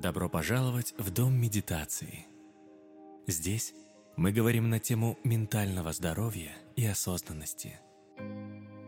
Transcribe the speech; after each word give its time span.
Добро 0.00 0.30
пожаловать 0.30 0.94
в 0.96 1.10
Дом 1.10 1.34
медитации. 1.34 2.24
Здесь 3.26 3.74
мы 4.16 4.32
говорим 4.32 4.70
на 4.70 4.78
тему 4.80 5.18
ментального 5.24 5.92
здоровья 5.92 6.52
и 6.74 6.86
осознанности. 6.86 7.78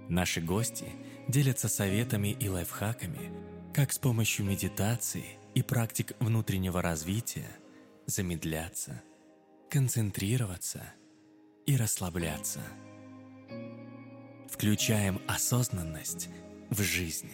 Наши 0.08 0.40
гости 0.40 0.86
делятся 1.28 1.68
советами 1.68 2.28
и 2.28 2.48
лайфхаками, 2.48 3.30
как 3.74 3.92
с 3.92 3.98
помощью 3.98 4.46
медитации 4.46 5.36
и 5.54 5.60
практик 5.60 6.16
внутреннего 6.18 6.80
развития 6.80 7.58
замедляться, 8.06 9.02
концентрироваться 9.68 10.94
и 11.66 11.76
расслабляться. 11.76 12.60
Включаем 14.48 15.20
осознанность 15.28 16.30
в 16.70 16.80
жизнь. 16.80 17.28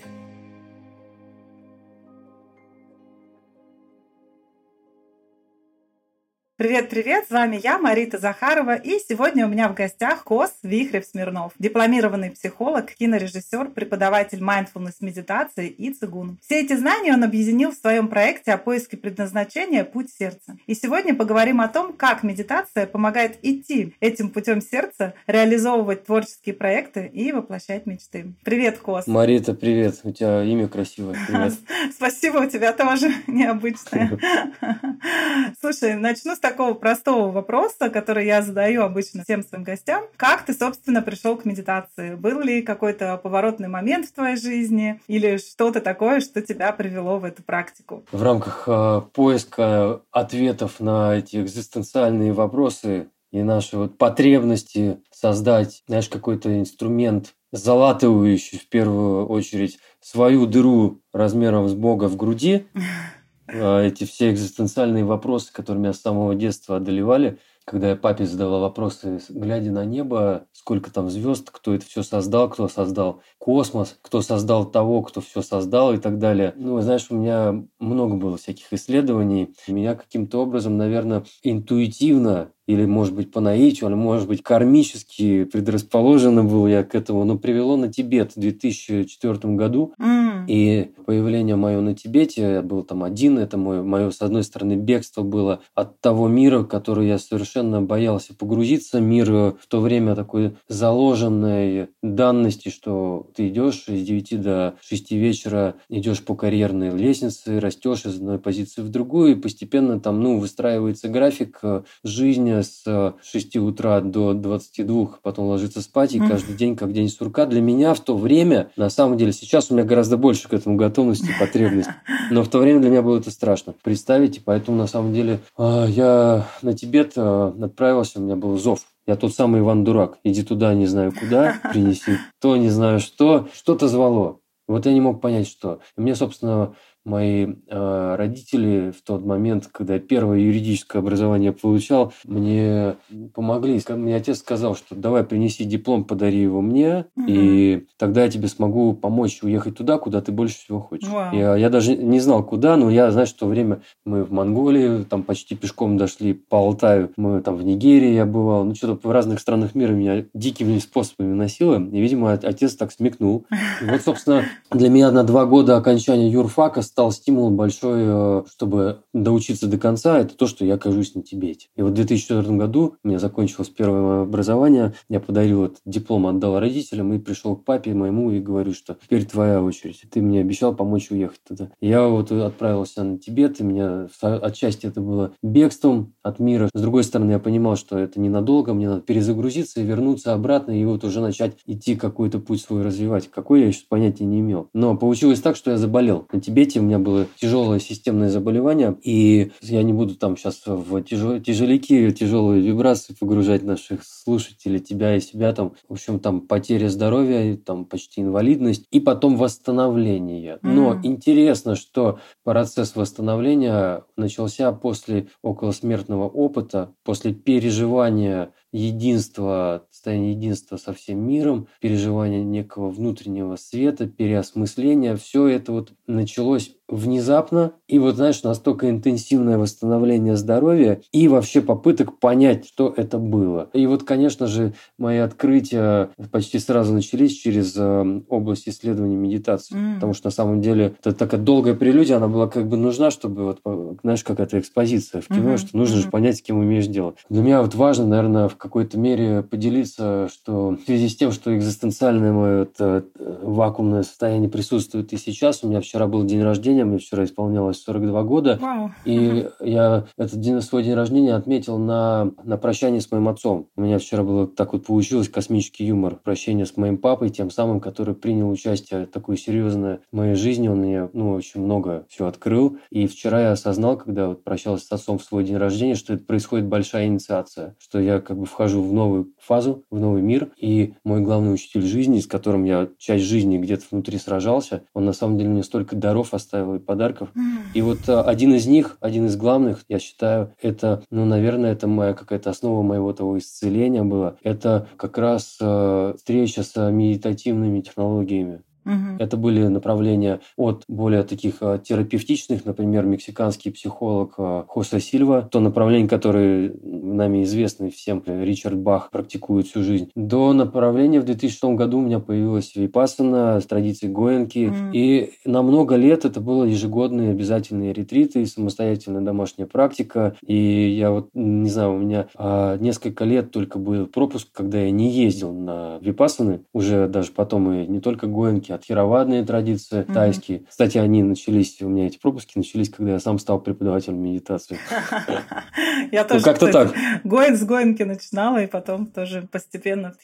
Привет-привет, 6.58 7.26
с 7.28 7.30
вами 7.30 7.60
я, 7.62 7.78
Марита 7.78 8.18
Захарова, 8.18 8.74
и 8.74 8.98
сегодня 8.98 9.46
у 9.46 9.48
меня 9.48 9.68
в 9.68 9.74
гостях 9.74 10.24
Кос 10.24 10.52
Вихрев 10.64 11.04
Смирнов, 11.04 11.52
дипломированный 11.60 12.32
психолог, 12.32 12.90
кинорежиссер, 12.94 13.68
преподаватель 13.68 14.40
mindfulness 14.40 14.96
медитации 14.98 15.68
и 15.68 15.92
цигун. 15.92 16.36
Все 16.42 16.62
эти 16.62 16.72
знания 16.72 17.12
он 17.12 17.22
объединил 17.22 17.70
в 17.70 17.76
своем 17.76 18.08
проекте 18.08 18.50
о 18.50 18.58
поиске 18.58 18.96
предназначения 18.96 19.84
«Путь 19.84 20.10
сердца». 20.12 20.58
И 20.66 20.74
сегодня 20.74 21.14
поговорим 21.14 21.60
о 21.60 21.68
том, 21.68 21.92
как 21.92 22.24
медитация 22.24 22.88
помогает 22.88 23.38
идти 23.42 23.94
этим 24.00 24.30
путем 24.30 24.60
сердца, 24.60 25.14
реализовывать 25.28 26.06
творческие 26.06 26.56
проекты 26.56 27.06
и 27.06 27.30
воплощать 27.30 27.86
мечты. 27.86 28.32
Привет, 28.42 28.78
Кос! 28.78 29.06
Марита, 29.06 29.54
привет! 29.54 30.00
У 30.02 30.10
тебя 30.10 30.42
имя 30.42 30.66
красивое. 30.66 31.14
Привет. 31.24 31.54
Спасибо, 31.94 32.38
у 32.38 32.50
тебя 32.50 32.72
тоже 32.72 33.12
необычное. 33.28 34.18
Слушай, 35.60 35.94
начну 35.94 36.34
с 36.34 36.47
такого 36.48 36.74
простого 36.74 37.30
вопроса, 37.30 37.90
который 37.90 38.26
я 38.26 38.42
задаю 38.42 38.82
обычно 38.82 39.22
всем 39.22 39.42
своим 39.42 39.64
гостям. 39.64 40.04
Как 40.16 40.44
ты, 40.44 40.54
собственно, 40.54 41.02
пришел 41.02 41.36
к 41.36 41.44
медитации? 41.44 42.14
Был 42.14 42.40
ли 42.40 42.62
какой-то 42.62 43.18
поворотный 43.22 43.68
момент 43.68 44.06
в 44.06 44.14
твоей 44.14 44.36
жизни 44.36 45.00
или 45.08 45.36
что-то 45.36 45.80
такое, 45.80 46.20
что 46.20 46.40
тебя 46.40 46.72
привело 46.72 47.18
в 47.18 47.24
эту 47.24 47.42
практику? 47.42 48.04
В 48.12 48.22
рамках 48.22 48.64
э, 48.66 49.02
поиска 49.12 50.00
ответов 50.10 50.80
на 50.80 51.16
эти 51.16 51.36
экзистенциальные 51.36 52.32
вопросы 52.32 53.08
и 53.30 53.42
наши 53.42 53.76
вот 53.76 53.98
потребности 53.98 54.98
создать, 55.10 55.82
знаешь, 55.86 56.08
какой-то 56.08 56.58
инструмент, 56.58 57.34
залатывающий 57.52 58.58
в 58.58 58.68
первую 58.68 59.26
очередь 59.26 59.78
свою 60.00 60.46
дыру 60.46 61.02
размером 61.12 61.68
с 61.68 61.74
Бога 61.74 62.04
в 62.04 62.16
груди, 62.16 62.66
эти 63.48 64.04
все 64.04 64.30
экзистенциальные 64.30 65.04
вопросы, 65.04 65.52
которые 65.52 65.82
меня 65.82 65.92
с 65.92 66.00
самого 66.00 66.34
детства 66.34 66.76
одолевали, 66.76 67.38
когда 67.64 67.90
я 67.90 67.96
папе 67.96 68.24
задавал 68.24 68.60
вопросы, 68.60 69.20
глядя 69.28 69.70
на 69.70 69.84
небо, 69.84 70.46
сколько 70.52 70.90
там 70.90 71.10
звезд, 71.10 71.50
кто 71.50 71.74
это 71.74 71.84
все 71.84 72.02
создал, 72.02 72.48
кто 72.48 72.66
создал 72.68 73.22
космос, 73.38 73.98
кто 74.00 74.22
создал 74.22 74.70
того, 74.70 75.02
кто 75.02 75.20
все 75.20 75.42
создал 75.42 75.92
и 75.92 75.98
так 75.98 76.18
далее. 76.18 76.54
Ну, 76.56 76.80
знаешь, 76.80 77.06
у 77.10 77.16
меня 77.16 77.62
много 77.78 78.16
было 78.16 78.38
всяких 78.38 78.72
исследований. 78.72 79.54
Меня 79.66 79.94
каким-то 79.94 80.40
образом, 80.40 80.78
наверное, 80.78 81.24
интуитивно 81.42 82.52
или, 82.68 82.84
может 82.84 83.14
быть, 83.14 83.32
по 83.32 83.40
наитию, 83.40 83.88
или, 83.88 83.96
может 83.96 84.28
быть, 84.28 84.42
кармически 84.42 85.44
предрасположено 85.44 86.44
был 86.44 86.66
я 86.66 86.84
к 86.84 86.94
этому, 86.94 87.24
но 87.24 87.38
привело 87.38 87.78
на 87.78 87.90
Тибет 87.90 88.36
в 88.36 88.40
2004 88.40 89.54
году. 89.54 89.94
Mm. 89.98 90.44
И 90.48 90.90
появление 91.06 91.56
мое 91.56 91.80
на 91.80 91.94
Тибете, 91.94 92.42
я 92.42 92.62
был 92.62 92.82
там 92.82 93.04
один, 93.04 93.38
это 93.38 93.56
мое, 93.56 93.82
мое, 93.82 94.10
с 94.10 94.20
одной 94.20 94.44
стороны, 94.44 94.74
бегство 94.74 95.22
было 95.22 95.60
от 95.74 95.98
того 96.00 96.28
мира, 96.28 96.58
в 96.58 96.66
который 96.66 97.08
я 97.08 97.18
совершенно 97.18 97.80
боялся 97.80 98.34
погрузиться, 98.34 99.00
мир 99.00 99.28
в 99.30 99.66
то 99.68 99.80
время 99.80 100.14
такой 100.14 100.56
заложенной 100.68 101.88
данности, 102.02 102.68
что 102.68 103.30
ты 103.34 103.48
идешь 103.48 103.84
с 103.86 103.90
9 103.90 104.42
до 104.42 104.74
6 104.82 105.12
вечера, 105.12 105.76
идешь 105.88 106.22
по 106.22 106.34
карьерной 106.34 106.90
лестнице, 106.90 107.60
растешь 107.60 108.04
из 108.04 108.16
одной 108.16 108.38
позиции 108.38 108.82
в 108.82 108.90
другую, 108.90 109.32
и 109.32 109.40
постепенно 109.40 109.98
там, 109.98 110.20
ну, 110.22 110.38
выстраивается 110.38 111.08
график 111.08 111.60
жизни, 112.04 112.57
с 112.62 113.14
6 113.22 113.56
утра 113.56 114.00
до 114.00 114.34
22, 114.34 115.18
потом 115.22 115.46
ложиться 115.46 115.82
спать, 115.82 116.14
и 116.14 116.18
каждый 116.18 116.56
день 116.56 116.76
как 116.76 116.92
день 116.92 117.08
сурка. 117.08 117.46
Для 117.46 117.60
меня 117.60 117.94
в 117.94 118.00
то 118.00 118.16
время, 118.16 118.70
на 118.76 118.90
самом 118.90 119.16
деле, 119.16 119.32
сейчас 119.32 119.70
у 119.70 119.74
меня 119.74 119.84
гораздо 119.84 120.16
больше 120.16 120.48
к 120.48 120.54
этому 120.54 120.76
готовности 120.76 121.30
и 121.30 121.38
потребность. 121.38 121.90
Но 122.30 122.42
в 122.42 122.48
то 122.48 122.58
время 122.58 122.80
для 122.80 122.90
меня 122.90 123.02
было 123.02 123.18
это 123.18 123.30
страшно 123.30 123.74
представить, 123.82 124.38
и 124.38 124.40
поэтому, 124.40 124.76
на 124.76 124.86
самом 124.86 125.14
деле, 125.14 125.40
а, 125.56 125.86
я 125.86 126.46
на 126.62 126.72
Тибет 126.72 127.12
а, 127.16 127.54
отправился, 127.60 128.20
у 128.20 128.22
меня 128.22 128.36
был 128.36 128.56
зов. 128.58 128.80
Я 129.06 129.16
тот 129.16 129.34
самый 129.34 129.60
Иван 129.60 129.84
Дурак. 129.84 130.18
Иди 130.22 130.42
туда, 130.42 130.74
не 130.74 130.86
знаю 130.86 131.12
куда, 131.18 131.58
принеси 131.72 132.18
то, 132.40 132.56
не 132.56 132.68
знаю 132.68 133.00
что. 133.00 133.48
Что-то 133.54 133.88
звало. 133.88 134.40
Вот 134.68 134.84
я 134.84 134.92
не 134.92 135.00
мог 135.00 135.22
понять, 135.22 135.48
что. 135.48 135.80
И 135.96 136.00
мне, 136.02 136.14
собственно, 136.14 136.74
мои 137.04 137.46
э, 137.66 138.14
родители 138.16 138.90
в 138.90 139.02
тот 139.02 139.24
момент, 139.24 139.68
когда 139.70 139.94
я 139.94 140.00
первое 140.00 140.38
юридическое 140.38 141.00
образование 141.00 141.52
получал, 141.52 142.12
мне 142.24 142.96
помогли. 143.34 143.80
Мне 143.88 144.16
отец 144.16 144.38
сказал, 144.38 144.76
что 144.76 144.94
давай 144.94 145.24
принеси 145.24 145.64
диплом, 145.64 146.04
подари 146.04 146.40
его 146.40 146.60
мне, 146.60 147.06
угу. 147.16 147.26
и 147.26 147.86
тогда 147.96 148.24
я 148.24 148.30
тебе 148.30 148.48
смогу 148.48 148.92
помочь 148.94 149.42
уехать 149.42 149.76
туда, 149.76 149.98
куда 149.98 150.20
ты 150.20 150.32
больше 150.32 150.58
всего 150.58 150.80
хочешь. 150.80 151.08
Я, 151.32 151.56
я 151.56 151.70
даже 151.70 151.96
не 151.96 152.20
знал, 152.20 152.44
куда, 152.44 152.76
но 152.76 152.90
я, 152.90 153.10
знаешь, 153.10 153.30
в 153.30 153.36
то 153.36 153.46
время 153.46 153.82
мы 154.04 154.24
в 154.24 154.32
Монголии, 154.32 155.04
там 155.04 155.22
почти 155.22 155.56
пешком 155.56 155.96
дошли 155.96 156.34
по 156.34 156.58
Алтаю, 156.58 157.10
мы 157.16 157.40
там 157.40 157.56
в 157.56 157.64
Нигерии 157.64 158.12
я 158.12 158.26
бывал, 158.26 158.64
ну 158.64 158.74
что-то 158.74 159.06
в 159.08 159.10
разных 159.10 159.40
странах 159.40 159.74
мира 159.74 159.92
меня 159.92 160.24
дикими 160.34 160.78
способами 160.78 161.34
носило, 161.34 161.76
и, 161.76 162.00
видимо, 162.00 162.32
отец 162.32 162.74
так 162.74 162.92
смекнул. 162.92 163.46
И 163.82 163.84
вот, 163.86 164.00
собственно, 164.02 164.44
для 164.70 164.88
меня 164.88 165.10
на 165.10 165.24
два 165.24 165.46
года 165.46 165.76
окончания 165.76 166.28
юрфака 166.28 166.82
стал 166.88 167.12
стимул 167.12 167.50
большой, 167.50 168.00
э, 168.04 168.42
чтобы 168.50 169.02
доучиться 169.12 169.66
до 169.68 169.78
конца, 169.78 170.18
это 170.18 170.36
то, 170.36 170.46
что 170.46 170.64
я 170.64 170.74
окажусь 170.74 171.14
на 171.14 171.22
Тибете. 171.22 171.68
И 171.76 171.82
вот 171.82 171.92
в 171.92 171.94
2004 171.94 172.56
году 172.56 172.96
у 173.02 173.08
меня 173.08 173.18
закончилось 173.18 173.68
первое 173.68 174.22
образование, 174.22 174.94
я 175.08 175.20
подарил 175.20 175.66
этот 175.66 175.78
диплом, 175.84 176.26
отдал 176.26 176.58
родителям 176.58 177.12
и 177.12 177.18
пришел 177.18 177.56
к 177.56 177.64
папе 177.64 177.94
моему 177.94 178.30
и 178.30 178.40
говорю, 178.40 178.72
что 178.72 178.96
теперь 179.02 179.26
твоя 179.26 179.62
очередь. 179.62 180.02
Ты 180.10 180.20
мне 180.22 180.40
обещал 180.40 180.74
помочь 180.74 181.10
уехать 181.10 181.40
туда. 181.46 181.70
Я 181.80 182.06
вот 182.08 182.32
отправился 182.32 183.04
на 183.04 183.18
Тибет, 183.18 183.60
и 183.60 183.64
меня 183.64 184.08
отчасти 184.20 184.86
это 184.86 185.00
было 185.00 185.32
бегством 185.42 186.14
от 186.22 186.38
мира. 186.38 186.68
С 186.72 186.80
другой 186.80 187.04
стороны, 187.04 187.32
я 187.32 187.38
понимал, 187.38 187.76
что 187.76 187.98
это 187.98 188.20
ненадолго, 188.20 188.74
мне 188.74 188.88
надо 188.88 189.02
перезагрузиться 189.02 189.80
и 189.80 189.84
вернуться 189.84 190.32
обратно, 190.32 190.72
и 190.72 190.84
вот 190.84 191.04
уже 191.04 191.20
начать 191.20 191.58
идти 191.66 191.96
какой-то 191.96 192.38
путь 192.38 192.60
свой 192.60 192.82
развивать. 192.82 193.28
Какой 193.28 193.60
я 193.60 193.66
еще 193.66 193.84
понятия 193.88 194.24
не 194.24 194.40
имел. 194.40 194.68
Но 194.72 194.96
получилось 194.96 195.40
так, 195.40 195.56
что 195.56 195.70
я 195.70 195.78
заболел. 195.78 196.26
На 196.32 196.40
Тибете 196.40 196.77
меня 196.82 196.98
было 196.98 197.26
тяжелое 197.36 197.78
системное 197.78 198.28
заболевание, 198.28 198.96
и 199.02 199.52
я 199.62 199.82
не 199.82 199.92
буду 199.92 200.14
там 200.16 200.36
сейчас 200.36 200.62
в 200.66 201.02
тяжел, 201.02 201.40
тяжеляки, 201.40 202.10
тяжелые 202.12 202.62
вибрации 202.62 203.14
погружать 203.18 203.62
наших 203.62 204.04
слушателей, 204.04 204.80
тебя 204.80 205.16
и 205.16 205.20
себя 205.20 205.52
там. 205.52 205.74
В 205.88 205.92
общем, 205.92 206.20
там 206.20 206.42
потеря 206.42 206.88
здоровья, 206.88 207.56
там 207.56 207.84
почти 207.84 208.20
инвалидность, 208.20 208.86
и 208.90 209.00
потом 209.00 209.36
восстановление. 209.36 210.58
Но 210.62 210.94
mm. 210.94 211.00
интересно, 211.04 211.76
что 211.76 212.18
процесс 212.44 212.96
восстановления 212.96 214.04
начался 214.16 214.72
после 214.72 215.28
околосмертного 215.42 216.28
опыта, 216.28 216.94
после 217.04 217.32
переживания 217.32 218.52
единства, 218.72 219.86
состояние 219.90 220.32
единства 220.32 220.76
со 220.76 220.92
всем 220.92 221.18
миром, 221.20 221.68
переживание 221.80 222.44
некого 222.44 222.90
внутреннего 222.90 223.56
света, 223.56 224.06
переосмысления. 224.08 225.16
Все 225.16 225.46
это 225.46 225.72
вот 225.72 225.92
началось 226.06 226.77
внезапно, 226.88 227.72
и 227.86 227.98
вот, 227.98 228.16
знаешь, 228.16 228.42
настолько 228.42 228.88
интенсивное 228.90 229.58
восстановление 229.58 230.36
здоровья 230.36 231.00
и 231.12 231.28
вообще 231.28 231.60
попыток 231.60 232.18
понять, 232.18 232.66
что 232.66 232.92
это 232.96 233.18
было. 233.18 233.68
И 233.72 233.86
вот, 233.86 234.04
конечно 234.04 234.46
же, 234.46 234.74
мои 234.98 235.18
открытия 235.18 236.10
почти 236.30 236.58
сразу 236.58 236.92
начались 236.92 237.36
через 237.36 237.74
э, 237.76 238.22
область 238.28 238.68
исследования 238.68 239.16
медитации, 239.16 239.76
mm. 239.76 239.94
потому 239.94 240.14
что 240.14 240.28
на 240.28 240.30
самом 240.30 240.60
деле 240.60 240.94
это 241.00 241.14
такая 241.14 241.40
долгая 241.40 241.74
прелюдия, 241.74 242.16
она 242.16 242.28
была 242.28 242.48
как 242.48 242.68
бы 242.68 242.76
нужна, 242.76 243.10
чтобы 243.10 243.44
вот, 243.44 243.60
знаешь, 244.02 244.24
какая-то 244.24 244.58
экспозиция 244.58 245.20
в 245.20 245.28
кино, 245.28 245.54
mm-hmm. 245.54 245.58
что 245.58 245.76
нужно 245.76 245.96
mm-hmm. 245.96 246.02
же 246.02 246.10
понять, 246.10 246.36
с 246.38 246.42
кем 246.42 246.58
умеешь 246.58 246.86
делать. 246.86 247.16
Для 247.28 247.42
меня 247.42 247.62
вот 247.62 247.74
важно, 247.74 248.06
наверное, 248.06 248.48
в 248.48 248.56
какой-то 248.56 248.98
мере 248.98 249.42
поделиться, 249.42 250.28
что 250.32 250.70
в 250.70 250.80
связи 250.84 251.08
с 251.08 251.16
тем, 251.16 251.32
что 251.32 251.56
экзистенциальное 251.56 252.32
мое 252.32 252.62
это, 252.62 253.04
вакуумное 253.42 254.02
состояние 254.02 254.50
присутствует 254.50 255.12
и 255.12 255.16
сейчас, 255.16 255.62
у 255.62 255.68
меня 255.68 255.80
вчера 255.80 256.06
был 256.06 256.24
день 256.24 256.42
рождения, 256.42 256.77
рождения. 256.78 256.84
Мне 256.84 256.98
вчера 256.98 257.24
исполнялось 257.24 257.82
42 257.82 258.22
года. 258.22 258.58
Вау. 258.60 258.90
И 259.04 259.48
я 259.60 260.06
этот 260.16 260.40
день, 260.40 260.60
свой 260.60 260.82
день 260.82 260.94
рождения 260.94 261.34
отметил 261.34 261.78
на, 261.78 262.32
на 262.44 262.56
прощании 262.56 263.00
с 263.00 263.10
моим 263.10 263.28
отцом. 263.28 263.68
У 263.76 263.82
меня 263.82 263.98
вчера 263.98 264.22
было 264.22 264.46
так 264.46 264.72
вот 264.72 264.86
получилось 264.86 265.28
космический 265.28 265.86
юмор. 265.86 266.16
Прощение 266.16 266.66
с 266.66 266.76
моим 266.76 266.98
папой, 266.98 267.30
тем 267.30 267.50
самым, 267.50 267.80
который 267.80 268.14
принял 268.14 268.50
участие 268.50 269.06
такое 269.06 269.36
серьезное 269.36 270.00
в 270.12 270.16
моей 270.16 270.34
жизни. 270.34 270.68
Он 270.68 270.78
мне, 270.78 271.08
ну, 271.12 271.32
очень 271.32 271.60
много 271.60 272.06
все 272.08 272.26
открыл. 272.26 272.78
И 272.90 273.06
вчера 273.06 273.40
я 273.42 273.52
осознал, 273.52 273.96
когда 273.96 274.28
вот 274.28 274.44
прощался 274.44 274.86
с 274.86 274.92
отцом 274.92 275.18
в 275.18 275.24
свой 275.24 275.44
день 275.44 275.56
рождения, 275.56 275.94
что 275.94 276.14
это 276.14 276.24
происходит 276.24 276.66
большая 276.66 277.06
инициация. 277.06 277.76
Что 277.78 277.98
я 277.98 278.20
как 278.20 278.38
бы 278.38 278.46
вхожу 278.46 278.82
в 278.82 278.92
новую 278.92 279.32
фазу, 279.38 279.84
в 279.90 279.98
новый 279.98 280.22
мир. 280.22 280.50
И 280.56 280.94
мой 281.04 281.20
главный 281.20 281.54
учитель 281.54 281.82
жизни, 281.82 282.20
с 282.20 282.26
которым 282.26 282.64
я 282.64 282.88
часть 282.98 283.24
жизни 283.24 283.58
где-то 283.58 283.84
внутри 283.90 284.18
сражался, 284.18 284.82
он 284.94 285.04
на 285.04 285.12
самом 285.12 285.38
деле 285.38 285.50
мне 285.50 285.62
столько 285.62 285.96
даров 285.96 286.34
оставил 286.34 286.67
и 286.76 286.78
подарков. 286.78 287.30
И 287.74 287.82
вот 287.82 288.08
а, 288.08 288.22
один 288.22 288.54
из 288.54 288.66
них, 288.66 288.96
один 289.00 289.26
из 289.26 289.36
главных, 289.36 289.84
я 289.88 289.98
считаю, 289.98 290.54
это, 290.60 291.02
ну, 291.10 291.24
наверное, 291.24 291.72
это 291.72 291.86
моя 291.86 292.14
какая-то 292.14 292.50
основа 292.50 292.82
моего 292.82 293.12
того 293.12 293.38
исцеления 293.38 294.02
была. 294.02 294.36
Это 294.42 294.88
как 294.96 295.18
раз 295.18 295.58
э, 295.60 296.14
встреча 296.16 296.62
с 296.62 296.90
медитативными 296.90 297.80
технологиями. 297.80 298.62
Мгм. 298.88 299.16
Это 299.18 299.36
были 299.36 299.66
направления 299.66 300.40
от 300.56 300.84
более 300.88 301.22
таких 301.22 301.56
э, 301.60 301.78
терапевтичных, 301.84 302.64
например, 302.64 303.04
мексиканский 303.04 303.70
психолог 303.70 304.34
э, 304.38 304.64
Хосе 304.68 305.00
Сильва, 305.00 305.42
то 305.42 305.60
направление, 305.60 306.08
которое 306.08 306.72
нами 306.82 307.42
известно 307.44 307.90
всем, 307.90 308.22
э, 308.26 308.44
Ричард 308.44 308.76
Бах 308.78 309.10
практикует 309.10 309.66
всю 309.66 309.82
жизнь, 309.82 310.10
до 310.14 310.52
направления 310.52 311.20
в 311.20 311.24
2006 311.24 311.64
году 311.76 311.98
у 311.98 312.02
меня 312.02 312.18
появилась 312.20 312.74
випассана 312.74 313.60
с 313.60 313.66
традицией 313.66 314.12
Гоенки, 314.12 314.66
Мгм. 314.68 314.90
и 314.92 315.30
на 315.44 315.62
много 315.62 315.96
лет 315.96 316.24
это 316.24 316.40
было 316.40 316.64
ежегодные 316.64 317.30
обязательные 317.30 317.92
ретриты, 317.92 318.44
самостоятельная 318.46 319.20
домашняя 319.20 319.66
практика, 319.66 320.34
и 320.46 320.96
я 320.98 321.10
вот, 321.10 321.30
не 321.34 321.68
знаю, 321.68 321.94
у 321.94 321.98
меня 321.98 322.28
а, 322.36 322.76
несколько 322.78 323.24
лет 323.24 323.50
только 323.50 323.78
был 323.78 324.06
пропуск, 324.06 324.48
когда 324.52 324.78
я 324.80 324.90
не 324.90 325.10
ездил 325.10 325.52
на 325.52 325.98
випассаны, 326.00 326.60
уже 326.72 327.08
даже 327.08 327.32
потом 327.32 327.72
и 327.72 327.86
не 327.86 328.00
только 328.00 328.26
Гоенки, 328.26 328.72
тхеравадные 328.78 329.44
традиции 329.44 330.02
Мгм. 330.02 330.14
тайские. 330.14 330.62
Кстати, 330.68 330.98
они 330.98 331.22
начались, 331.22 331.80
у 331.82 331.88
меня 331.88 332.06
эти 332.06 332.18
пропуски 332.18 332.56
начались, 332.56 332.88
когда 332.90 333.12
я 333.12 333.18
сам 333.20 333.38
стал 333.38 333.60
преподавателем 333.60 334.22
медитации. 334.22 334.78
Я 336.12 336.22
Ну, 336.22 336.28
тоже, 336.28 336.44
как-то 336.44 336.72
так. 336.72 336.94
Гоин 337.24 337.56
с 337.56 337.64
Гоинки 337.64 338.02
начинала, 338.02 338.62
и 338.62 338.66
потом 338.66 339.06
тоже 339.06 339.46
постепенно 339.50 340.12
в 340.12 340.16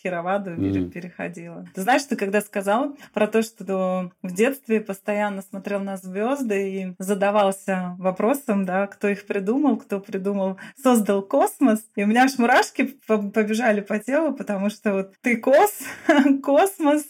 Мгм. 0.81 0.91
переходила. 0.91 1.67
Ты 1.75 1.83
знаешь, 1.83 2.03
ты 2.05 2.17
когда 2.17 2.41
сказал 2.41 2.97
про 3.13 3.27
то, 3.27 3.43
что 3.43 4.11
в 4.23 4.35
детстве 4.35 4.81
постоянно 4.81 5.43
смотрел 5.43 5.81
на 5.81 5.97
звезды 5.97 6.71
и 6.71 6.95
задавался 6.99 7.97
вопросом, 7.99 8.65
да, 8.65 8.87
кто 8.87 9.09
их 9.09 9.27
придумал, 9.27 9.77
кто 9.77 10.01
придумал, 10.01 10.57
создал 10.83 11.23
космос, 11.23 11.81
и 11.97 12.05
у 12.05 12.07
меня 12.07 12.25
аж 12.25 12.39
мурашки 12.39 12.95
по- 13.07 13.19
побежали 13.19 13.81
по 13.81 13.99
телу, 13.99 14.33
потому 14.35 14.71
что 14.71 14.93
вот 14.93 15.13
ты 15.21 15.37
кос, 15.37 15.81
космос, 16.43 17.05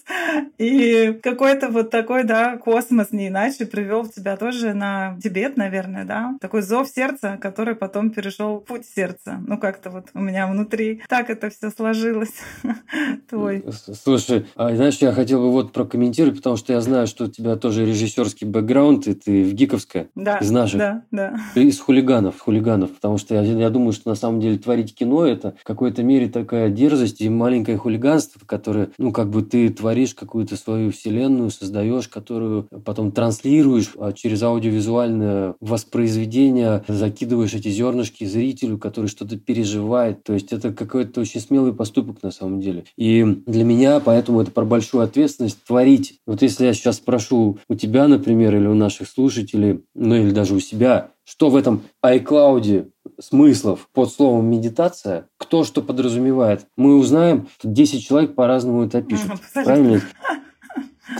и 0.58 1.18
какой-то 1.34 1.68
вот 1.68 1.90
такой, 1.90 2.22
да, 2.22 2.56
космос 2.58 3.10
не 3.10 3.26
иначе 3.28 3.66
привел 3.66 4.06
тебя 4.06 4.36
тоже 4.36 4.72
на 4.72 5.18
Тибет, 5.20 5.56
наверное, 5.56 6.04
да, 6.04 6.36
такой 6.40 6.62
зов 6.62 6.88
сердца, 6.88 7.38
который 7.40 7.74
потом 7.74 8.10
перешел 8.10 8.58
в 8.58 8.64
путь 8.64 8.84
сердца. 8.86 9.42
Ну, 9.46 9.58
как-то 9.58 9.90
вот 9.90 10.06
у 10.14 10.20
меня 10.20 10.46
внутри 10.46 11.02
так 11.08 11.30
это 11.30 11.50
все 11.50 11.70
сложилось. 11.70 12.34
Твой. 13.28 13.64
Слушай, 14.00 14.46
а 14.54 14.74
знаешь, 14.76 14.98
я 14.98 15.12
хотел 15.12 15.40
бы 15.40 15.50
вот 15.50 15.72
прокомментировать, 15.72 16.36
потому 16.36 16.56
что 16.56 16.72
я 16.72 16.80
знаю, 16.80 17.08
что 17.08 17.24
у 17.24 17.28
тебя 17.28 17.56
тоже 17.56 17.84
режиссерский 17.84 18.46
бэкграунд, 18.46 19.08
и 19.08 19.14
ты 19.14 19.44
в 19.44 19.52
Гиковская, 19.54 20.08
Да, 20.14 20.36
из 20.38 20.50
наших. 20.52 20.78
да, 20.78 21.02
да. 21.10 21.36
из 21.56 21.80
хулиганов, 21.80 22.38
хулиганов, 22.38 22.90
потому 22.92 23.18
что 23.18 23.34
я, 23.34 23.42
я 23.42 23.70
думаю, 23.70 23.92
что 23.92 24.08
на 24.08 24.14
самом 24.14 24.40
деле 24.40 24.58
творить 24.58 24.94
кино 24.94 25.26
это 25.26 25.56
в 25.60 25.64
какой-то 25.64 26.04
мере 26.04 26.28
такая 26.28 26.68
дерзость 26.70 27.20
и 27.20 27.28
маленькое 27.28 27.76
хулиганство, 27.76 28.40
которое, 28.46 28.90
ну, 28.98 29.10
как 29.10 29.30
бы 29.30 29.42
ты 29.42 29.68
творишь 29.70 30.14
какую-то 30.14 30.56
свою 30.56 30.92
вселенную, 30.92 31.13
создаешь, 31.50 32.08
которую 32.08 32.68
потом 32.84 33.12
транслируешь 33.12 33.92
а 33.98 34.12
через 34.12 34.42
аудиовизуальное 34.42 35.54
воспроизведение, 35.60 36.84
закидываешь 36.88 37.54
эти 37.54 37.68
зернышки 37.68 38.24
зрителю, 38.24 38.78
который 38.78 39.06
что-то 39.06 39.36
переживает. 39.38 40.22
То 40.24 40.34
есть 40.34 40.52
это 40.52 40.72
какой-то 40.72 41.20
очень 41.20 41.40
смелый 41.40 41.72
поступок 41.72 42.22
на 42.22 42.30
самом 42.30 42.60
деле. 42.60 42.84
И 42.96 43.24
для 43.46 43.64
меня 43.64 44.00
поэтому 44.00 44.40
это 44.40 44.50
про 44.50 44.64
большую 44.64 45.02
ответственность 45.02 45.64
творить. 45.64 46.20
Вот 46.26 46.42
если 46.42 46.66
я 46.66 46.74
сейчас 46.74 46.96
спрошу 46.96 47.58
у 47.68 47.74
тебя, 47.74 48.08
например, 48.08 48.54
или 48.56 48.66
у 48.66 48.74
наших 48.74 49.08
слушателей, 49.08 49.84
ну 49.94 50.14
или 50.14 50.30
даже 50.30 50.54
у 50.54 50.60
себя, 50.60 51.10
что 51.24 51.48
в 51.48 51.56
этом 51.56 51.82
iCloud 52.04 52.90
смыслов 53.18 53.88
под 53.92 54.10
словом 54.12 54.46
медитация, 54.46 55.28
кто 55.38 55.64
что 55.64 55.82
подразумевает, 55.82 56.66
мы 56.76 56.96
узнаем, 56.96 57.48
что 57.58 57.68
10 57.68 58.06
человек 58.06 58.34
по-разному 58.34 58.84
это 58.84 59.02
пишут. 59.02 59.32
Правильно? 59.54 60.02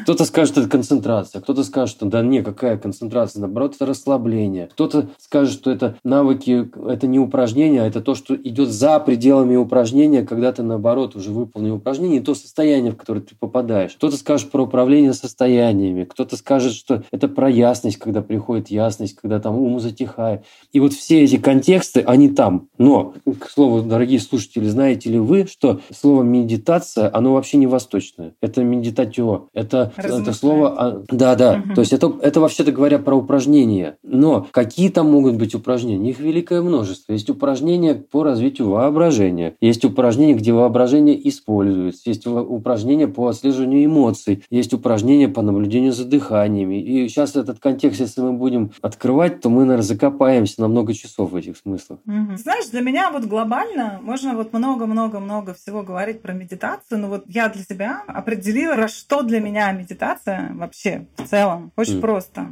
Кто-то 0.03 0.25
скажет, 0.25 0.57
это 0.59 0.69
концентрация, 0.69 1.41
кто-то 1.41 1.63
скажет, 1.65 1.97
что 1.97 2.07
да 2.07 2.23
не, 2.23 2.43
какая 2.43 2.79
концентрация, 2.79 3.41
наоборот, 3.41 3.75
это 3.75 3.87
расслабление. 3.87 4.69
Кто-то 4.73 5.09
скажет, 5.19 5.53
что 5.53 5.71
это 5.71 5.97
навыки, 6.05 6.71
это 6.89 7.07
не 7.07 7.19
упражнение, 7.19 7.83
а 7.83 7.87
это 7.87 8.01
то, 8.01 8.15
что 8.15 8.35
идет 8.35 8.71
за 8.71 8.99
пределами 9.01 9.57
упражнения, 9.57 10.23
когда 10.23 10.53
ты, 10.53 10.63
наоборот, 10.63 11.17
уже 11.17 11.31
выполнил 11.31 11.77
упражнение, 11.77 12.21
и 12.21 12.23
то 12.23 12.35
состояние, 12.35 12.93
в 12.93 12.97
которое 12.97 13.21
ты 13.21 13.35
попадаешь. 13.35 13.95
Кто-то 13.95 14.17
скажет 14.17 14.51
про 14.51 14.63
управление 14.63 15.13
состояниями, 15.13 16.05
кто-то 16.05 16.37
скажет, 16.37 16.73
что 16.73 17.03
это 17.11 17.29
про 17.29 17.51
ясность, 17.51 17.99
когда 17.99 18.23
приходит 18.23 18.69
ясность, 18.69 19.17
когда 19.17 19.39
там 19.41 19.57
ум 19.57 19.81
затихает. 19.81 20.45
И 20.73 20.81
вот 20.81 20.93
все 20.93 21.23
эти 21.23 21.37
контексты, 21.37 22.01
они 22.01 22.29
там. 22.29 22.69
Но, 22.79 23.15
к 23.39 23.51
слову, 23.51 23.83
дорогие 23.83 24.21
слушатели, 24.21 24.67
знаете 24.67 25.11
ли 25.11 25.19
вы, 25.19 25.47
что 25.47 25.81
слово 25.95 26.23
медитация, 26.23 27.11
оно 27.15 27.35
вообще 27.35 27.59
не 27.59 27.67
восточное. 27.67 28.35
Это 28.41 28.63
медитатио. 28.63 29.49
Это, 29.53 29.74
это 29.83 30.03
Размышлять. 30.09 30.37
слово... 30.37 30.75
а, 30.79 31.03
Да, 31.11 31.35
да. 31.35 31.57
Мгм. 31.59 31.75
То 31.75 31.81
есть 31.81 31.93
это, 31.93 32.13
это 32.23 32.41
вообще-то 32.41 32.73
говоря 32.73 32.99
про 32.99 33.15
упражнения. 33.17 33.97
Но 34.15 34.47
какие 34.51 34.91
там 34.91 35.11
могут 35.11 35.37
быть 35.37 35.55
упражнения? 35.55 36.11
Их 36.11 36.21
великое 36.21 36.63
множество. 36.63 37.13
Есть 37.13 37.29
упражнения 37.29 37.95
по 37.95 38.23
развитию 38.23 38.71
воображения. 38.71 39.57
Есть 39.61 39.85
упражнения, 39.85 40.35
где 40.35 40.53
воображение 40.53 41.29
используется. 41.29 42.03
Есть 42.07 42.27
упражнения 42.27 43.09
по 43.09 43.29
отслеживанию 43.29 43.85
эмоций. 43.85 44.45
Есть 44.51 44.73
упражнения 44.73 45.29
по 45.29 45.43
наблюдению 45.43 45.93
за 45.93 46.05
дыханиями. 46.05 46.81
И 46.81 47.09
сейчас 47.09 47.37
этот 47.37 47.59
контекст, 47.59 48.01
если 48.01 48.21
мы 48.21 48.33
будем 48.33 48.71
открывать, 48.81 49.41
то 49.41 49.51
мы, 49.51 49.65
наверное, 49.65 49.83
закопаемся 49.83 50.61
на 50.61 50.69
много 50.69 50.95
часов 50.95 51.33
в 51.33 51.37
этих 51.37 51.57
смыслах. 51.57 51.99
Мгм. 52.05 52.37
Знаешь, 52.37 52.67
для 52.67 52.81
меня 52.81 53.11
вот 53.11 53.25
глобально 53.25 54.01
можно 54.03 54.35
вот 54.35 54.53
много-много-много 54.53 55.55
всего 55.55 55.83
говорить 55.83 56.23
про 56.23 56.33
медитацию, 56.33 57.01
но 57.01 57.09
вот 57.09 57.25
я 57.27 57.49
для 57.49 57.65
себя 57.65 58.03
определила, 58.07 58.89
что 58.89 59.23
для 59.23 59.41
меня 59.41 59.73
медитация 59.73 60.53
вообще 60.55 61.07
в 61.17 61.29
целом. 61.29 61.73
Очень 61.77 61.97
М. 61.97 62.01
просто. 62.01 62.47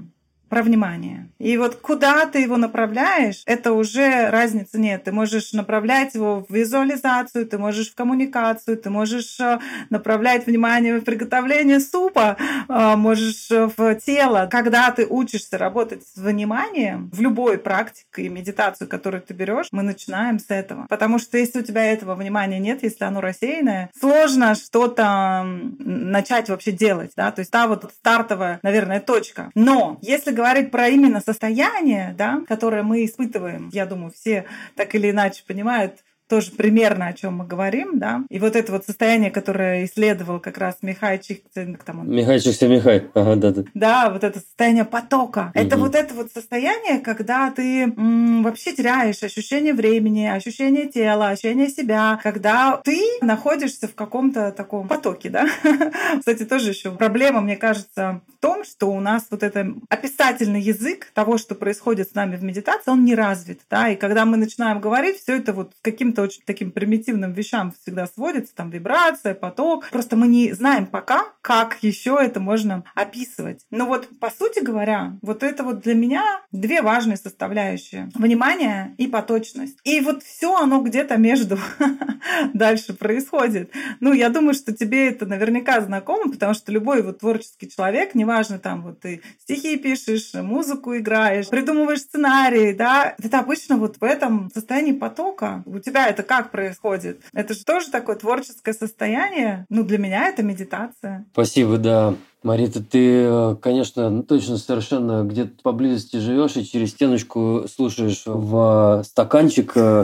Про 0.53 0.63
внимание. 0.63 1.31
И 1.39 1.57
вот 1.57 1.77
куда 1.77 2.27
ты 2.27 2.41
его 2.41 2.59
направляешь, 2.59 3.43
это 3.47 3.73
уже 3.73 4.29
разницы 4.29 4.79
нет. 4.79 5.03
Ты 5.05 5.11
можешь 5.11 5.55
направлять 5.55 6.15
его 6.15 6.45
в 6.47 6.55
визуализацию, 6.55 7.47
ты 7.47 7.57
можешь 7.57 7.91
в 7.91 7.95
коммуникацию, 7.95 8.77
ты 8.77 8.91
можешь 8.91 9.41
э, 9.41 9.61
направлять 9.89 10.47
внимание 10.47 10.99
в 10.99 11.05
приготовление 11.05 11.81
супа, 11.81 12.37
э, 12.69 12.97
можешь 12.97 13.51
э, 13.51 13.71
в 13.75 13.95
тело. 13.95 14.47
Когда 14.51 14.91
ты 14.91 15.07
учишься 15.07 15.57
работать 15.57 16.03
с 16.07 16.19
вниманием 16.19 17.09
в 17.15 17.23
любой 17.23 17.57
практике 17.57 18.25
и 18.25 18.29
медитацию, 18.29 18.89
которую 18.89 19.23
ты 19.23 19.33
берешь, 19.33 19.69
мы 19.73 19.83
начинаем 19.83 20.39
с 20.39 20.51
этого. 20.51 20.87
Потому 20.91 21.19
что 21.19 21.39
если 21.39 21.61
у 21.61 21.63
тебя 21.63 21.87
этого 21.87 22.15
внимания 22.15 22.59
нет, 22.59 22.83
если 22.83 23.05
оно 23.05 23.23
рассеянное, 23.23 23.91
сложно 23.99 24.55
что-то 24.55 25.47
начать 25.79 26.51
вообще 26.51 26.73
делать. 26.73 27.13
Да? 27.17 27.33
То 27.33 27.39
есть 27.39 27.51
та 27.51 27.67
вот 27.67 27.91
стартовая, 27.91 28.61
наверное, 28.63 29.01
точка. 29.01 29.51
Но 29.55 29.97
если 30.03 30.42
говорить 30.43 30.73
про 30.73 30.89
именно 30.89 31.21
состояние, 31.21 32.17
да, 32.19 32.43
которое 32.49 32.83
мы 32.83 33.05
испытываем, 33.05 33.71
я 33.73 33.87
думаю, 33.87 34.11
все 34.11 34.45
так 34.75 34.93
или 34.97 35.09
иначе 35.11 35.45
понимают, 35.47 36.03
тоже 36.33 36.51
примерно 36.53 37.09
о 37.09 37.13
чем 37.13 37.37
мы 37.37 37.47
говорим, 37.47 37.99
да. 37.99 38.23
И 38.31 38.39
вот 38.39 38.57
это 38.57 38.73
вот 38.73 38.87
состояние, 38.87 39.31
которое 39.31 39.85
исследовал 39.85 40.41
как 40.41 40.57
раз 40.57 40.79
Михай 40.81 41.19
Чикцинг, 41.19 41.85
там 41.85 42.01
он 42.01 42.09
Михай 42.09 42.39
Михай. 42.39 43.11
Ага, 43.13 43.37
да, 43.37 43.51
да. 43.51 43.65
да, 43.75 44.09
вот 44.09 44.25
это 44.25 44.41
состояние 44.41 44.87
потока. 44.87 45.53
Это 45.53 45.77
Мгм. 45.77 45.85
вот 45.85 45.95
это 45.95 46.15
вот 46.15 46.33
состояние, 46.33 47.01
когда 47.01 47.51
ты 47.51 47.83
м, 47.83 48.43
вообще 48.45 48.73
теряешь 48.73 49.23
ощущение 49.23 49.75
времени, 49.75 50.25
ощущение 50.25 50.87
тела, 50.87 51.29
ощущение 51.29 51.69
себя, 51.69 52.19
когда 52.23 52.81
ты 52.83 52.99
находишься 53.21 53.87
в 53.87 53.95
каком-то 53.95 54.53
таком 54.53 54.89
потоке, 54.89 55.29
да. 55.29 55.47
Кстати, 56.19 56.47
тоже 56.47 56.71
еще 56.71 56.93
проблема, 56.93 57.43
мне 57.43 57.57
кажется, 57.57 58.23
в 58.39 58.41
том, 58.41 58.65
что 58.65 58.87
у 58.87 59.01
нас 59.01 59.27
вот 59.31 59.43
это 59.43 59.71
описательный 59.91 60.63
язык 60.63 61.09
того, 61.13 61.37
что 61.37 61.55
происходит 61.55 62.09
с 62.09 62.15
нами 62.15 62.37
в 62.37 62.43
медитации, 62.43 62.91
он 62.91 63.05
не 63.05 63.15
развит, 63.15 63.61
да, 63.69 63.91
и 63.91 63.97
когда 63.97 64.25
мы 64.25 64.39
начинаем 64.39 64.81
говорить, 64.81 65.19
все 65.19 65.37
это 65.37 65.53
вот 65.53 65.73
с 65.77 65.83
очень 66.23 66.43
таким 66.45 66.71
примитивным 66.71 67.33
вещам 67.33 67.73
всегда 67.83 68.07
сводится, 68.07 68.55
там 68.55 68.71
вибрация, 68.71 69.35
поток. 69.35 69.89
Просто 69.91 70.17
мы 70.17 70.27
не 70.27 70.53
знаем 70.53 70.87
пока, 70.87 71.25
как 71.41 71.79
еще 71.83 72.19
это 72.21 72.41
можно 72.41 72.85
описывать. 72.95 73.67
Но 73.71 73.87
вот, 73.87 74.09
по 74.21 74.31
сути 74.31 74.63
говоря, 74.63 75.19
вот 75.23 75.43
это 75.43 75.63
вот 75.63 75.81
для 75.81 75.95
меня 75.95 76.23
две 76.53 76.83
важные 76.83 77.17
составляющие. 77.17 78.11
Внимание 78.15 78.95
и 78.99 79.07
поточность. 79.07 79.79
И 79.85 80.01
вот 80.01 80.23
все 80.23 80.57
оно 80.57 80.81
где-то 80.81 81.17
между 81.17 81.59
дальше 82.55 82.95
происходит. 82.95 83.73
Ну, 84.01 84.13
я 84.13 84.29
думаю, 84.29 84.55
что 84.55 84.73
тебе 84.73 85.09
это 85.09 85.27
наверняка 85.27 85.81
знакомо, 85.81 86.31
потому 86.31 86.55
что 86.55 86.73
любой 86.73 87.03
вот 87.03 87.21
творческий 87.21 87.69
человек, 87.69 88.15
неважно, 88.15 88.59
там 88.59 88.83
вот 88.83 89.01
ты 89.01 89.23
стихи 89.41 89.77
пишешь, 89.77 90.33
музыку 90.35 90.97
играешь, 90.97 91.49
придумываешь 91.49 92.01
сценарий, 92.01 92.73
да, 92.73 93.15
это 93.23 93.39
обычно 93.41 93.77
вот 93.77 93.97
в 93.99 94.05
этом 94.05 94.51
состоянии 94.53 94.93
потока. 94.93 95.63
У 95.67 95.79
тебя 95.79 96.09
это 96.13 96.23
как 96.23 96.51
происходит? 96.51 97.21
Это 97.33 97.55
же 97.55 97.65
тоже 97.65 97.91
такое 97.91 98.17
творческое 98.17 98.73
состояние. 98.73 99.67
Ну, 99.69 99.83
для 99.83 99.99
меня 99.99 100.29
это 100.29 100.43
медитация. 100.43 101.25
Спасибо, 101.33 101.79
да. 101.79 102.15
Марита, 102.43 102.83
ты, 102.83 103.57
конечно, 103.63 104.25
точно 104.25 104.59
совершенно 104.59 105.23
где-то 105.23 105.63
поблизости 105.63 106.17
живешь 106.17 106.57
и 106.57 106.67
через 106.67 106.91
стеночку 106.91 107.67
слушаешь 107.73 108.23
в 108.27 109.03
стаканчик 109.05 109.73
э, 109.77 110.03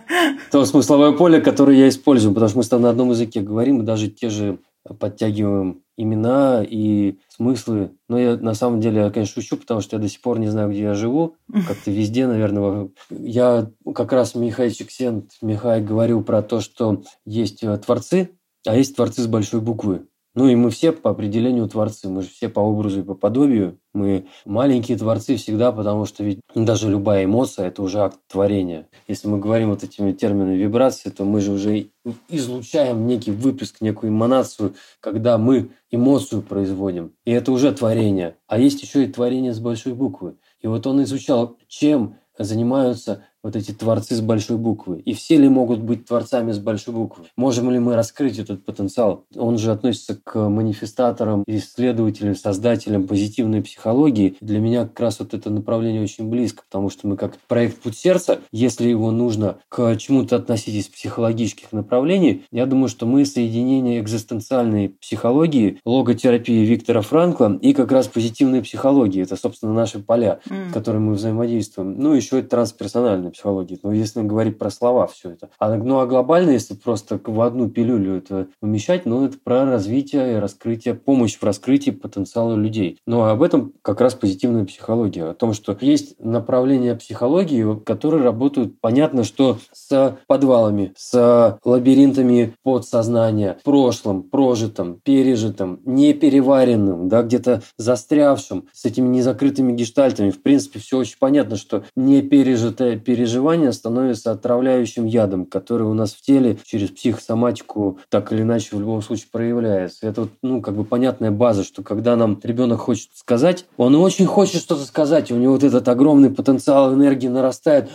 то 0.52 0.64
смысловое 0.64 1.12
поле, 1.12 1.40
которое 1.40 1.76
я 1.76 1.88
использую, 1.88 2.34
потому 2.34 2.48
что 2.48 2.58
мы 2.58 2.64
с 2.64 2.68
тобой 2.68 2.84
на 2.84 2.90
одном 2.90 3.10
языке 3.10 3.40
говорим, 3.40 3.80
и 3.80 3.84
даже 3.84 4.08
те 4.08 4.30
же 4.30 4.58
подтягиваем 4.98 5.82
имена 5.96 6.64
и 6.66 7.18
смыслы. 7.28 7.92
Но 8.08 8.18
я 8.18 8.36
на 8.36 8.54
самом 8.54 8.80
деле, 8.80 9.02
я, 9.02 9.10
конечно, 9.10 9.40
шучу, 9.40 9.56
потому 9.56 9.80
что 9.80 9.96
я 9.96 10.02
до 10.02 10.08
сих 10.08 10.20
пор 10.20 10.38
не 10.38 10.48
знаю, 10.48 10.70
где 10.70 10.82
я 10.82 10.94
живу. 10.94 11.36
Как-то 11.66 11.90
везде, 11.90 12.26
наверное. 12.26 12.90
Я 13.10 13.70
как 13.94 14.12
раз 14.12 14.34
Михай 14.34 14.70
Чиксент, 14.70 15.32
Михай 15.42 15.82
говорил 15.82 16.24
про 16.24 16.42
то, 16.42 16.60
что 16.60 17.02
есть 17.24 17.62
э, 17.62 17.76
творцы, 17.78 18.30
а 18.66 18.76
есть 18.76 18.96
творцы 18.96 19.22
с 19.22 19.26
большой 19.26 19.60
буквы. 19.60 20.06
Ну 20.34 20.48
и 20.48 20.54
мы 20.54 20.70
все 20.70 20.92
по 20.92 21.10
определению 21.10 21.68
творцы, 21.68 22.08
мы 22.08 22.22
же 22.22 22.28
все 22.28 22.48
по 22.48 22.60
образу 22.60 23.00
и 23.00 23.04
по 23.04 23.14
подобию. 23.14 23.78
Мы 23.92 24.26
маленькие 24.46 24.96
творцы 24.96 25.36
всегда, 25.36 25.72
потому 25.72 26.06
что 26.06 26.24
ведь 26.24 26.40
даже 26.54 26.88
любая 26.88 27.26
эмоция– 27.26 27.66
это 27.68 27.82
уже 27.82 28.00
акт 28.00 28.18
творения. 28.28 28.88
Если 29.06 29.28
мы 29.28 29.38
говорим 29.38 29.68
вот 29.68 29.84
этими 29.84 30.12
терминами 30.12 30.54
вибрации, 30.54 31.10
то 31.10 31.24
мы 31.24 31.42
же 31.42 31.52
уже 31.52 31.88
излучаем 32.30 33.06
некий 33.06 33.30
выплеск, 33.30 33.82
некую 33.82 34.10
эманацию, 34.10 34.74
когда 35.00 35.36
мы 35.36 35.70
эмоцию 35.90 36.40
производим. 36.40 37.12
И 37.26 37.30
это 37.30 37.52
уже 37.52 37.70
творение. 37.72 38.36
А 38.46 38.58
есть 38.58 38.82
еще 38.82 39.04
и 39.04 39.12
творение 39.12 39.52
с 39.52 39.58
большой 39.58 39.92
буквы. 39.92 40.36
И 40.62 40.66
вот 40.66 40.86
он 40.86 41.02
изучал, 41.02 41.58
чем 41.68 42.16
занимаются 42.38 43.24
вот 43.42 43.56
эти 43.56 43.72
творцы 43.72 44.14
с 44.14 44.20
большой 44.20 44.56
буквы? 44.56 45.00
И 45.00 45.14
все 45.14 45.36
ли 45.36 45.48
могут 45.48 45.80
быть 45.80 46.06
творцами 46.06 46.52
с 46.52 46.58
большой 46.58 46.94
буквы? 46.94 47.24
Можем 47.36 47.70
ли 47.70 47.78
мы 47.78 47.96
раскрыть 47.96 48.38
этот 48.38 48.64
потенциал? 48.64 49.24
Он 49.36 49.58
же 49.58 49.72
относится 49.72 50.18
к 50.22 50.48
манифестаторам, 50.48 51.44
исследователям, 51.46 52.34
создателям 52.34 53.06
позитивной 53.06 53.62
психологии. 53.62 54.36
Для 54.40 54.60
меня 54.60 54.82
как 54.84 55.00
раз 55.00 55.20
вот 55.20 55.34
это 55.34 55.50
направление 55.50 56.02
очень 56.02 56.28
близко, 56.28 56.62
потому 56.68 56.90
что 56.90 57.06
мы 57.06 57.16
как 57.16 57.36
проект 57.48 57.80
«Путь 57.80 57.96
сердца», 57.96 58.40
если 58.52 58.88
его 58.88 59.10
нужно 59.10 59.56
к 59.68 59.96
чему-то 59.96 60.36
относить 60.36 60.74
из 60.74 60.88
психологических 60.88 61.72
направлений, 61.72 62.44
я 62.50 62.66
думаю, 62.66 62.88
что 62.88 63.06
мы 63.06 63.24
соединение 63.24 64.00
экзистенциальной 64.00 64.90
психологии, 64.90 65.80
логотерапии 65.84 66.64
Виктора 66.64 67.00
Франкла 67.00 67.58
и 67.60 67.72
как 67.72 67.90
раз 67.92 68.06
позитивной 68.06 68.62
психологии. 68.62 69.22
Это, 69.22 69.36
собственно, 69.36 69.72
наши 69.72 69.98
поля, 69.98 70.40
mm. 70.48 70.70
с 70.70 70.72
которыми 70.72 71.02
мы 71.08 71.14
взаимодействуем. 71.14 71.98
Ну, 71.98 72.14
еще 72.14 72.38
и 72.38 72.42
трансперсональная 72.42 73.31
психологии. 73.32 73.78
Но 73.82 73.92
если 73.92 74.22
говорить 74.22 74.58
про 74.58 74.70
слова 74.70 75.06
все 75.06 75.30
это. 75.30 75.50
А, 75.58 75.74
ну 75.76 75.98
а 75.98 76.06
глобально, 76.06 76.50
если 76.50 76.74
просто 76.74 77.20
в 77.22 77.40
одну 77.40 77.68
пилюлю 77.68 78.16
это 78.18 78.48
умещать, 78.60 79.06
ну 79.06 79.24
это 79.24 79.38
про 79.42 79.64
развитие 79.64 80.34
и 80.34 80.36
раскрытие, 80.36 80.94
помощь 80.94 81.36
в 81.36 81.42
раскрытии 81.42 81.90
потенциала 81.90 82.54
людей. 82.54 83.00
Но 83.06 83.24
об 83.24 83.42
этом 83.42 83.72
как 83.82 84.00
раз 84.00 84.14
позитивная 84.14 84.64
психология. 84.64 85.24
О 85.24 85.34
том, 85.34 85.52
что 85.52 85.76
есть 85.80 86.14
направления 86.18 86.94
психологии, 86.94 87.80
которые 87.84 88.22
работают, 88.22 88.80
понятно, 88.80 89.24
что 89.24 89.58
с 89.72 90.18
подвалами, 90.26 90.92
с 90.96 91.58
лабиринтами 91.64 92.54
подсознания, 92.62 93.58
прошлым, 93.64 94.22
прожитым, 94.22 95.00
пережитым, 95.02 95.80
непереваренным, 95.84 97.08
да, 97.08 97.22
где-то 97.22 97.62
застрявшим, 97.76 98.68
с 98.72 98.84
этими 98.84 99.08
незакрытыми 99.08 99.72
гештальтами. 99.72 100.30
В 100.30 100.42
принципе, 100.42 100.78
все 100.78 100.98
очень 100.98 101.16
понятно, 101.18 101.56
что 101.56 101.84
не 101.96 102.22
пережитое, 102.22 102.98
пережитое 102.98 103.21
переживание 103.22 103.72
становится 103.72 104.32
отравляющим 104.32 105.06
ядом, 105.06 105.46
который 105.46 105.86
у 105.86 105.94
нас 105.94 106.12
в 106.12 106.20
теле 106.22 106.58
через 106.64 106.90
психосоматику 106.90 108.00
так 108.08 108.32
или 108.32 108.42
иначе 108.42 108.74
в 108.74 108.80
любом 108.80 109.00
случае 109.00 109.28
проявляется. 109.30 110.08
Это, 110.08 110.26
ну, 110.42 110.60
как 110.60 110.74
бы 110.74 110.82
понятная 110.82 111.30
база, 111.30 111.62
что 111.62 111.84
когда 111.84 112.16
нам 112.16 112.40
ребенок 112.42 112.80
хочет 112.80 113.10
сказать, 113.14 113.64
он 113.76 113.94
очень 113.94 114.26
хочет 114.26 114.60
что-то 114.60 114.82
сказать, 114.82 115.30
у 115.30 115.36
него 115.36 115.52
вот 115.52 115.62
этот 115.62 115.86
огромный 115.86 116.30
потенциал 116.30 116.92
энергии 116.94 117.28
нарастает 117.28 117.90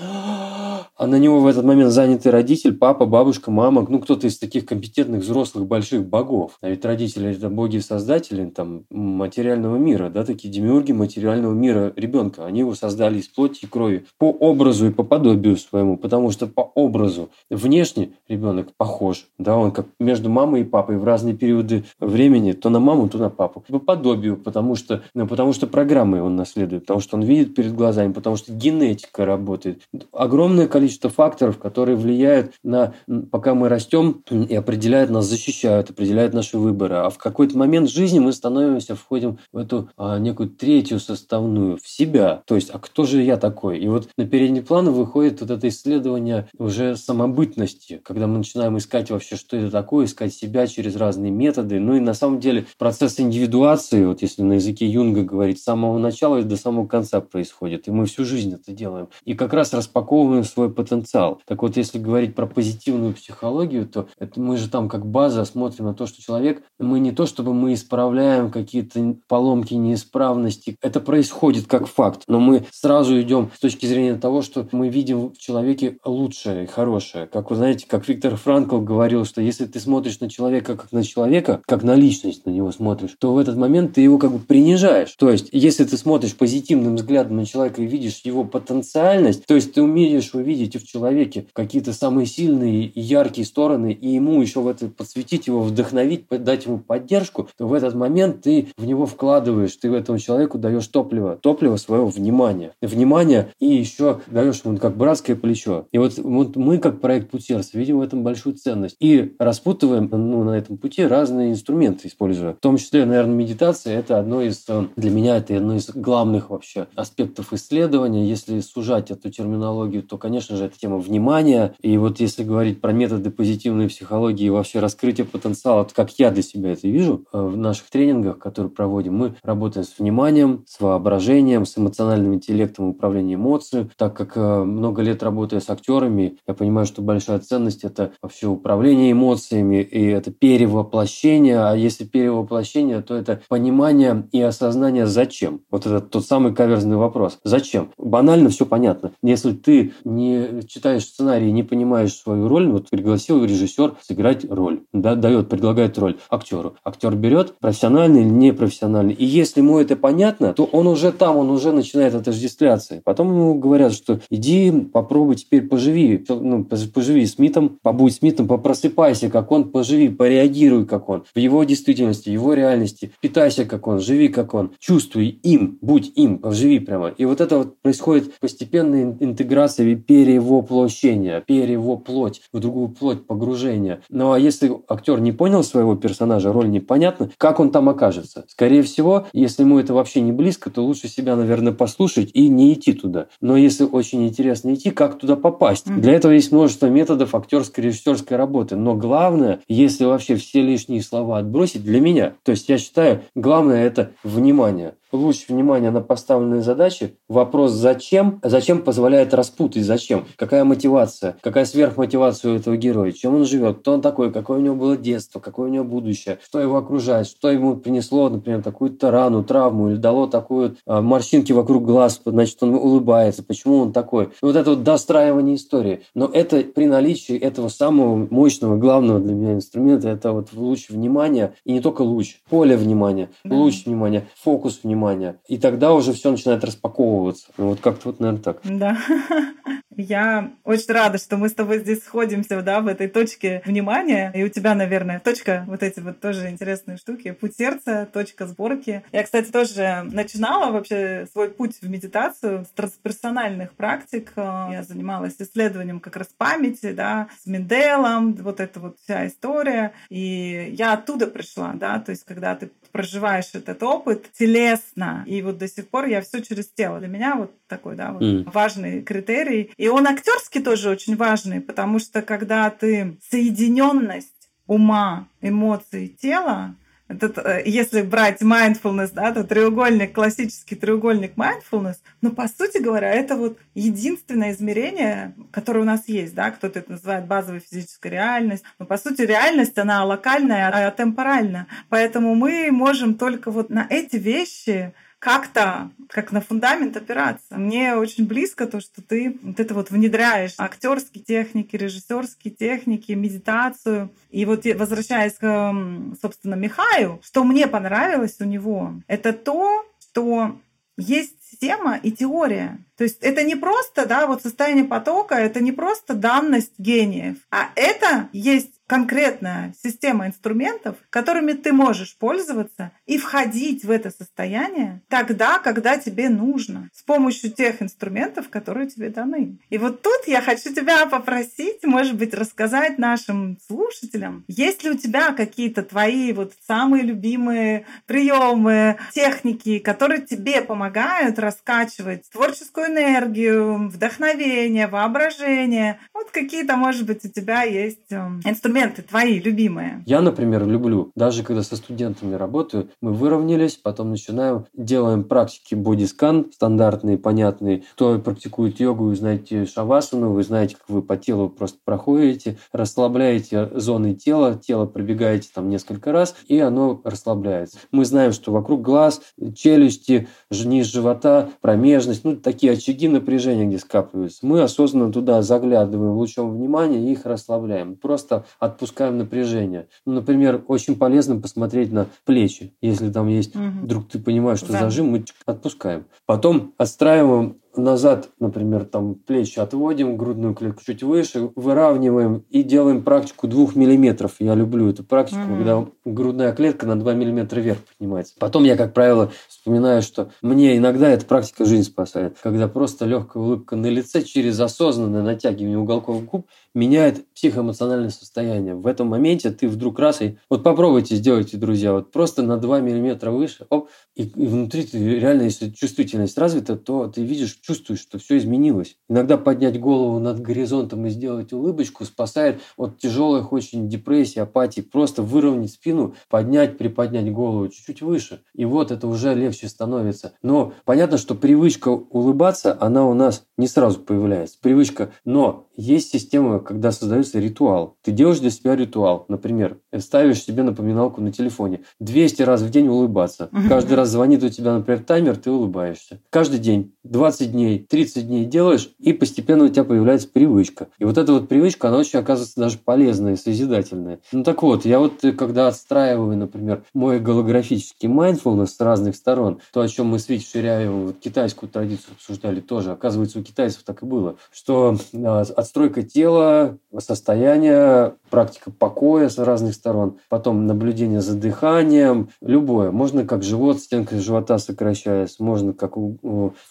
а 0.98 1.08
на 1.08 1.20
него 1.20 1.40
в 1.40 1.48
этот 1.48 1.64
момент 1.64 1.92
занятый 1.92 2.30
родитель, 2.30 2.74
папа, 2.76 3.06
бабушка, 3.06 3.52
мама, 3.52 3.86
ну 3.88 4.00
кто-то 4.00 4.28
из 4.28 4.38
таких 4.38 4.66
компетентных 4.66 5.22
взрослых 5.22 5.68
больших 5.68 6.06
богов. 6.08 6.58
А 6.62 6.70
ведь 6.70 6.84
родители 6.84 7.32
это 7.32 7.50
боги-создатели 7.50 8.46
там, 8.50 8.84
материального 8.90 9.78
мира, 9.78 10.10
да, 10.10 10.26
такие 10.26 10.52
демиурги 10.52 10.92
материального 10.92 11.54
мира 11.54 11.94
ребенка. 11.96 12.46
Они 12.46 12.60
его 12.62 12.74
создали 12.74 13.20
из 13.20 13.28
плоти 13.28 13.66
и 13.66 13.68
крови 13.68 14.06
по 14.18 14.32
образу 14.32 14.88
и 14.88 14.92
по 14.92 15.04
подобию 15.04 15.58
своему, 15.58 15.98
потому 15.98 16.32
что 16.32 16.48
по 16.48 16.62
образу 16.62 17.30
внешне 17.50 18.12
ребенок 18.28 18.70
похож, 18.76 19.28
да, 19.38 19.56
он 19.56 19.72
как 19.72 19.86
между 20.00 20.30
мамой 20.30 20.62
и 20.62 20.64
папой 20.64 20.98
в 20.98 21.04
разные 21.04 21.36
периоды 21.36 21.86
времени, 22.00 22.54
то 22.54 22.70
на 22.70 22.80
маму, 22.80 23.08
то 23.10 23.18
на 23.18 23.30
папу. 23.30 23.64
По 23.68 23.80
подобию, 23.80 24.38
потому 24.38 24.76
что, 24.76 25.04
ну, 25.14 25.28
потому 25.28 25.54
что 25.54 25.68
программы 25.68 26.22
он 26.22 26.36
наследует, 26.36 26.84
потому 26.84 27.00
что 27.00 27.18
он 27.18 27.24
видит 27.24 27.54
перед 27.54 27.74
глазами, 27.74 28.14
потому 28.14 28.36
что 28.36 28.52
генетика 28.52 29.26
работает. 29.26 29.82
Огромное 30.12 30.68
количество 30.68 30.87
количество 30.88 31.10
факторов, 31.10 31.58
которые 31.58 31.98
влияют 31.98 32.54
на, 32.64 32.94
пока 33.30 33.54
мы 33.54 33.68
растем 33.68 34.24
и 34.30 34.56
определяют 34.56 35.10
нас, 35.10 35.26
защищают, 35.26 35.90
определяют 35.90 36.34
наши 36.34 36.58
выборы. 36.58 36.96
А 36.96 37.10
в 37.10 37.18
какой-то 37.18 37.58
момент 37.58 37.90
жизни 37.90 38.20
мы 38.20 38.32
становимся, 38.32 38.96
входим 38.96 39.38
в 39.52 39.58
эту 39.58 39.90
а, 39.98 40.18
некую 40.18 40.50
третью 40.50 41.02
составную, 41.02 41.78
в 41.78 41.86
себя. 41.86 42.42
То 42.46 42.56
есть, 42.56 42.70
а 42.72 42.80
кто 42.80 43.06
же 43.06 43.22
я 43.22 43.36
такой? 43.36 43.80
И 43.80 43.88
вот 43.90 44.08
на 44.18 44.26
передний 44.26 44.62
план 44.62 44.90
выходит 44.92 45.42
вот 45.42 45.52
это 45.52 45.68
исследование 45.68 46.48
уже 46.58 46.96
самобытности, 46.96 48.00
когда 48.06 48.28
мы 48.28 48.38
начинаем 48.38 48.78
искать 48.78 49.12
вообще, 49.12 49.36
что 49.36 49.58
это 49.58 49.70
такое, 49.70 50.06
искать 50.06 50.34
себя 50.34 50.68
через 50.68 50.96
разные 50.96 51.32
методы. 51.32 51.82
Ну 51.82 51.96
и 51.96 52.00
на 52.00 52.14
самом 52.14 52.40
деле 52.40 52.66
процесс 52.78 53.20
индивидуации, 53.20 54.06
вот 54.06 54.22
если 54.22 54.42
на 54.42 54.54
языке 54.54 54.86
Юнга 54.88 55.24
говорить, 55.24 55.60
с 55.60 55.64
самого 55.64 55.98
начала 55.98 56.38
и 56.38 56.44
до 56.44 56.56
самого 56.56 56.88
конца 56.88 57.20
происходит. 57.20 57.90
И 57.90 57.92
мы 57.92 58.06
всю 58.06 58.24
жизнь 58.24 58.54
это 58.54 58.72
делаем. 58.72 59.10
И 59.26 59.34
как 59.34 59.52
раз 59.52 59.74
распаковываем 59.74 60.46
свой 60.46 60.77
потенциал. 60.78 61.42
Так 61.46 61.64
вот, 61.64 61.76
если 61.76 61.98
говорить 61.98 62.36
про 62.36 62.46
позитивную 62.46 63.14
психологию, 63.14 63.88
то 63.88 64.08
это 64.20 64.40
мы 64.40 64.56
же 64.56 64.70
там 64.70 64.88
как 64.88 65.06
база 65.06 65.44
смотрим 65.44 65.86
на 65.86 65.94
то, 65.94 66.06
что 66.06 66.22
человек, 66.22 66.64
мы 66.80 67.00
не 67.00 67.12
то, 67.12 67.26
чтобы 67.26 67.54
мы 67.54 67.74
исправляем 67.74 68.52
какие-то 68.52 69.18
поломки, 69.28 69.74
неисправности, 69.74 70.78
это 70.82 71.02
происходит 71.02 71.68
как 71.68 71.88
факт, 71.88 72.24
но 72.28 72.40
мы 72.40 72.66
сразу 72.72 73.20
идем 73.20 73.50
с 73.54 73.60
точки 73.60 73.86
зрения 73.86 74.16
того, 74.16 74.42
что 74.42 74.68
мы 74.72 74.90
видим 74.90 75.32
в 75.32 75.38
человеке 75.38 75.98
лучшее 76.06 76.68
хорошее. 76.68 77.28
Как 77.28 77.50
вы 77.50 77.56
знаете, 77.56 77.88
как 77.88 78.08
Виктор 78.08 78.36
Франкл 78.36 78.80
говорил, 78.80 79.26
что 79.26 79.42
если 79.42 79.66
ты 79.66 79.80
смотришь 79.80 80.20
на 80.20 80.30
человека 80.30 80.78
как 80.78 80.92
на 80.92 81.04
человека, 81.04 81.62
как 81.66 81.84
на 81.84 81.96
личность 81.96 82.46
на 82.46 82.52
него 82.52 82.72
смотришь, 82.72 83.16
то 83.20 83.34
в 83.34 83.38
этот 83.40 83.58
момент 83.58 83.96
ты 83.96 84.02
его 84.02 84.20
как 84.20 84.32
бы 84.32 84.40
принижаешь. 84.40 85.16
То 85.18 85.32
есть, 85.32 85.50
если 85.52 85.84
ты 85.86 85.98
смотришь 85.98 86.36
позитивным 86.36 86.96
взглядом 86.96 87.38
на 87.38 87.46
человека 87.46 87.82
и 87.82 87.88
видишь 87.88 88.22
его 88.24 88.44
потенциальность, 88.44 89.46
то 89.46 89.56
есть 89.56 89.74
ты 89.74 89.82
умеешь 89.82 90.34
увидеть 90.34 90.67
видите 90.68 90.80
в 90.80 90.88
человеке 90.88 91.46
какие-то 91.54 91.94
самые 91.94 92.26
сильные 92.26 92.86
и 92.86 93.00
яркие 93.00 93.46
стороны, 93.46 93.92
и 93.94 94.10
ему 94.10 94.42
еще 94.42 94.60
в 94.60 94.68
это 94.68 94.88
подсветить 94.88 95.48
его, 95.48 95.62
вдохновить, 95.62 96.26
дать 96.30 96.66
ему 96.66 96.80
поддержку, 96.80 97.48
то 97.58 97.68
в 97.68 97.74
этот 97.74 97.96
момент 97.96 98.42
ты 98.42 98.68
в 98.78 98.86
него 98.86 99.06
вкладываешь, 99.06 99.76
ты 99.76 99.88
этому 99.88 100.20
человеку 100.20 100.58
даешь 100.58 100.88
топливо, 100.88 101.38
топливо 101.42 101.78
своего 101.78 102.08
внимания. 102.08 102.74
Внимание 102.82 103.54
и 103.60 103.68
еще 103.68 104.22
даешь 104.28 104.62
ему 104.64 104.78
как 104.78 104.98
братское 104.98 105.36
плечо. 105.36 105.88
И 105.92 105.98
вот, 105.98 106.18
вот 106.18 106.56
мы, 106.56 106.78
как 106.80 107.00
проект 107.00 107.30
«Путь 107.30 107.46
сердца», 107.46 107.78
видим 107.78 108.00
в 108.00 108.02
этом 108.02 108.24
большую 108.24 108.56
ценность. 108.56 108.98
И 109.00 109.36
распутываем 109.40 110.10
ну, 110.12 110.44
на 110.44 110.58
этом 110.58 110.78
пути 110.78 111.04
разные 111.06 111.52
инструменты, 111.52 112.08
используя. 112.08 112.54
В 112.54 112.60
том 112.60 112.78
числе, 112.78 113.06
наверное, 113.06 113.36
медитация– 113.36 113.98
это 114.00 114.20
одно 114.20 114.42
из, 114.42 114.66
э, 114.68 114.88
для 114.96 115.12
меня 115.12 115.38
это 115.38 115.56
одно 115.56 115.76
из 115.76 115.90
главных 115.90 116.50
вообще 116.50 116.88
аспектов 116.96 117.54
исследования. 117.54 118.28
Если 118.28 118.60
сужать 118.60 119.12
эту 119.12 119.30
терминологию, 119.30 120.04
то, 120.04 120.18
конечно 120.18 120.57
конечно 120.58 120.66
же, 120.66 120.66
это 120.66 120.80
тема 120.80 120.98
внимания. 120.98 121.74
И 121.82 121.98
вот 121.98 122.20
если 122.20 122.44
говорить 122.44 122.82
про 122.82 122.92
методы 122.92 123.30
позитивной 123.30 123.88
психологии 123.88 124.46
и 124.46 124.50
вообще 124.50 124.80
раскрытие 124.80 125.26
потенциала, 125.26 125.86
то 125.86 125.94
как 125.94 126.12
я 126.18 126.32
для 126.32 126.44
себя 126.44 126.74
это 126.74 126.88
вижу 126.88 127.26
э, 127.32 127.40
в 127.40 127.58
наших 127.58 127.90
тренингах, 127.90 128.40
которые 128.40 128.72
проводим, 128.72 129.16
мы 129.16 129.36
работаем 129.44 129.86
с 129.86 130.00
вниманием, 130.00 130.64
с 130.68 130.80
воображением, 130.80 131.66
с 131.66 131.78
эмоциональным 131.78 132.34
интеллектом, 132.34 132.90
управлением 132.90 133.42
эмоциями. 133.42 133.90
Так 133.98 134.16
как 134.16 134.34
э, 134.36 134.64
много 134.64 135.02
лет 135.02 135.24
работая 135.24 135.60
с 135.60 135.70
актерами, 135.70 136.38
я 136.48 136.54
понимаю, 136.54 136.86
что 136.86 137.02
большая 137.02 137.40
ценность– 137.40 137.84
это 137.84 138.12
вообще 138.22 138.48
управление 138.48 139.12
эмоциями, 139.12 139.82
и 139.82 140.06
это 140.06 140.32
перевоплощение. 140.32 141.60
А 141.60 141.76
если 141.76 142.06
перевоплощение, 142.06 143.02
то 143.02 143.16
это 143.16 143.42
понимание 143.50 144.28
и 144.32 144.42
осознание 144.42 145.06
«зачем?». 145.06 145.62
Вот 145.72 145.86
это 145.86 146.02
тот 146.02 146.26
самый 146.26 146.54
каверзный 146.54 146.98
вопрос. 146.98 147.40
Зачем? 147.44 147.90
Банально 147.98 148.50
все 148.50 148.66
понятно. 148.66 149.12
Если 149.22 149.52
ты 149.52 149.94
не 150.04 150.47
читаешь 150.68 151.06
сценарий, 151.06 151.52
не 151.52 151.64
понимаешь 151.64 152.14
свою 152.14 152.48
роль, 152.48 152.68
вот 152.68 152.90
пригласил 152.90 153.44
режиссер 153.44 153.96
сыграть 154.02 154.46
роль, 154.50 154.82
да, 154.94 155.16
дает, 155.16 155.50
предлагает 155.50 155.98
роль 155.98 156.18
актеру. 156.30 156.76
Актер 156.84 157.16
берет 157.16 157.56
профессиональный 157.60 158.22
или 158.22 158.30
непрофессиональный. 158.30 159.14
И 159.14 159.26
если 159.26 159.62
ему 159.62 159.80
это 159.80 159.96
понятно, 159.96 160.54
то 160.54 160.66
он 160.66 160.88
уже 160.88 161.12
там, 161.12 161.38
он 161.38 161.50
уже 161.50 161.72
начинает 161.72 162.16
отождествляться. 162.16 163.02
Потом 163.04 163.30
ему 163.30 163.56
говорят, 163.56 163.94
что 163.94 164.20
иди 164.30 164.72
попробуй 164.72 165.36
теперь 165.36 165.68
поживи, 165.68 166.26
ну, 166.30 166.64
поживи 166.64 167.26
с 167.26 167.40
Митом, 167.40 167.78
побудь 167.82 168.16
с 168.16 168.22
Митом, 168.22 168.48
попросыпайся, 168.48 169.30
как 169.30 169.52
он, 169.52 169.72
поживи, 169.72 170.10
пореагируй, 170.10 170.86
как 170.86 171.10
он. 171.10 171.24
В 171.34 171.40
его 171.40 171.64
действительности, 171.64 172.30
его 172.30 172.54
реальности. 172.54 173.12
Питайся, 173.22 173.66
как 173.66 173.88
он, 173.88 174.00
живи, 174.00 174.30
как 174.30 174.54
он. 174.54 174.72
Чувствуй 174.80 175.28
им, 175.44 175.78
будь 175.82 176.12
им, 176.16 176.40
поживи 176.40 176.80
прямо. 176.80 177.10
И 177.10 177.26
вот 177.26 177.42
это 177.42 177.58
вот 177.58 177.82
происходит 177.82 178.34
постепенная 178.40 179.16
интеграция 179.20 179.86
и 179.88 180.37
перевоплощение, 180.38 181.44
перевоплоть 181.46 182.42
в 182.54 182.60
другую 182.60 182.90
плоть, 182.90 183.26
погружение. 183.26 184.02
Ну 184.10 184.32
а 184.32 184.40
если 184.40 184.72
актер 184.88 185.20
не 185.20 185.32
понял 185.32 185.64
своего 185.64 185.96
персонажа, 185.96 186.54
роль 186.54 186.70
непонятна, 186.70 187.32
как 187.38 187.60
он 187.60 187.72
там 187.72 187.90
окажется? 187.90 188.46
Скорее 188.48 188.84
всего, 188.84 189.26
если 189.34 189.64
ему 189.64 189.80
это 189.80 189.94
вообще 189.94 190.22
не 190.22 190.32
близко, 190.32 190.70
то 190.70 190.84
лучше 190.84 191.08
себя, 191.08 191.36
наверное, 191.36 191.74
послушать 191.74 192.32
и 192.34 192.50
не 192.50 192.74
идти 192.74 192.94
туда. 192.94 193.28
Но 193.42 193.58
если 193.58 193.84
очень 193.84 194.28
интересно 194.28 194.74
идти, 194.74 194.92
как 194.92 195.18
туда 195.18 195.36
попасть? 195.36 195.86
Для 195.88 196.14
этого 196.14 196.32
есть 196.32 196.52
множество 196.52 196.88
методов 196.88 197.34
актерской, 197.34 197.86
режиссерской 197.86 198.38
работы. 198.38 198.76
Но 198.76 198.96
главное, 198.96 199.62
если 199.68 200.06
вообще 200.06 200.36
все 200.36 200.62
лишние 200.62 201.02
слова 201.02 201.40
отбросить, 201.40 201.84
для 201.84 202.00
меня, 202.00 202.34
то 202.44 202.52
есть 202.52 202.70
я 202.70 202.78
считаю, 202.78 203.22
главное 203.36 203.86
это 203.86 204.12
внимание 204.24 204.94
луч 205.12 205.48
внимания 205.48 205.92
на 205.92 206.02
поставленные 206.02 206.62
задачи, 206.62 207.18
вопрос 207.28 207.72
«зачем?», 207.72 208.40
зачем 208.44 208.82
позволяет 208.82 209.34
распутать, 209.34 209.84
зачем, 209.84 210.26
какая 210.36 210.64
мотивация, 210.64 211.38
какая 211.42 211.66
сверхмотивация 211.66 212.54
у 212.54 212.56
этого 212.56 212.78
героя, 212.78 213.12
чем 213.12 213.36
он 213.36 213.46
живет, 213.46 213.80
кто 213.80 213.94
он 213.94 214.02
такой, 214.02 214.32
какое 214.32 214.60
у 214.60 214.62
него 214.62 214.76
было 214.76 214.98
детство, 214.98 215.40
какое 215.40 215.70
у 215.70 215.72
него 215.72 215.86
будущее, 215.86 216.40
что 216.44 216.60
его 216.60 216.78
окружает, 216.78 217.28
что 217.28 217.50
ему 217.50 217.78
принесло, 217.78 218.30
например, 218.30 218.64
такую-то 218.64 219.12
рану, 219.12 219.44
травму 219.44 219.90
или 219.90 219.98
дало 219.98 220.28
такую 220.28 220.78
а, 220.86 221.02
морщинки 221.02 221.52
вокруг 221.52 221.86
глаз, 221.86 222.22
значит, 222.26 222.62
он 222.62 222.76
улыбается, 222.76 223.44
почему 223.44 223.78
он 223.78 223.94
такой. 223.94 224.30
Вот 224.42 224.56
это 224.56 224.72
вот 224.72 224.84
достраивание 224.84 225.56
истории. 225.56 226.02
Но 226.14 226.26
это 226.26 226.64
при 226.64 226.86
наличии 226.86 227.38
этого 227.38 227.70
самого 227.70 228.28
мощного, 228.30 228.78
главного 228.78 229.20
для 229.20 229.34
меня 229.34 229.54
инструмента, 229.54 230.10
это 230.10 230.32
вот 230.32 230.54
луч 230.54 230.90
внимания, 230.90 231.54
и 231.66 231.74
не 231.74 231.82
только 231.82 232.02
луч, 232.02 232.42
поле 232.50 232.78
внимания, 232.78 233.30
луч 233.46 233.86
внимания, 233.86 234.28
фокус 234.36 234.82
внимания, 234.84 234.97
внимания. 234.98 235.40
И 235.48 235.58
тогда 235.58 235.94
уже 235.94 236.14
все 236.14 236.32
начинает 236.32 236.64
распаковываться. 236.64 237.48
Ну, 237.58 237.70
вот 237.70 237.80
как-то 237.80 238.10
вот, 238.10 238.20
наверное, 238.20 238.44
так. 238.44 238.60
Да. 238.64 238.98
Я 239.98 240.52
очень 240.64 240.94
рада, 240.94 241.18
что 241.18 241.38
мы 241.38 241.50
с 241.50 241.54
тобой 241.54 241.80
здесь 241.80 242.04
сходимся, 242.04 242.62
да, 242.62 242.82
в 242.82 242.88
этой 242.88 243.08
точке 243.08 243.64
внимания. 243.66 244.32
И 244.36 244.44
у 244.44 244.50
тебя, 244.50 244.76
наверное, 244.76 245.20
точка, 245.20 245.66
вот 245.68 245.82
эти 245.82 246.00
вот 246.00 246.20
тоже 246.20 246.50
интересные 246.50 246.98
штуки. 246.98 247.32
Путь 247.32 247.56
сердца, 247.58 248.08
точка 248.12 248.46
сборки. 248.46 249.04
Я, 249.12 249.24
кстати, 249.24 249.52
тоже 249.52 250.04
начинала 250.04 250.72
вообще 250.72 251.28
свой 251.32 251.50
путь 251.50 251.78
в 251.82 251.90
медитацию 251.90 252.66
с 252.66 252.70
трансперсональных 252.70 253.74
практик. 253.74 254.32
Я 254.36 254.84
занималась 254.88 255.36
исследованием 255.40 256.00
как 256.00 256.16
раз 256.16 256.28
памяти, 256.28 256.92
да, 256.92 257.28
с 257.42 257.48
Менделом, 257.48 258.34
вот 258.36 258.60
эта 258.60 258.80
вот 258.80 258.98
вся 259.04 259.26
история. 259.26 259.94
И 260.10 260.76
я 260.78 260.94
оттуда 260.94 261.26
пришла, 261.26 261.74
да, 261.74 262.00
то 262.00 262.12
есть 262.12 262.24
когда 262.24 262.56
ты 262.56 262.70
проживаешь 262.92 263.50
этот 263.54 263.84
опыт 263.84 264.32
телесно, 264.38 265.24
и 265.28 265.42
вот 265.42 265.58
до 265.58 265.68
сих 265.68 265.88
пор 265.88 266.06
я 266.06 266.22
все 266.22 266.42
через 266.42 266.68
тело. 266.68 267.00
Для 267.00 267.08
меня 267.08 267.36
вот 267.36 267.52
такой, 267.68 267.96
да, 267.96 268.12
вот 268.12 268.24
mm. 268.24 268.52
важный 268.52 269.02
критерий. 269.04 269.72
И 269.78 269.87
он 269.88 270.08
актерский 270.08 270.62
тоже 270.62 270.90
очень 270.90 271.16
важный, 271.16 271.62
потому 271.62 272.00
что 272.00 272.22
когда 272.22 272.70
ты 272.70 273.18
соединенность 273.30 274.50
ума, 274.68 275.28
эмоций, 275.42 276.16
тела, 276.22 276.76
этот, 277.08 277.38
э, 277.38 277.64
если 277.66 278.02
брать 278.02 278.42
mindfulness, 278.42 279.12
да, 279.14 279.32
то 279.32 279.44
треугольник, 279.44 280.14
классический 280.14 280.76
треугольник 280.76 281.36
mindfulness, 281.36 281.98
но 282.22 282.32
по 282.32 282.48
сути 282.48 282.80
говоря, 282.80 283.12
это 283.12 283.36
вот 283.36 283.58
единственное 283.76 284.52
измерение, 284.52 285.34
которое 285.52 285.82
у 285.82 285.86
нас 285.86 286.08
есть, 286.08 286.36
да, 286.36 286.52
кто-то 286.52 286.80
это 286.80 286.92
называет 286.92 287.26
базовой 287.26 287.62
физической 287.62 288.12
реальность, 288.12 288.64
но 288.78 288.86
по 288.86 288.98
сути 288.98 289.22
реальность, 289.22 289.78
она 289.78 290.04
локальная, 290.04 290.70
а 290.70 290.92
темпоральна, 290.92 291.68
поэтому 291.90 292.36
мы 292.36 292.70
можем 292.72 293.16
только 293.16 293.52
вот 293.52 293.70
на 293.70 293.88
эти 293.90 294.18
вещи 294.18 294.94
как-то, 295.28 295.92
как 296.08 296.32
на 296.32 296.40
фундамент 296.40 296.96
опираться. 296.96 297.58
Мне 297.58 297.96
очень 297.96 298.26
близко 298.26 298.66
то, 298.66 298.80
что 298.80 299.02
ты 299.02 299.38
вот 299.44 299.60
это 299.60 299.74
вот 299.74 299.92
внедряешь 299.92 300.54
актерские 300.58 301.22
техники, 301.22 301.76
режиссерские 301.76 302.54
техники, 302.54 303.12
медитацию. 303.12 304.10
И 304.30 304.46
вот 304.46 304.64
возвращаясь 304.64 305.34
к, 305.34 305.76
собственно, 306.22 306.56
Михаю, 306.56 307.20
что 307.26 307.44
мне 307.44 307.68
понравилось 307.68 308.38
у 308.40 308.46
него, 308.46 308.94
это 309.08 309.34
то, 309.34 309.86
что 310.00 310.58
есть 310.96 311.36
система 311.44 311.98
и 311.98 312.10
теория. 312.12 312.80
То 312.96 313.04
есть 313.04 313.18
это 313.20 313.44
не 313.44 313.58
просто, 313.58 314.06
да, 314.06 314.28
вот 314.28 314.42
состояние 314.42 314.86
потока, 314.86 315.36
это 315.36 315.60
не 315.62 315.74
просто 315.74 316.14
данность 316.14 316.80
гениев, 316.80 317.36
а 317.52 317.70
это 317.76 318.30
есть 318.32 318.77
конкретная 318.88 319.74
система 319.84 320.28
инструментов, 320.28 320.96
которыми 321.10 321.52
ты 321.52 321.74
можешь 321.74 322.18
пользоваться 322.18 322.92
и 323.06 323.18
входить 323.18 323.84
в 323.84 323.92
это 323.92 324.10
состояние 324.10 325.02
тогда, 325.10 325.60
когда 325.60 325.98
тебе 325.98 326.30
нужно, 326.30 326.90
с 326.94 327.04
помощью 327.04 327.52
тех 327.52 327.82
инструментов, 327.82 328.50
которые 328.50 328.88
тебе 328.88 329.10
даны. 329.10 329.60
И 329.70 329.78
вот 329.78 330.02
тут 330.02 330.28
я 330.28 330.42
хочу 330.42 330.74
тебя 330.74 331.06
попросить, 331.06 331.84
может 331.84 332.16
быть, 332.16 332.34
рассказать 332.34 332.98
нашим 332.98 333.58
слушателям, 333.68 334.46
есть 334.48 334.84
ли 334.84 334.92
у 334.92 334.98
тебя 334.98 335.34
какие-то 335.34 335.84
твои 335.84 336.32
вот 336.32 336.54
самые 336.66 337.04
любимые 337.04 337.86
приемы, 338.06 338.98
техники, 339.14 339.80
которые 339.80 340.22
тебе 340.22 340.62
помогают 340.62 341.40
раскачивать 341.40 342.30
творческую 342.32 342.88
энергию, 342.88 343.90
вдохновение, 343.90 344.88
воображение. 344.88 346.00
Вот 346.14 346.32
какие-то, 346.32 346.78
может 346.78 347.06
быть, 347.06 347.26
у 347.26 347.30
тебя 347.30 347.64
есть 347.64 348.12
эм, 348.12 348.42
инструменты 348.46 348.77
инструменты 348.78 349.02
твои 349.02 349.40
любимые? 349.40 350.04
Я, 350.06 350.22
например, 350.22 350.66
люблю, 350.66 351.12
даже 351.16 351.44
когда 351.44 351.64
со 351.64 351.76
студентами 351.76 352.36
работаю, 352.36 352.90
мы 353.02 353.14
выровнялись, 353.14 353.76
потом 353.76 354.12
начинаем, 354.12 354.66
делаем 354.74 355.24
практики 355.24 355.76
бодискан, 355.76 356.52
стандартные, 356.54 357.18
понятные. 357.18 357.84
Кто 357.94 358.20
практикует 358.20 358.80
йогу, 358.80 359.06
вы 359.06 359.16
знаете 359.16 359.66
шавасану, 359.66 360.32
вы 360.32 360.44
знаете, 360.44 360.76
как 360.76 360.90
вы 360.90 361.02
по 361.02 361.18
телу 361.18 361.50
просто 361.50 361.80
проходите, 361.84 362.58
расслабляете 362.72 363.70
зоны 363.74 364.14
тела, 364.14 364.56
тело 364.56 364.86
пробегаете 364.86 365.50
там 365.54 365.70
несколько 365.70 366.12
раз, 366.12 366.36
и 366.48 366.60
оно 366.60 367.02
расслабляется. 367.04 367.80
Мы 367.92 368.06
знаем, 368.06 368.32
что 368.32 368.52
вокруг 368.52 368.82
глаз, 368.82 369.22
челюсти, 369.56 370.28
низ 370.52 370.88
живота, 370.88 371.50
промежность, 371.62 372.24
ну, 372.24 372.36
такие 372.36 372.74
очаги 372.74 373.08
напряжения, 373.08 373.66
где 373.66 373.80
скапливаются. 373.80 374.46
Мы 374.46 374.62
осознанно 374.62 375.12
туда 375.12 375.42
заглядываем 375.42 376.14
лучом 376.14 376.52
внимания 376.52 377.00
и 377.00 377.14
их 377.14 377.26
расслабляем. 377.26 377.96
Просто 377.96 378.46
отпускаем 378.68 379.18
напряжение. 379.18 379.88
Ну, 380.06 380.14
например, 380.14 380.64
очень 380.68 380.96
полезно 380.96 381.40
посмотреть 381.40 381.92
на 381.92 382.08
плечи. 382.26 382.74
Если 382.82 383.12
там 383.12 383.28
есть, 383.28 383.56
угу. 383.56 383.66
вдруг 383.84 384.10
ты 384.10 384.20
понимаешь, 384.20 384.60
что 384.60 384.72
да. 384.72 384.82
зажим, 384.82 385.08
мы 385.08 385.26
отпускаем. 385.46 386.06
Потом 386.26 386.74
отстраиваем 386.78 387.58
назад, 387.82 388.30
например, 388.40 388.86
там 388.86 389.16
плечи 389.16 389.60
отводим, 389.60 390.18
грудную 390.18 390.54
клетку 390.54 390.82
чуть 390.86 391.04
выше, 391.04 391.52
выравниваем 391.56 392.44
и 392.50 392.64
делаем 392.64 393.04
практику 393.04 393.48
двух 393.48 393.76
миллиметров. 393.76 394.36
Я 394.40 394.56
люблю 394.56 394.90
эту 394.90 395.04
практику, 395.04 395.42
mm 395.42 395.58
когда 395.58 395.88
грудная 396.06 396.54
клетка 396.54 396.86
на 396.86 397.00
2 397.00 397.14
миллиметра 397.14 397.60
вверх 397.60 397.80
поднимается. 397.80 398.36
Потом 398.40 398.64
я, 398.64 398.78
как 398.78 398.94
правило, 398.94 399.32
вспоминаю, 399.48 400.02
что 400.02 400.32
мне 400.42 400.78
иногда 400.78 401.10
эта 401.10 401.26
практика 401.26 401.66
жизнь 401.66 401.84
спасает. 401.84 402.38
Когда 402.42 402.68
просто 402.68 403.06
легкая 403.06 403.42
улыбка 403.42 403.76
на 403.76 403.88
лице 403.88 404.22
через 404.22 404.60
осознанное 404.60 405.24
натягивание 405.24 405.78
уголков 405.78 406.26
губ 406.26 406.48
меняет 406.74 407.26
психоэмоциональное 407.34 408.12
состояние. 408.12 408.76
В 408.76 408.86
этом 408.86 409.08
моменте 409.08 409.50
ты 409.50 409.68
вдруг 409.68 410.00
раз 410.00 410.22
и... 410.22 410.38
Вот 410.50 410.64
попробуйте, 410.64 411.16
сделайте, 411.16 411.58
друзья, 411.58 411.92
вот 411.92 412.12
просто 412.12 412.44
на 412.44 412.58
2 412.58 412.82
миллиметра 412.82 413.32
выше, 413.32 413.66
оп, 413.70 413.90
и, 414.16 414.24
и 414.24 414.48
внутри 414.48 414.84
ты 414.84 415.20
реально, 415.20 415.44
если 415.44 415.70
чувствительность 415.70 416.38
развита, 416.38 416.76
то 416.76 417.08
ты 417.08 417.24
видишь 417.24 417.60
чувствуешь, 417.68 418.00
что 418.00 418.18
все 418.18 418.38
изменилось. 418.38 418.98
Иногда 419.10 419.38
поднять 419.38 419.80
голову 419.80 420.20
над 420.20 420.40
горизонтом 420.40 421.06
и 421.06 421.10
сделать 421.10 421.52
улыбочку 421.52 422.06
спасает 422.06 422.62
от 422.78 422.98
тяжелых 422.98 423.52
очень 423.52 423.90
депрессий, 423.90 424.40
апатии. 424.40 424.82
Просто 424.82 425.22
выровнять 425.22 425.72
спину, 425.72 426.16
поднять, 426.30 426.78
приподнять 426.78 427.32
голову 427.32 427.68
чуть-чуть 427.68 428.02
выше. 428.02 428.42
И 428.54 428.64
вот 428.64 428.92
это 428.92 429.08
уже 429.08 429.36
легче 429.36 429.68
становится. 429.68 430.34
Но 430.42 430.74
понятно, 430.86 431.18
что 431.18 431.36
привычка 431.36 431.90
улыбаться, 431.90 432.78
она 432.80 433.06
у 433.06 433.14
нас 433.14 433.46
не 433.58 433.68
сразу 433.68 434.00
появляется. 434.00 434.58
Привычка, 434.62 435.12
но 435.26 435.67
есть 435.78 436.12
система, 436.12 436.60
когда 436.60 436.92
создается 436.92 437.40
ритуал. 437.40 437.96
Ты 438.04 438.12
делаешь 438.12 438.40
для 438.40 438.50
себя 438.50 438.76
ритуал. 438.76 439.26
Например, 439.30 439.78
ставишь 440.00 440.44
себе 440.44 440.64
напоминалку 440.64 441.22
на 441.22 441.32
телефоне. 441.32 441.82
200 442.00 442.42
раз 442.42 442.62
в 442.62 442.70
день 442.70 442.88
улыбаться. 442.88 443.50
Каждый 443.70 443.94
раз 443.94 444.10
звонит 444.10 444.44
у 444.44 444.50
тебя, 444.50 444.74
например, 444.74 445.04
таймер, 445.04 445.38
ты 445.38 445.52
улыбаешься. 445.52 446.20
Каждый 446.32 446.60
день, 446.60 446.94
20 447.04 447.52
дней, 447.52 447.86
30 447.88 448.28
дней 448.28 448.46
делаешь, 448.46 448.90
и 449.00 449.14
постепенно 449.14 449.66
у 449.66 449.70
тебя 449.70 449.84
появляется 449.84 450.28
привычка. 450.28 450.88
И 450.98 451.06
вот 451.06 451.18
эта 451.18 451.32
вот 451.32 451.48
привычка, 451.48 451.90
она 451.90 451.98
очень 451.98 452.20
оказывается 452.20 452.60
даже 452.60 452.80
полезная 452.80 453.34
и 453.34 453.38
созидательная. 453.38 454.20
Ну 454.32 454.44
так 454.44 454.64
вот, 454.64 454.86
я 454.86 455.00
вот 455.00 455.24
э, 455.24 455.32
когда 455.32 455.68
отстраиваю, 455.68 456.36
например, 456.38 456.84
мой 456.94 457.20
голографический 457.20 458.10
mindfulness 458.10 458.68
с 458.68 458.80
разных 458.80 459.16
сторон, 459.16 459.60
то, 459.72 459.82
о 459.82 459.88
чем 459.88 460.08
мы 460.08 460.20
с 460.20 460.28
Витей 460.28 460.48
Ширяевым 460.48 461.08
вот, 461.08 461.20
китайскую 461.20 461.70
традицию 461.70 462.16
обсуждали 462.16 462.62
тоже, 462.62 462.92
оказывается, 462.92 463.40
у 463.40 463.44
китайцев 463.44 463.84
так 463.84 464.02
и 464.02 464.06
было, 464.06 464.38
что 464.52 464.98
а, 465.14 465.44
отстройка 465.68 466.02
тела, 466.02 466.78
состояние, 466.98 468.14
практика 468.30 468.72
покоя 468.72 469.28
с 469.28 469.38
разных 469.38 469.74
сторон, 469.76 470.18
потом 470.30 470.66
наблюдение 470.66 471.20
за 471.20 471.36
дыханием, 471.36 472.30
любое. 472.42 472.92
Можно 472.92 473.26
как 473.26 473.44
живот, 473.44 473.80
стенка 473.80 474.18
живота 474.18 474.60
сокращаясь, 474.60 475.40
можно 475.40 475.74
как 475.74 475.96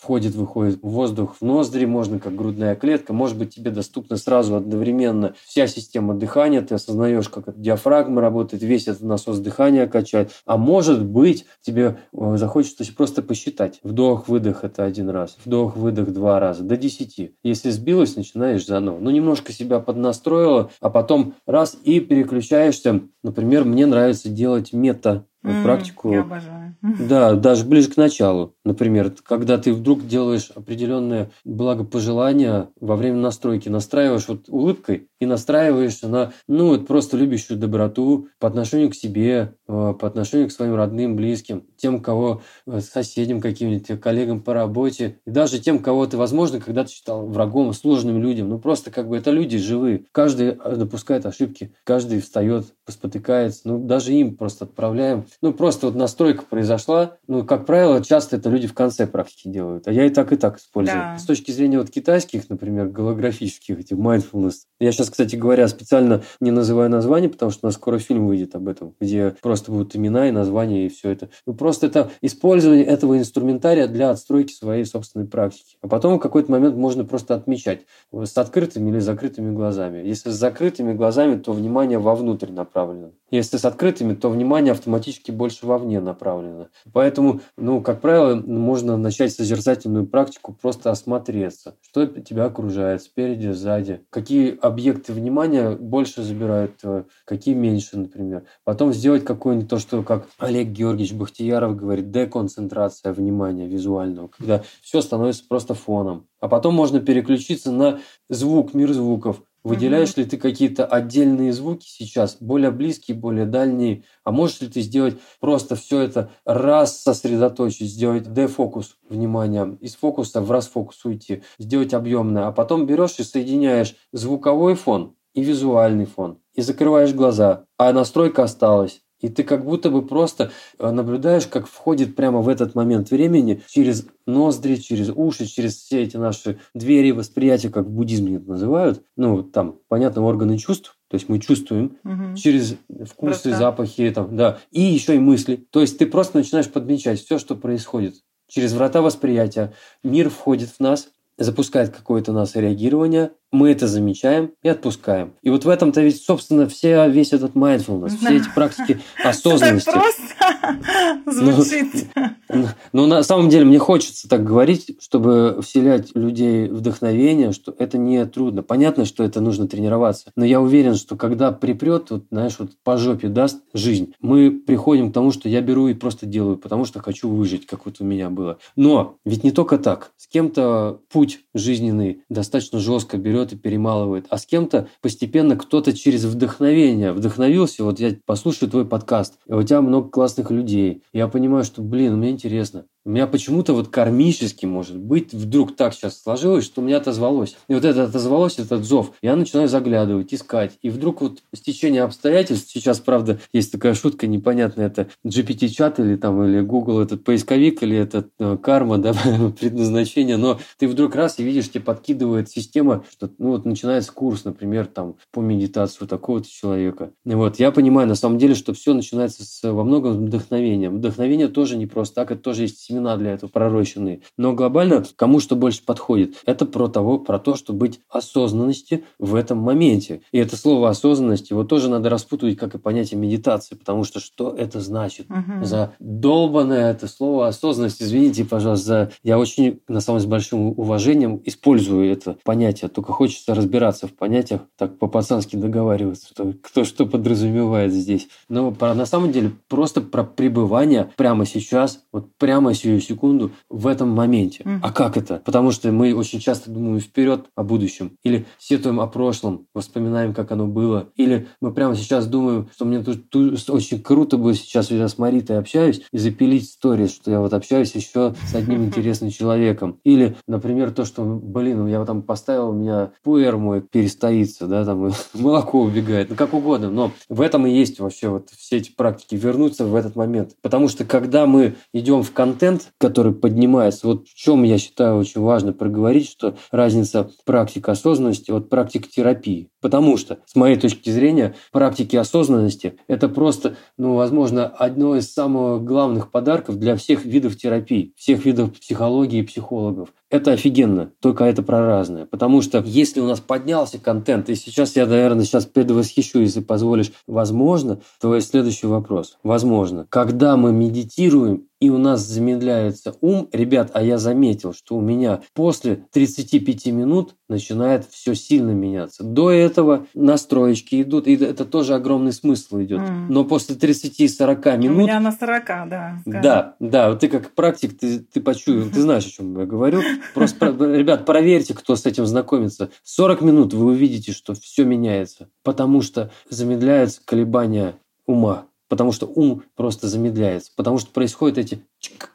входит, 0.00 0.34
выходит 0.34 0.78
воздух 0.82 1.36
в 1.38 1.44
ноздри, 1.44 1.84
можно 1.84 2.18
как 2.18 2.34
грудная 2.34 2.74
клетка, 2.74 3.12
может 3.12 3.36
быть 3.36 3.54
тебе 3.54 3.70
доступно 3.70 4.16
сразу 4.16 4.56
одновременно 4.56 5.34
вся 5.44 5.66
система 5.66 6.14
дыхания, 6.14 6.62
ты 6.62 6.74
осознаешь, 6.74 7.28
как 7.28 7.60
диафрагма 7.60 8.22
работает, 8.22 8.62
весь 8.62 8.88
этот 8.88 9.02
насос 9.02 9.38
дыхания 9.38 9.86
качает, 9.86 10.30
а 10.46 10.56
может 10.56 11.04
быть 11.04 11.44
тебе 11.60 11.98
захочется 12.12 12.84
просто 12.96 13.20
посчитать. 13.20 13.78
Вдох-выдох 13.82 14.64
это 14.64 14.84
один 14.84 15.10
раз, 15.10 15.36
вдох-выдох 15.44 16.12
два 16.14 16.40
раза, 16.40 16.62
до 16.62 16.78
десяти. 16.78 17.34
Если 17.42 17.68
сбилось, 17.68 18.16
начинаешь 18.16 18.66
заново. 18.66 18.85
Ну, 18.92 19.10
немножко 19.10 19.52
себя 19.52 19.80
поднастроила, 19.80 20.70
а 20.80 20.90
потом 20.90 21.34
раз 21.46 21.76
и 21.82 22.00
переключаешься. 22.00 23.02
Например, 23.22 23.64
мне 23.64 23.86
нравится 23.86 24.28
делать 24.28 24.72
мета 24.72 25.24
mm, 25.44 25.62
практику. 25.62 26.12
Я 26.12 26.20
обожаю. 26.20 26.66
Да, 27.08 27.34
даже 27.34 27.64
ближе 27.64 27.90
к 27.90 27.96
началу. 27.96 28.54
Например, 28.64 29.12
когда 29.24 29.58
ты 29.58 29.72
вдруг 29.72 30.06
делаешь 30.06 30.50
определенное 30.54 31.30
благопожелание 31.44 32.68
во 32.80 32.96
время 32.96 33.18
настройки, 33.18 33.68
настраиваешь 33.68 34.28
вот 34.28 34.48
улыбкой 34.48 35.08
и 35.20 35.26
настраиваешься 35.26 36.08
на, 36.08 36.32
ну, 36.48 36.68
вот 36.68 36.86
просто 36.86 37.16
любящую 37.16 37.58
доброту 37.58 38.28
по 38.38 38.48
отношению 38.48 38.90
к 38.90 38.94
себе, 38.94 39.54
э, 39.68 39.94
по 39.98 40.06
отношению 40.06 40.48
к 40.48 40.52
своим 40.52 40.74
родным, 40.74 41.16
близким, 41.16 41.64
тем, 41.76 42.00
кого 42.00 42.42
э, 42.66 42.80
соседям 42.80 43.40
каким-нибудь, 43.40 44.00
коллегам 44.00 44.40
по 44.40 44.54
работе, 44.54 45.18
и 45.26 45.30
даже 45.30 45.58
тем, 45.58 45.78
кого 45.78 46.06
ты, 46.06 46.16
возможно, 46.16 46.60
когда-то 46.60 46.90
считал 46.90 47.26
врагом, 47.26 47.72
сложным 47.72 48.20
людям. 48.20 48.48
Ну, 48.48 48.58
просто 48.58 48.90
как 48.90 49.08
бы 49.08 49.16
это 49.16 49.30
люди 49.30 49.58
живые. 49.58 50.04
Каждый 50.12 50.56
э, 50.62 50.76
допускает 50.76 51.26
ошибки, 51.26 51.72
каждый 51.84 52.20
встает, 52.20 52.66
спотыкается. 52.88 53.62
Ну, 53.64 53.78
даже 53.78 54.12
им 54.12 54.36
просто 54.36 54.64
отправляем. 54.64 55.26
Ну, 55.42 55.52
просто 55.52 55.86
вот 55.86 55.96
настройка 55.96 56.44
произошла. 56.48 57.16
Ну, 57.26 57.44
как 57.44 57.66
правило, 57.66 58.02
часто 58.02 58.36
это 58.36 58.48
люди 58.48 58.66
в 58.66 58.74
конце 58.74 59.06
практики 59.06 59.48
делают. 59.48 59.88
А 59.88 59.92
я 59.92 60.06
и 60.06 60.10
так, 60.10 60.32
и 60.32 60.36
так 60.36 60.58
использую. 60.58 60.96
Да. 60.96 61.18
С 61.18 61.24
точки 61.24 61.50
зрения 61.50 61.78
вот 61.78 61.90
китайских, 61.90 62.48
например, 62.48 62.88
голографических 62.88 63.80
этих 63.80 63.96
mindfulness. 63.96 64.54
Я 64.80 64.92
сейчас, 64.92 65.10
кстати 65.10 65.36
говоря, 65.36 65.68
специально 65.68 66.22
не 66.40 66.50
называю 66.50 66.90
название, 66.90 67.28
потому 67.28 67.50
что 67.50 67.66
у 67.66 67.68
нас 67.68 67.74
скоро 67.74 67.98
фильм 67.98 68.26
выйдет 68.26 68.54
об 68.54 68.68
этом, 68.68 68.94
где 69.00 69.34
просто 69.42 69.70
будут 69.70 69.94
имена 69.96 70.28
и 70.28 70.30
названия 70.30 70.86
и 70.86 70.88
все 70.88 71.10
это. 71.10 71.28
Ну, 71.46 71.54
просто 71.54 71.75
это 71.82 72.10
использование 72.20 72.84
этого 72.84 73.18
инструментария 73.18 73.86
для 73.86 74.10
отстройки 74.10 74.52
своей 74.52 74.84
собственной 74.84 75.26
практики. 75.26 75.76
А 75.82 75.88
потом 75.88 76.16
в 76.16 76.20
какой-то 76.20 76.50
момент 76.50 76.76
можно 76.76 77.04
просто 77.04 77.34
отмечать 77.34 77.82
с 78.12 78.36
открытыми 78.38 78.90
или 78.90 78.98
закрытыми 78.98 79.54
глазами. 79.54 80.06
Если 80.06 80.30
с 80.30 80.34
закрытыми 80.34 80.92
глазами, 80.92 81.36
то 81.38 81.52
внимание 81.52 81.98
вовнутрь 81.98 82.50
направлено. 82.52 83.10
Если 83.30 83.56
с 83.56 83.64
открытыми, 83.64 84.14
то 84.14 84.30
внимание 84.30 84.72
автоматически 84.72 85.32
больше 85.32 85.66
вовне 85.66 86.00
направлено. 86.00 86.68
Поэтому, 86.92 87.40
ну, 87.56 87.80
как 87.80 88.00
правило, 88.00 88.36
можно 88.36 88.96
начать 88.96 89.32
созерцательную 89.32 90.06
практику, 90.06 90.56
просто 90.60 90.90
осмотреться, 90.90 91.76
что 91.82 92.06
тебя 92.06 92.44
окружает 92.44 93.02
спереди, 93.02 93.48
сзади, 93.48 94.02
какие 94.10 94.56
объекты 94.60 95.12
внимания 95.12 95.72
больше 95.72 96.22
забирают, 96.22 96.80
какие 97.24 97.54
меньше, 97.54 97.98
например. 97.98 98.44
Потом 98.64 98.92
сделать 98.92 99.24
какое-нибудь 99.24 99.68
то, 99.68 99.78
что, 99.78 100.02
как 100.02 100.28
Олег 100.38 100.68
Георгиевич 100.68 101.12
Бахтияров 101.56 101.76
говорит, 101.76 102.10
деконцентрация 102.10 103.12
внимания 103.12 103.66
визуального, 103.66 104.28
когда 104.28 104.62
все 104.82 105.00
становится 105.00 105.44
просто 105.48 105.74
фоном. 105.74 106.26
А 106.40 106.48
потом 106.48 106.74
можно 106.74 107.00
переключиться 107.00 107.72
на 107.72 108.00
звук, 108.28 108.74
мир 108.74 108.92
звуков, 108.92 109.42
Выделяешь 109.64 110.10
mm-hmm. 110.10 110.20
ли 110.20 110.24
ты 110.26 110.36
какие-то 110.36 110.86
отдельные 110.86 111.52
звуки 111.52 111.86
сейчас, 111.88 112.36
более 112.38 112.70
близкие, 112.70 113.16
более 113.16 113.46
дальние? 113.46 114.04
А 114.22 114.30
можешь 114.30 114.60
ли 114.60 114.68
ты 114.68 114.80
сделать 114.80 115.18
просто 115.40 115.74
все 115.74 116.02
это 116.02 116.30
раз 116.44 117.02
сосредоточить, 117.02 117.90
сделать 117.90 118.32
дефокус 118.32 118.96
внимания, 119.08 119.76
из 119.80 119.96
фокуса 119.96 120.40
в 120.40 120.52
расфокус 120.52 121.04
уйти, 121.04 121.42
сделать 121.58 121.94
объемное, 121.94 122.46
а 122.46 122.52
потом 122.52 122.86
берешь 122.86 123.18
и 123.18 123.24
соединяешь 123.24 123.96
звуковой 124.12 124.76
фон 124.76 125.16
и 125.34 125.42
визуальный 125.42 126.06
фон, 126.06 126.38
и 126.54 126.62
закрываешь 126.62 127.12
глаза, 127.12 127.64
а 127.76 127.92
настройка 127.92 128.44
осталась. 128.44 129.02
И 129.20 129.28
ты 129.28 129.44
как 129.44 129.64
будто 129.64 129.90
бы 129.90 130.06
просто 130.06 130.50
э, 130.78 130.90
наблюдаешь, 130.90 131.46
как 131.46 131.66
входит 131.66 132.14
прямо 132.14 132.42
в 132.42 132.48
этот 132.48 132.74
момент 132.74 133.10
времени 133.10 133.62
через 133.68 134.06
ноздри, 134.26 134.76
через 134.76 135.10
уши, 135.14 135.46
через 135.46 135.76
все 135.76 136.02
эти 136.02 136.16
наши 136.16 136.58
двери 136.74 137.12
восприятия, 137.12 137.70
как 137.70 137.86
в 137.86 137.90
буддизме 137.90 138.36
это 138.36 138.48
называют. 138.48 139.02
Ну, 139.16 139.42
там, 139.42 139.78
понятно, 139.88 140.22
органы 140.22 140.58
чувств, 140.58 140.98
то 141.08 141.14
есть 141.14 141.28
мы 141.28 141.38
чувствуем 141.38 141.96
угу. 142.04 142.36
через 142.36 142.76
вкусы, 142.88 143.14
просто. 143.14 143.56
запахи, 143.56 144.10
там, 144.10 144.36
да, 144.36 144.58
и 144.70 144.82
еще 144.82 145.16
и 145.16 145.18
мысли. 145.18 145.66
То 145.70 145.80
есть 145.80 145.96
ты 145.98 146.06
просто 146.06 146.36
начинаешь 146.36 146.70
подмечать 146.70 147.20
все, 147.20 147.38
что 147.38 147.54
происходит. 147.54 148.16
Через 148.48 148.74
врата 148.74 149.02
восприятия 149.02 149.72
мир 150.04 150.30
входит 150.30 150.68
в 150.70 150.80
нас, 150.80 151.08
запускает 151.38 151.90
какое-то 151.90 152.32
у 152.32 152.34
нас 152.34 152.54
реагирование, 152.54 153.32
мы 153.52 153.70
это 153.70 153.86
замечаем 153.86 154.52
и 154.62 154.68
отпускаем. 154.68 155.34
И 155.42 155.50
вот 155.50 155.64
в 155.64 155.68
этом-то 155.68 156.00
ведь, 156.02 156.22
собственно, 156.22 156.68
все, 156.68 157.08
весь 157.08 157.32
этот 157.32 157.54
mindfulness, 157.54 158.16
все 158.16 158.36
эти 158.36 158.48
практики 158.54 159.00
осознанности. 159.24 159.90
Так 159.90 160.02
просто 160.02 161.30
звучит. 161.32 162.08
Ну, 162.48 162.66
ну, 162.92 163.06
на 163.06 163.22
самом 163.22 163.48
деле, 163.48 163.64
мне 163.64 163.78
хочется 163.78 164.28
так 164.28 164.44
говорить, 164.44 164.96
чтобы 165.00 165.60
вселять 165.62 166.14
людей 166.14 166.68
вдохновение, 166.68 167.52
что 167.52 167.74
это 167.78 167.98
не 167.98 168.24
трудно. 168.26 168.62
Понятно, 168.62 169.04
что 169.04 169.24
это 169.24 169.40
нужно 169.40 169.68
тренироваться. 169.68 170.30
Но 170.36 170.44
я 170.44 170.60
уверен, 170.60 170.94
что 170.94 171.16
когда 171.16 171.52
припрет, 171.52 172.10
вот, 172.10 172.24
знаешь, 172.30 172.56
вот 172.58 172.72
по 172.82 172.96
жопе 172.96 173.28
даст 173.28 173.62
жизнь, 173.74 174.14
мы 174.20 174.50
приходим 174.50 175.10
к 175.10 175.14
тому, 175.14 175.32
что 175.32 175.48
я 175.48 175.60
беру 175.60 175.88
и 175.88 175.94
просто 175.94 176.26
делаю, 176.26 176.56
потому 176.56 176.84
что 176.84 177.00
хочу 177.00 177.28
выжить, 177.28 177.66
как 177.66 177.86
вот 177.86 177.96
у 178.00 178.04
меня 178.04 178.30
было. 178.30 178.58
Но 178.74 179.16
ведь 179.24 179.44
не 179.44 179.50
только 179.50 179.78
так. 179.78 180.12
С 180.16 180.26
кем-то 180.26 181.00
путь 181.10 181.25
жизненный 181.54 182.22
достаточно 182.28 182.78
жестко 182.78 183.18
берет 183.18 183.52
и 183.52 183.56
перемалывает, 183.56 184.26
а 184.30 184.38
с 184.38 184.46
кем-то 184.46 184.88
постепенно 185.00 185.56
кто-то 185.56 185.92
через 185.92 186.24
вдохновение 186.24 187.12
вдохновился. 187.12 187.84
Вот 187.84 188.00
я 188.00 188.16
послушаю 188.24 188.70
твой 188.70 188.86
подкаст, 188.86 189.38
и 189.46 189.52
у 189.52 189.62
тебя 189.62 189.80
много 189.80 190.08
классных 190.08 190.50
людей. 190.50 191.02
Я 191.12 191.28
понимаю, 191.28 191.64
что, 191.64 191.82
блин, 191.82 192.16
мне 192.16 192.30
интересно. 192.30 192.86
У 193.06 193.10
меня 193.10 193.28
почему-то 193.28 193.72
вот 193.72 193.86
кармически, 193.86 194.66
может 194.66 194.96
быть, 194.96 195.32
вдруг 195.32 195.76
так 195.76 195.94
сейчас 195.94 196.20
сложилось, 196.20 196.64
что 196.64 196.80
у 196.80 196.84
меня 196.84 196.96
отозвалось. 196.96 197.56
И 197.68 197.74
вот 197.74 197.84
это 197.84 198.02
отозвалось, 198.02 198.58
этот 198.58 198.84
зов. 198.84 199.12
Я 199.22 199.36
начинаю 199.36 199.68
заглядывать, 199.68 200.34
искать. 200.34 200.76
И 200.82 200.90
вдруг 200.90 201.20
вот 201.20 201.38
стечение 201.54 202.02
обстоятельств, 202.02 202.68
сейчас, 202.68 202.98
правда, 202.98 203.38
есть 203.52 203.70
такая 203.70 203.94
шутка 203.94 204.26
непонятная, 204.26 204.88
это 204.88 205.06
GPT-чат 205.24 206.00
или 206.00 206.16
там, 206.16 206.42
или 206.42 206.60
Google 206.62 206.98
этот 206.98 207.22
поисковик, 207.22 207.80
или 207.84 207.96
этот 207.96 208.30
э, 208.40 208.56
карма, 208.60 208.98
да, 208.98 209.14
предназначение, 209.60 210.36
но 210.36 210.58
ты 210.76 210.88
вдруг 210.88 211.14
раз 211.14 211.38
и 211.38 211.44
видишь, 211.44 211.70
тебе 211.70 211.84
подкидывает 211.84 212.50
система, 212.50 213.04
что, 213.08 213.30
ну, 213.38 213.50
вот 213.50 213.66
начинается 213.66 214.12
курс, 214.12 214.44
например, 214.44 214.86
там, 214.86 215.14
по 215.30 215.38
медитации 215.38 216.06
такого-то 216.06 216.50
человека. 216.50 217.12
И 217.24 217.34
вот, 217.34 217.60
я 217.60 217.70
понимаю, 217.70 218.08
на 218.08 218.16
самом 218.16 218.38
деле, 218.38 218.56
что 218.56 218.74
все 218.74 218.94
начинается 218.94 219.44
с, 219.44 219.62
во 219.62 219.84
многом 219.84 220.26
вдохновения. 220.26 220.90
Вдохновение 220.90 221.46
тоже 221.46 221.76
не 221.76 221.86
просто 221.86 222.16
так, 222.16 222.32
это 222.32 222.42
тоже 222.42 222.62
есть 222.62 222.80
семена 222.96 223.16
для 223.16 223.32
этого 223.32 223.50
пророщенные. 223.50 224.20
Но 224.36 224.54
глобально, 224.54 225.04
кому 225.16 225.40
что 225.40 225.56
больше 225.56 225.84
подходит, 225.84 226.36
это 226.46 226.66
про 226.66 226.88
того, 226.88 227.18
про 227.18 227.38
то, 227.38 227.56
что 227.56 227.72
быть 227.72 228.00
осознанности 228.08 229.04
в 229.18 229.34
этом 229.34 229.58
моменте. 229.58 230.22
И 230.32 230.38
это 230.38 230.56
слово 230.56 230.88
осознанность, 230.88 231.50
его 231.50 231.64
тоже 231.64 231.90
надо 231.90 232.08
распутывать, 232.08 232.56
как 232.56 232.74
и 232.74 232.78
понятие 232.78 233.18
медитации, 233.20 233.74
потому 233.74 234.04
что 234.04 234.20
что 234.20 234.54
это 234.56 234.80
значит? 234.80 235.28
Мгм. 235.28 235.64
За 235.64 235.92
долбанное 235.98 236.90
это 236.90 237.08
слово 237.08 237.48
осознанность, 237.48 238.02
извините, 238.02 238.44
пожалуйста, 238.44 238.86
за... 238.86 239.12
я 239.22 239.38
очень, 239.38 239.80
на 239.88 240.00
самом 240.00 240.20
деле, 240.20 240.28
с 240.28 240.30
большим 240.30 240.66
уважением 240.68 241.42
использую 241.44 242.10
это 242.10 242.38
понятие, 242.44 242.88
только 242.88 243.12
хочется 243.12 243.54
разбираться 243.54 244.06
в 244.06 244.14
понятиях, 244.14 244.62
так 244.76 244.98
по-пацански 244.98 245.56
договариваться, 245.56 246.28
что 246.28 246.54
кто 246.62 246.84
что 246.84 247.06
подразумевает 247.06 247.92
здесь. 247.92 248.28
Но 248.48 248.70
про, 248.72 248.94
на 248.94 249.06
самом 249.06 249.32
деле 249.32 249.52
просто 249.68 250.00
про 250.00 250.24
пребывание 250.24 251.10
прямо 251.16 251.44
сейчас, 251.44 252.00
вот 252.12 252.28
прямо 252.38 252.74
сию 252.86 253.00
секунду 253.00 253.50
в 253.68 253.86
этом 253.86 254.10
моменте. 254.10 254.62
Мгм. 254.64 254.80
А 254.82 254.92
как 254.92 255.16
это? 255.16 255.42
Потому 255.44 255.72
что 255.72 255.90
мы 255.90 256.14
очень 256.14 256.38
часто 256.38 256.70
думаем 256.70 257.00
вперед 257.00 257.46
о 257.54 257.64
будущем, 257.64 258.12
или 258.22 258.46
сетуем 258.58 259.00
о 259.00 259.06
прошлом, 259.06 259.66
вспоминаем, 259.74 260.34
как 260.34 260.52
оно 260.52 260.66
было, 260.66 261.08
или 261.16 261.48
мы 261.60 261.72
прямо 261.72 261.96
сейчас 261.96 262.26
думаем, 262.26 262.68
что 262.72 262.84
мне 262.84 263.02
тут, 263.02 263.28
тут 263.30 263.58
очень 263.68 264.00
круто 264.00 264.38
будет 264.38 264.56
сейчас, 264.56 264.90
я 264.90 265.08
с 265.08 265.18
Маритой 265.18 265.58
общаюсь, 265.58 266.02
и 266.12 266.18
запилить 266.18 266.68
сторис, 266.70 267.14
что 267.14 267.30
я 267.30 267.40
вот 267.40 267.52
общаюсь 267.52 267.94
еще 267.94 268.34
с 268.48 268.54
одним 268.54 268.84
интересным 268.86 269.30
человеком. 269.30 269.98
Или, 270.04 270.36
например, 270.46 270.92
то, 270.92 271.04
что, 271.04 271.24
блин, 271.24 271.86
я 271.86 271.98
вот 271.98 272.06
там 272.06 272.22
поставил, 272.22 272.70
у 272.70 272.72
меня 272.72 273.10
пуэр 273.24 273.56
мой 273.56 273.80
перестоится, 273.80 274.66
да, 274.66 274.84
там 274.84 275.10
молоко 275.34 275.80
убегает, 275.80 276.30
ну 276.30 276.36
как 276.36 276.54
угодно, 276.54 276.90
но 276.90 277.12
в 277.28 277.40
этом 277.40 277.66
и 277.66 277.70
есть 277.70 277.98
вообще 277.98 278.28
вот 278.28 278.50
все 278.50 278.76
эти 278.76 278.92
практики, 278.92 279.34
вернуться 279.34 279.86
в 279.86 279.94
этот 279.94 280.14
момент. 280.14 280.52
Потому 280.62 280.88
что 280.88 281.04
когда 281.04 281.46
мы 281.46 281.74
идем 281.92 282.22
в 282.22 282.32
контент, 282.32 282.75
который 282.98 283.32
поднимается, 283.32 284.06
вот 284.06 284.28
в 284.28 284.34
чем 284.34 284.62
я 284.62 284.78
считаю 284.78 285.16
очень 285.16 285.40
важно 285.40 285.72
проговорить, 285.72 286.28
что 286.28 286.56
разница 286.70 287.30
практик 287.44 287.88
осознанности 287.88 288.50
от 288.50 288.68
практик 288.68 289.08
терапии. 289.08 289.68
Потому 289.80 290.16
что, 290.16 290.38
с 290.46 290.56
моей 290.56 290.76
точки 290.76 291.10
зрения, 291.10 291.54
практики 291.72 292.16
осознанности– 292.16 292.96
это 293.08 293.28
просто, 293.28 293.76
ну, 293.96 294.14
возможно, 294.14 294.66
одно 294.66 295.16
из 295.16 295.32
самых 295.32 295.84
главных 295.84 296.30
подарков 296.30 296.78
для 296.78 296.96
всех 296.96 297.24
видов 297.24 297.56
терапии, 297.56 298.12
всех 298.16 298.44
видов 298.44 298.72
психологии 298.72 299.40
и 299.40 299.46
психологов. 299.46 300.08
Это 300.28 300.52
офигенно, 300.52 301.12
только 301.20 301.44
это 301.44 301.62
про 301.62 301.86
разное. 301.86 302.26
Потому 302.26 302.60
что 302.60 302.82
если 302.84 303.20
у 303.20 303.26
нас 303.26 303.40
поднялся 303.40 303.98
контент, 303.98 304.48
и 304.48 304.56
сейчас 304.56 304.96
я, 304.96 305.06
наверное, 305.06 305.44
сейчас 305.44 305.66
предвосхищу, 305.66 306.40
если 306.40 306.60
позволишь, 306.60 307.12
возможно, 307.28 308.00
то 308.20 308.34
есть 308.34 308.50
следующий 308.50 308.88
вопрос. 308.88 309.38
Возможно, 309.44 310.06
когда 310.08 310.56
мы 310.56 310.72
медитируем, 310.72 311.66
и 311.78 311.90
у 311.90 311.98
нас 311.98 312.22
замедляется 312.22 313.14
ум, 313.20 313.48
ребят, 313.52 313.90
а 313.92 314.02
я 314.02 314.16
заметил, 314.16 314.72
что 314.72 314.96
у 314.96 315.00
меня 315.02 315.42
после 315.52 315.96
35 316.10 316.86
минут 316.86 317.34
начинает 317.48 318.06
все 318.10 318.34
сильно 318.34 318.70
меняться. 318.70 319.22
До 319.22 319.50
этого 319.50 320.06
настроечки 320.14 321.02
идут, 321.02 321.26
и 321.26 321.34
это 321.36 321.66
тоже 321.66 321.94
огромный 321.94 322.32
смысл 322.32 322.80
идет. 322.80 323.00
М. 323.00 323.28
Но 323.28 323.44
после 323.44 323.76
30-40 323.76 324.74
У 324.74 324.78
минут 324.78 324.98
меня 324.98 325.20
на 325.20 325.32
40, 325.32 325.66
да. 325.66 326.18
скажем. 326.22 326.42
да, 326.42 326.76
да, 326.80 327.10
вот 327.10 327.20
ты 327.20 327.28
как 327.28 327.50
практик, 327.50 327.96
ты, 327.98 328.20
ты 328.20 328.40
почуял, 328.40 328.88
ты 328.88 329.02
знаешь, 329.02 329.26
о 329.26 329.30
чем 329.30 329.58
я 329.58 329.66
говорю. 329.66 330.00
Просто, 330.34 330.72
про- 330.72 330.96
ребят, 330.96 331.26
проверьте, 331.26 331.74
кто 331.74 331.96
с 331.96 332.06
этим 332.06 332.26
знакомится. 332.26 332.90
40 333.02 333.40
минут 333.42 333.74
вы 333.74 333.86
увидите, 333.86 334.32
что 334.32 334.54
все 334.54 334.84
меняется, 334.84 335.48
потому 335.62 336.02
что 336.02 336.30
замедляются 336.48 337.20
колебания 337.24 337.98
ума, 338.26 338.66
потому 338.88 339.12
что 339.12 339.26
ум 339.26 339.62
просто 339.74 340.08
замедляется, 340.08 340.72
потому 340.76 340.98
что 340.98 341.10
происходят 341.10 341.58
эти 341.58 341.84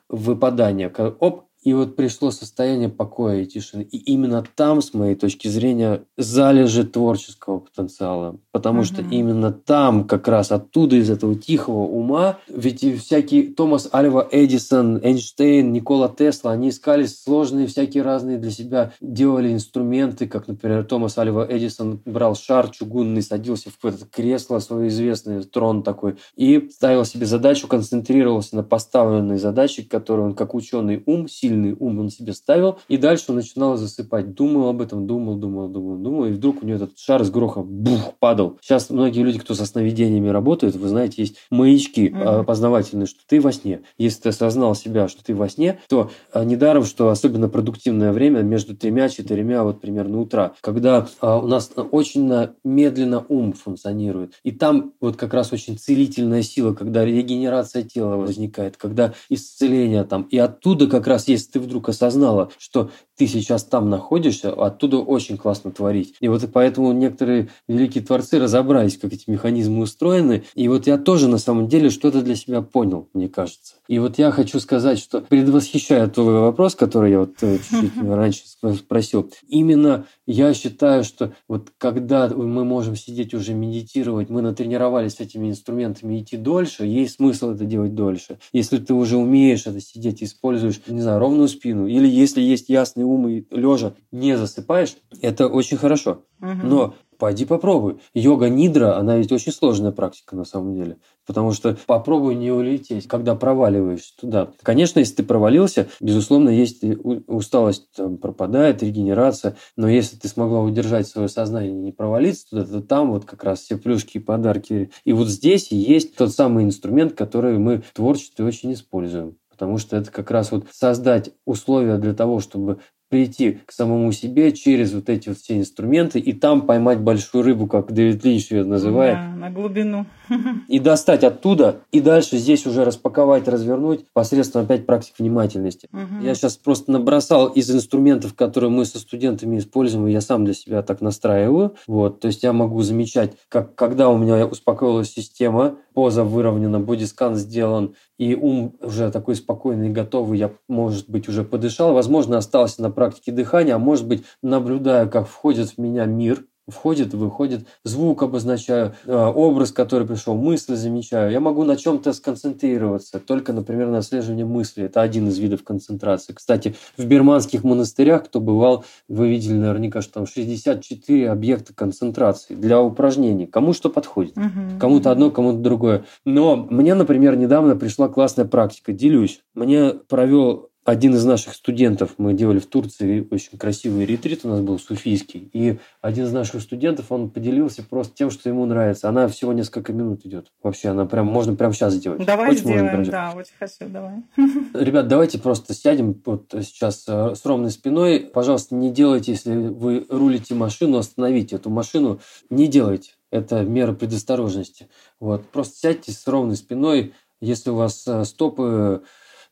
выпадания, 0.10 0.90
оп, 1.20 1.46
и 1.62 1.74
вот 1.74 1.96
пришло 1.96 2.32
состояние 2.32 2.90
покоя 2.90 3.42
и 3.42 3.46
тишины. 3.46 3.84
И 3.84 3.98
именно 3.98 4.44
там, 4.56 4.82
с 4.82 4.94
моей 4.94 5.16
точки 5.16 5.48
зрения, 5.48 6.04
залежи 6.18 6.84
творческого 6.84 7.60
потенциала. 7.60 8.38
Потому 8.52 8.84
что 8.84 9.02
Мгм. 9.04 9.12
именно 9.12 9.52
там, 9.52 10.06
как 10.06 10.28
раз 10.28 10.52
оттуда, 10.52 10.96
из 10.96 11.10
этого 11.10 11.36
тихого 11.36 11.84
ума, 11.84 12.40
ведь 12.48 12.82
всякие 13.02 13.44
Томас 13.54 13.90
Альва 13.94 14.28
Эдисон, 14.32 15.00
Эйнштейн, 15.04 15.72
Никола 15.72 16.10
Тесла, 16.10 16.52
они 16.52 16.70
искали 16.70 17.06
сложные 17.06 17.68
всякие 17.68 18.04
разные 18.04 18.38
для 18.38 18.52
себя, 18.52 18.94
делали 19.00 19.54
инструменты, 19.54 20.28
как, 20.28 20.48
например, 20.48 20.84
Томас 20.84 21.18
Альва 21.18 21.46
Эдисон 21.50 22.02
брал 22.06 22.36
шар 22.36 22.70
чугунный, 22.70 23.22
садился 23.22 23.70
в 23.70 23.86
это 23.86 24.06
кресло 24.06 24.60
свое 24.60 24.88
известное, 24.88 25.44
трон 25.44 25.84
такой, 25.84 26.16
и 26.36 26.70
ставил 26.72 27.06
себе 27.06 27.26
задачу, 27.26 27.68
концентрировался 27.68 28.56
на 28.56 28.64
поставленной 28.64 29.38
задаче, 29.38 29.84
которую 29.84 30.30
он 30.30 30.34
как 30.36 30.56
ученый 30.56 31.04
ум, 31.06 31.28
сильный 31.52 31.76
ум 31.78 32.00
он 32.00 32.10
себе 32.10 32.34
ставил, 32.34 32.80
и 32.88 32.98
дальше 32.98 33.26
он 33.30 33.36
начинал 33.36 33.76
засыпать. 33.76 34.34
Думал 34.34 34.70
об 34.70 34.82
этом, 34.82 35.06
думал, 35.06 35.36
думал, 35.36 35.68
думал, 35.68 35.98
думал, 35.98 36.26
и 36.26 36.32
вдруг 36.32 36.64
у 36.64 36.66
него 36.66 36.78
этот 36.78 36.98
шар 36.98 37.24
с 37.24 37.30
грохом 37.30 37.68
бух, 37.68 38.14
падал. 38.20 38.58
Сейчас 38.62 38.90
многие 38.90 39.22
люди, 39.22 39.40
кто 39.40 39.54
со 39.54 39.66
сновидениями 39.66 40.30
работают, 40.30 40.76
вы 40.76 40.88
знаете, 40.88 41.22
есть 41.22 41.36
маячки 41.50 42.10
Мгм. 42.10 42.22
а, 42.22 42.40
опознавательные, 42.40 43.06
что 43.06 43.20
ты 43.28 43.42
во 43.42 43.52
сне. 43.52 43.82
Если 43.98 44.22
ты 44.22 44.30
осознал 44.30 44.76
себя, 44.76 45.08
что 45.08 45.24
ты 45.24 45.36
во 45.36 45.50
сне, 45.50 45.80
то 45.90 46.10
а, 46.32 46.46
недаром, 46.46 46.86
что 46.86 47.10
особенно 47.10 47.50
продуктивное 47.50 48.14
время 48.14 48.42
между 48.42 48.76
тремя 48.76 49.10
четырьмя 49.10 49.64
вот 49.64 49.82
примерно 49.82 50.20
утра, 50.20 50.54
когда 50.62 51.08
а, 51.20 51.40
у 51.40 51.48
нас 51.48 51.72
очень 51.92 52.32
медленно 52.64 53.26
ум 53.28 53.54
функционирует. 53.54 54.34
И 54.44 54.52
там 54.52 54.94
вот 55.02 55.18
как 55.18 55.34
раз 55.34 55.52
очень 55.52 55.78
целительная 55.78 56.44
сила, 56.44 56.74
когда 56.74 57.04
регенерация 57.04 57.84
тела 57.84 58.16
возникает, 58.16 58.78
когда 58.78 59.14
исцеление 59.30 60.04
там. 60.06 60.24
И 60.24 60.38
оттуда 60.38 60.88
как 60.88 61.08
раз, 61.08 61.28
если 61.42 61.52
ты 61.54 61.60
вдруг 61.60 61.90
осознала, 61.90 62.52
что 62.58 62.92
ты 63.18 63.28
сейчас 63.28 63.64
там 63.64 63.90
находишься, 63.90 64.54
оттуда 64.54 64.98
очень 64.98 65.38
классно 65.38 65.72
творить. 65.72 66.16
И 66.20 66.28
вот 66.28 66.48
поэтому 66.54 66.92
некоторые 66.92 67.50
великие 67.68 68.04
творцы 68.04 68.40
разобрались, 68.40 68.98
как 68.98 69.14
эти 69.14 69.30
механизмы 69.30 69.84
устроены. 69.84 70.44
И 70.56 70.68
вот 70.68 70.88
я 70.88 70.98
тоже 70.98 71.28
на 71.28 71.38
самом 71.38 71.68
деле 71.68 71.90
что-то 71.90 72.22
для 72.22 72.36
себя 72.36 72.62
понял, 72.62 73.10
мне 73.14 73.28
кажется. 73.28 73.76
И 73.88 74.00
вот 74.00 74.18
я 74.18 74.32
хочу 74.32 74.60
сказать, 74.60 75.00
что 75.00 75.22
предвосхищая 75.22 76.08
твой 76.08 76.40
вопрос, 76.40 76.76
который 76.76 77.12
я 77.12 77.20
вот 77.20 77.36
э, 77.42 77.58
чуть-чуть 77.70 78.02
раньше 78.02 78.44
сп- 78.46 78.76
спросил, 78.76 79.30
именно 79.48 80.06
я 80.26 80.54
считаю, 80.54 81.04
что 81.04 81.34
вот 81.48 81.72
когда 81.78 82.30
мы 82.30 82.64
можем 82.64 82.96
сидеть 82.96 83.34
уже 83.34 83.54
медитировать, 83.54 84.30
мы 84.30 84.42
натренировались 84.42 85.16
с 85.16 85.20
этими 85.20 85.50
инструментами 85.50 86.20
идти 86.20 86.38
дольше, 86.38 86.86
есть 86.86 87.16
смысл 87.16 87.52
это 87.52 87.66
делать 87.66 87.96
дольше. 87.96 88.40
Если 88.54 88.78
ты 88.78 88.94
уже 88.94 89.18
умеешь 89.18 89.68
это 89.68 89.82
сидеть, 89.82 90.24
используешь, 90.24 90.82
не 90.88 91.02
знаю, 91.02 91.20
ровную 91.32 91.48
спину, 91.48 91.88
или 91.88 92.08
если 92.08 92.42
есть 92.42 92.70
ясный 92.70 93.06
ум 93.06 93.28
и 93.28 93.44
лежа 93.52 93.94
не 94.12 94.38
засыпаешь, 94.38 94.98
это 95.22 95.48
очень 95.48 95.78
хорошо. 95.78 96.24
Мгм. 96.40 96.70
Но 96.70 96.96
пойди 97.18 97.46
попробуй. 97.46 98.00
Йога 98.14 98.50
нидра, 98.50 98.98
она 98.98 99.18
ведь 99.18 99.32
очень 99.32 99.52
сложная 99.52 99.92
практика 99.92 100.36
на 100.36 100.44
самом 100.44 100.74
деле. 100.74 100.98
Потому 101.26 101.54
что 101.54 101.78
попробуй 101.86 102.36
не 102.36 102.52
улететь, 102.52 103.08
когда 103.08 103.36
проваливаешься 103.36 104.14
туда. 104.20 104.52
Конечно, 104.64 105.00
если 105.00 105.16
ты 105.16 105.24
провалился, 105.24 105.88
безусловно, 106.02 106.50
есть 106.50 106.84
усталость 107.28 107.92
там, 107.96 108.18
пропадает, 108.18 108.84
регенерация. 108.84 109.56
Но 109.78 109.88
если 109.88 110.18
ты 110.18 110.28
смогла 110.28 110.62
удержать 110.62 111.08
свое 111.08 111.30
сознание 111.30 111.72
и 111.72 111.76
не 111.76 111.92
провалиться 111.92 112.50
туда, 112.50 112.66
то 112.66 112.82
там 112.82 113.12
вот 113.12 113.26
как 113.26 113.44
раз 113.44 113.62
все 113.62 113.78
плюшки 113.78 114.18
и 114.18 114.20
подарки. 114.22 114.92
И 115.06 115.14
вот 115.14 115.28
здесь 115.28 115.72
есть 115.72 116.16
тот 116.16 116.34
самый 116.34 116.66
инструмент, 116.66 117.14
который 117.14 117.58
мы 117.60 117.82
в 117.82 117.94
творчестве 117.94 118.44
очень 118.44 118.74
используем. 118.74 119.38
Потому 119.62 119.78
что 119.78 119.96
это 119.96 120.12
как 120.12 120.32
раз 120.32 120.52
вот 120.52 120.66
создать 120.72 121.36
условия 121.46 122.00
для 122.00 122.16
того, 122.16 122.40
чтобы 122.40 122.80
прийти 123.12 123.60
к 123.66 123.74
самому 123.74 124.10
себе 124.14 124.54
через 124.54 124.94
вот 124.94 125.10
эти 125.10 125.28
вот 125.28 125.38
все 125.38 125.60
инструменты 125.60 126.18
и 126.18 126.32
там 126.32 126.62
поймать 126.62 127.02
большую 127.02 127.44
рыбу, 127.44 127.68
как 127.68 127.92
Дэвид 127.92 128.24
Линч 128.24 128.52
ее 128.52 128.64
называет, 128.64 129.16
Да, 129.16 129.36
на 129.36 129.52
глубину. 129.52 130.06
и 130.70 130.80
достать 130.80 131.26
оттуда, 131.26 131.82
и 131.92 132.00
дальше 132.00 132.38
здесь 132.38 132.66
уже 132.66 132.86
распаковать, 132.86 133.50
развернуть 133.50 134.06
посредством 134.14 134.64
опять 134.64 134.86
практик 134.86 135.16
внимательности. 135.20 135.90
Мгм. 135.92 136.22
Я 136.22 136.34
сейчас 136.36 136.56
просто 136.56 136.90
набросал 136.90 137.48
из 137.48 137.70
инструментов, 137.70 138.34
которые 138.34 138.70
мы 138.70 138.86
со 138.86 138.98
студентами 138.98 139.58
используем, 139.58 140.08
и 140.08 140.14
я 140.14 140.22
сам 140.22 140.46
для 140.46 140.54
себя 140.54 140.82
так 140.82 141.02
настраиваю. 141.02 141.76
Вот, 141.88 142.22
то 142.22 142.28
есть 142.28 142.44
я 142.44 142.54
могу 142.54 142.82
замечать, 142.82 143.34
как 143.50 143.76
когда 143.76 144.08
у 144.08 144.18
меня 144.18 144.48
успокоилась 144.48 145.12
система, 145.12 145.76
поза 145.94 146.24
выровнена, 146.24 146.80
бодискан 146.80 147.36
сделан, 147.36 147.96
и 148.18 148.36
ум 148.36 148.76
уже 148.82 149.12
такой 149.12 149.36
спокойный, 149.36 149.90
готовый, 149.90 150.38
я, 150.38 150.52
может 150.68 151.10
быть, 151.10 151.28
уже 151.28 151.44
подышал, 151.44 151.94
возможно, 151.94 152.38
остался 152.38 152.82
на 152.82 152.92
практике 153.02 153.32
дыхания, 153.32 153.74
а 153.74 153.80
может 153.80 154.08
быть, 154.08 154.24
наблюдаю, 154.44 155.10
как 155.10 155.28
входит 155.28 155.72
в 155.72 155.78
меня 155.80 156.06
мир, 156.06 156.46
входит, 156.68 157.16
выходит, 157.16 157.66
звук 157.84 158.22
обозначаю, 158.22 158.94
а, 159.08 159.32
образ, 159.32 159.72
который 159.72 160.06
пришел, 160.06 160.36
мысль 160.36 160.76
замечаю. 160.76 161.32
Я 161.32 161.40
могу 161.40 161.64
на 161.64 161.76
чем-то 161.76 162.14
сконцентрироваться, 162.14 163.20
только, 163.20 163.54
например, 163.54 163.88
на 163.88 163.98
отслеживании 163.98 164.44
мысли. 164.44 164.84
Это 164.84 165.02
один 165.02 165.28
из 165.30 165.40
видов 165.40 165.64
концентрации. 165.64 166.34
Кстати, 166.34 166.76
в 166.96 167.06
бирманских 167.06 167.64
монастырях, 167.64 168.26
кто 168.26 168.40
бывал, 168.40 168.86
вы 169.10 169.30
видели 169.30 169.54
наверняка, 169.54 170.02
что 170.02 170.14
там 170.14 170.28
64 170.28 171.32
объекта 171.32 171.74
концентрации 171.74 172.54
для 172.54 172.80
упражнений. 172.80 173.48
Кому 173.48 173.74
что 173.74 173.90
подходит. 173.90 174.36
Мгм. 174.36 174.80
Кому-то 174.80 175.10
одно, 175.10 175.32
кому-то 175.32 175.58
другое. 175.58 176.06
Но 176.24 176.56
мне, 176.56 176.94
например, 176.94 177.36
недавно 177.36 177.76
пришла 177.76 178.08
классная 178.10 178.46
практика. 178.46 178.94
Делюсь. 178.94 179.42
Мне 179.56 179.96
провел 180.08 180.71
один 180.84 181.14
из 181.14 181.24
наших 181.26 181.54
студентов, 181.54 182.16
мы 182.18 182.34
делали 182.34 182.58
в 182.58 182.66
Турции 182.66 183.28
очень 183.30 183.58
красивый 183.58 184.06
ретрит, 184.06 184.42
у 184.44 184.50
нас 184.50 184.62
был 184.62 184.80
суфийский, 184.80 185.50
и 185.54 185.78
один 186.02 186.26
из 186.26 186.34
наших 186.34 186.62
студентов, 186.62 187.12
он 187.12 187.30
поделился 187.30 187.84
просто 187.84 188.16
тем, 188.16 188.32
что 188.32 188.50
ему 188.50 188.66
нравится. 188.66 189.08
Она 189.08 189.28
всего 189.28 189.54
несколько 189.54 189.94
минут 189.94 190.26
идет. 190.26 190.52
Вообще, 190.64 190.90
она 190.90 191.06
прям, 191.06 191.28
можно 191.28 191.56
прям 191.56 191.72
сейчас 191.74 191.94
сделать. 191.94 192.26
Давай 192.26 192.48
Хочешь, 192.48 192.64
можно 192.64 192.80
сделаем, 192.80 192.92
прям 192.92 193.06
щас? 193.06 193.12
да, 193.12 193.34
очень 193.38 193.54
хочу, 193.60 193.92
давай. 193.92 194.24
Ребят, 194.86 195.08
давайте 195.08 195.38
просто 195.38 195.76
сядем 195.76 196.20
вот 196.26 196.52
сейчас 196.52 197.06
э, 197.08 197.36
с 197.36 197.46
ровной 197.46 197.70
спиной. 197.70 198.20
Пожалуйста, 198.20 198.74
не 198.74 198.92
делайте, 198.92 199.34
если 199.34 199.56
вы 199.56 200.08
рулите 200.10 200.56
машину, 200.56 200.98
остановите 200.98 201.58
эту 201.58 201.70
машину. 201.70 202.20
Не 202.50 202.68
делайте. 202.68 203.12
Это 203.30 203.64
мера 203.64 203.94
предосторожности. 203.94 204.90
Вот. 205.20 205.48
Просто 205.50 205.78
сядьте 205.78 206.12
с 206.12 206.28
ровной 206.28 206.56
спиной. 206.56 207.14
Если 207.40 207.70
у 207.70 207.76
вас 207.76 208.04
э, 208.08 208.26
стопы, 208.26 209.04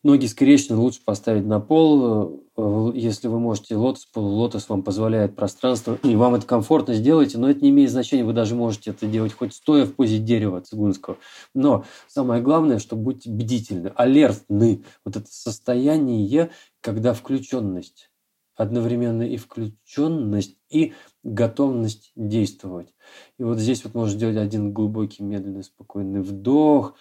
ноги 0.02 0.26
скрещены, 0.26 0.78
лучше 0.78 1.00
поставить 1.04 1.46
на 1.46 1.60
пол. 1.60 2.42
Э, 2.56 2.92
Если 2.94 3.28
вы 3.28 3.38
можете 3.38 3.76
лотос, 3.76 4.06
полулотос 4.06 4.68
вам 4.68 4.82
позволяет 4.82 5.36
пространство, 5.36 5.98
и 6.02 6.16
вам 6.16 6.34
это 6.34 6.46
комфортно, 6.46 6.94
сделайте. 6.94 7.38
Но 7.38 7.50
это 7.50 7.60
не 7.60 7.70
имеет 7.70 7.90
значения. 7.90 8.24
Вы 8.24 8.32
даже 8.32 8.54
можете 8.54 8.90
это 8.90 9.06
делать 9.06 9.32
хоть 9.32 9.54
стоя 9.54 9.84
в 9.84 9.94
позе 9.94 10.18
дерева 10.18 10.60
цигунского. 10.60 11.18
Но 11.54 11.84
самое 12.08 12.42
главное, 12.42 12.78
что 12.78 12.96
будьте 12.96 13.30
бдительны, 13.30 13.92
алертны. 13.94 14.84
Вот 15.04 15.16
это 15.16 15.26
состояние, 15.30 16.50
когда 16.80 17.12
включенность, 17.12 18.10
одновременно 18.56 19.22
и 19.22 19.36
включенность, 19.36 20.56
и 20.70 20.94
готовность 21.22 22.12
действовать. 22.16 22.94
И 23.38 23.42
вот 23.42 23.58
здесь 23.58 23.84
вот 23.84 23.94
можно 23.94 24.14
сделать 24.14 24.36
один 24.36 24.72
глубокий, 24.72 25.22
медленный, 25.22 25.64
спокойный 25.64 26.22
вдох. 26.22 26.94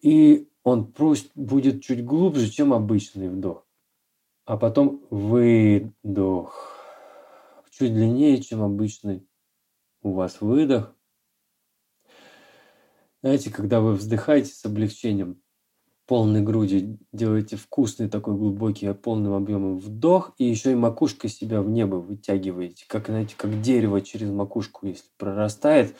И 0.00 0.48
он 0.66 0.84
пусть 0.84 1.30
будет 1.36 1.84
чуть 1.84 2.04
глубже, 2.04 2.50
чем 2.50 2.74
обычный 2.74 3.28
вдох. 3.28 3.64
А 4.46 4.56
потом 4.56 5.00
выдох. 5.10 6.74
Чуть 7.70 7.94
длиннее, 7.94 8.42
чем 8.42 8.62
обычный 8.62 9.28
у 10.02 10.10
вас 10.10 10.40
выдох. 10.40 10.92
Знаете, 13.22 13.52
когда 13.52 13.80
вы 13.80 13.94
вздыхаете 13.94 14.52
с 14.52 14.64
облегчением, 14.64 15.40
полной 16.04 16.42
грудью 16.42 16.98
делаете 17.12 17.54
вкусный 17.54 18.08
такой 18.08 18.34
глубокий, 18.34 18.92
полным 18.92 19.34
объемом 19.34 19.78
вдох, 19.78 20.34
и 20.36 20.46
еще 20.46 20.72
и 20.72 20.74
макушкой 20.74 21.30
себя 21.30 21.62
в 21.62 21.70
небо 21.70 21.96
вытягиваете, 21.96 22.86
как, 22.88 23.06
знаете, 23.06 23.36
как 23.36 23.60
дерево 23.60 24.00
через 24.00 24.30
макушку, 24.30 24.88
если 24.88 25.10
прорастает. 25.16 25.94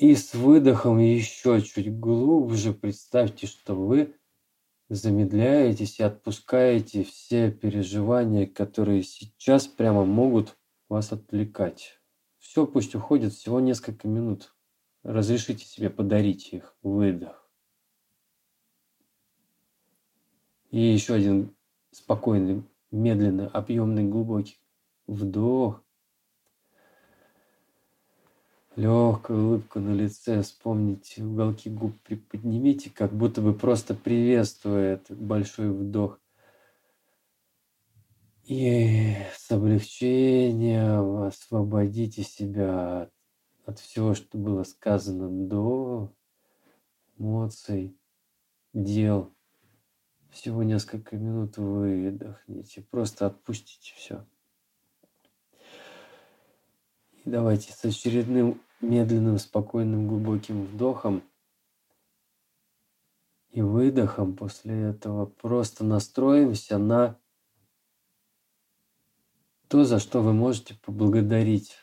И 0.00 0.14
с 0.14 0.32
выдохом 0.32 0.98
еще 0.98 1.60
чуть 1.60 1.94
глубже 2.00 2.72
представьте, 2.72 3.46
что 3.46 3.74
вы 3.74 4.16
замедляетесь 4.88 6.00
и 6.00 6.02
отпускаете 6.02 7.04
все 7.04 7.50
переживания, 7.50 8.46
которые 8.46 9.02
сейчас 9.02 9.66
прямо 9.66 10.06
могут 10.06 10.56
вас 10.88 11.12
отвлекать. 11.12 12.00
Все 12.38 12.66
пусть 12.66 12.94
уходит 12.94 13.34
всего 13.34 13.60
несколько 13.60 14.08
минут. 14.08 14.56
Разрешите 15.02 15.66
себе 15.66 15.90
подарить 15.90 16.50
их. 16.54 16.74
Выдох. 16.82 17.46
И 20.70 20.80
еще 20.80 21.12
один 21.12 21.54
спокойный, 21.90 22.64
медленный, 22.90 23.48
объемный, 23.48 24.04
глубокий 24.04 24.62
вдох. 25.06 25.84
Легкая 28.80 29.36
улыбка 29.36 29.78
на 29.78 29.92
лице. 29.92 30.40
Вспомните, 30.40 31.22
уголки 31.22 31.68
губ 31.68 32.00
приподнимите, 32.00 32.88
как 32.88 33.12
будто 33.12 33.42
бы 33.42 33.52
просто 33.52 33.94
приветствуя 33.94 34.94
этот 34.94 35.20
большой 35.20 35.70
вдох. 35.70 36.18
И 38.44 39.16
с 39.36 39.50
облегчением 39.50 41.24
освободите 41.24 42.22
себя 42.22 43.02
от, 43.02 43.12
от 43.66 43.78
всего, 43.80 44.14
что 44.14 44.38
было 44.38 44.62
сказано 44.62 45.28
до 45.28 46.10
эмоций, 47.18 47.94
дел. 48.72 49.30
Всего 50.30 50.62
несколько 50.62 51.18
минут 51.18 51.58
выдохните, 51.58 52.80
просто 52.90 53.26
отпустите 53.26 53.92
все. 53.94 54.24
И 57.26 57.28
давайте 57.28 57.74
с 57.74 57.84
очередным 57.84 58.58
медленным, 58.80 59.38
спокойным, 59.38 60.08
глубоким 60.08 60.64
вдохом 60.64 61.22
и 63.50 63.62
выдохом 63.62 64.36
после 64.36 64.90
этого 64.90 65.26
просто 65.26 65.84
настроимся 65.84 66.78
на 66.78 67.18
то, 69.68 69.84
за 69.84 69.98
что 69.98 70.22
вы 70.22 70.32
можете 70.32 70.74
поблагодарить 70.74 71.76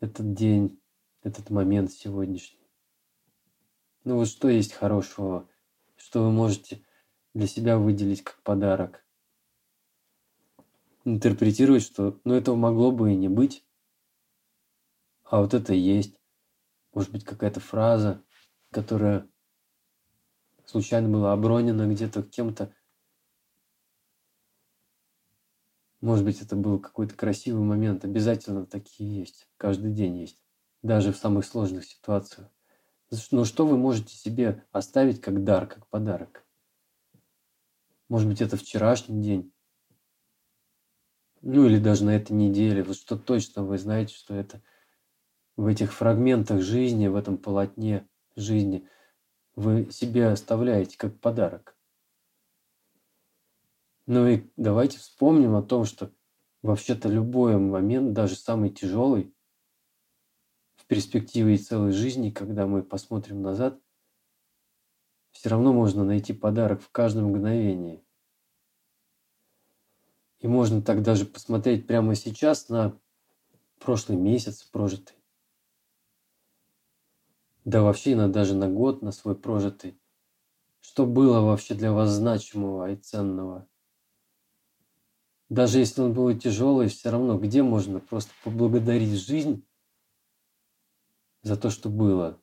этот 0.00 0.32
день, 0.34 0.80
этот 1.22 1.50
момент 1.50 1.92
сегодняшний. 1.92 2.58
Ну 4.04 4.16
вот 4.16 4.28
что 4.28 4.48
есть 4.48 4.72
хорошего, 4.72 5.48
что 5.96 6.24
вы 6.24 6.32
можете 6.32 6.82
для 7.34 7.46
себя 7.46 7.78
выделить 7.78 8.22
как 8.22 8.40
подарок. 8.42 9.04
Интерпретировать, 11.04 11.82
что 11.82 12.18
ну 12.24 12.34
этого 12.34 12.56
могло 12.56 12.92
бы 12.92 13.12
и 13.12 13.16
не 13.16 13.28
быть, 13.28 13.64
а 15.30 15.40
вот 15.40 15.54
это 15.54 15.74
есть. 15.74 16.18
Может 16.92 17.12
быть 17.12 17.24
какая-то 17.24 17.60
фраза, 17.60 18.24
которая 18.70 19.28
случайно 20.64 21.08
была 21.08 21.32
обронена 21.32 21.86
где-то 21.86 22.22
кем-то. 22.22 22.74
Может 26.00 26.24
быть, 26.24 26.40
это 26.40 26.54
был 26.56 26.78
какой-то 26.78 27.14
красивый 27.14 27.62
момент. 27.62 28.04
Обязательно 28.04 28.66
такие 28.66 29.18
есть. 29.18 29.48
Каждый 29.56 29.92
день 29.92 30.18
есть. 30.18 30.42
Даже 30.82 31.12
в 31.12 31.16
самых 31.16 31.44
сложных 31.44 31.84
ситуациях. 31.84 32.48
Но 33.30 33.44
что 33.44 33.66
вы 33.66 33.76
можете 33.76 34.14
себе 34.14 34.64
оставить 34.70 35.20
как 35.20 35.42
дар, 35.42 35.66
как 35.66 35.88
подарок? 35.88 36.46
Может 38.08 38.28
быть, 38.28 38.40
это 38.40 38.56
вчерашний 38.56 39.20
день. 39.22 39.52
Ну 41.42 41.66
или 41.66 41.78
даже 41.78 42.04
на 42.04 42.16
этой 42.16 42.32
неделе. 42.32 42.82
Вот 42.82 42.96
что 42.96 43.18
точно 43.18 43.64
вы 43.64 43.78
знаете, 43.78 44.14
что 44.14 44.34
это 44.34 44.62
в 45.58 45.66
этих 45.66 45.92
фрагментах 45.92 46.62
жизни, 46.62 47.08
в 47.08 47.16
этом 47.16 47.36
полотне 47.36 48.08
жизни 48.36 48.88
вы 49.56 49.90
себе 49.90 50.28
оставляете 50.28 50.96
как 50.96 51.18
подарок. 51.18 51.76
Ну 54.06 54.28
и 54.28 54.48
давайте 54.56 54.98
вспомним 54.98 55.56
о 55.56 55.62
том, 55.62 55.84
что 55.84 56.12
вообще-то 56.62 57.08
любой 57.08 57.58
момент, 57.58 58.12
даже 58.12 58.36
самый 58.36 58.70
тяжелый, 58.70 59.34
в 60.76 60.86
перспективе 60.86 61.56
целой 61.56 61.90
жизни, 61.90 62.30
когда 62.30 62.68
мы 62.68 62.84
посмотрим 62.84 63.42
назад, 63.42 63.80
все 65.32 65.48
равно 65.48 65.72
можно 65.72 66.04
найти 66.04 66.32
подарок 66.32 66.80
в 66.80 66.90
каждом 66.90 67.30
мгновении. 67.30 68.04
И 70.38 70.46
можно 70.46 70.82
так 70.82 71.02
даже 71.02 71.26
посмотреть 71.26 71.88
прямо 71.88 72.14
сейчас 72.14 72.68
на 72.68 72.96
прошлый 73.80 74.16
месяц 74.16 74.62
прожитый. 74.62 75.17
Да 77.68 77.82
вообще 77.82 78.14
иногда 78.14 78.40
даже 78.40 78.54
на 78.54 78.66
год, 78.66 79.02
на 79.02 79.12
свой 79.12 79.36
прожитый. 79.36 80.00
Что 80.80 81.04
было 81.04 81.42
вообще 81.42 81.74
для 81.74 81.92
вас 81.92 82.08
значимого 82.08 82.90
и 82.90 82.96
ценного? 82.96 83.68
Даже 85.50 85.78
если 85.78 86.00
он 86.00 86.14
был 86.14 86.34
тяжелый, 86.34 86.88
все 86.88 87.10
равно 87.10 87.36
где 87.36 87.62
можно 87.62 88.00
просто 88.00 88.32
поблагодарить 88.42 89.20
жизнь 89.20 89.66
за 91.42 91.58
то, 91.58 91.68
что 91.68 91.90
было? 91.90 92.40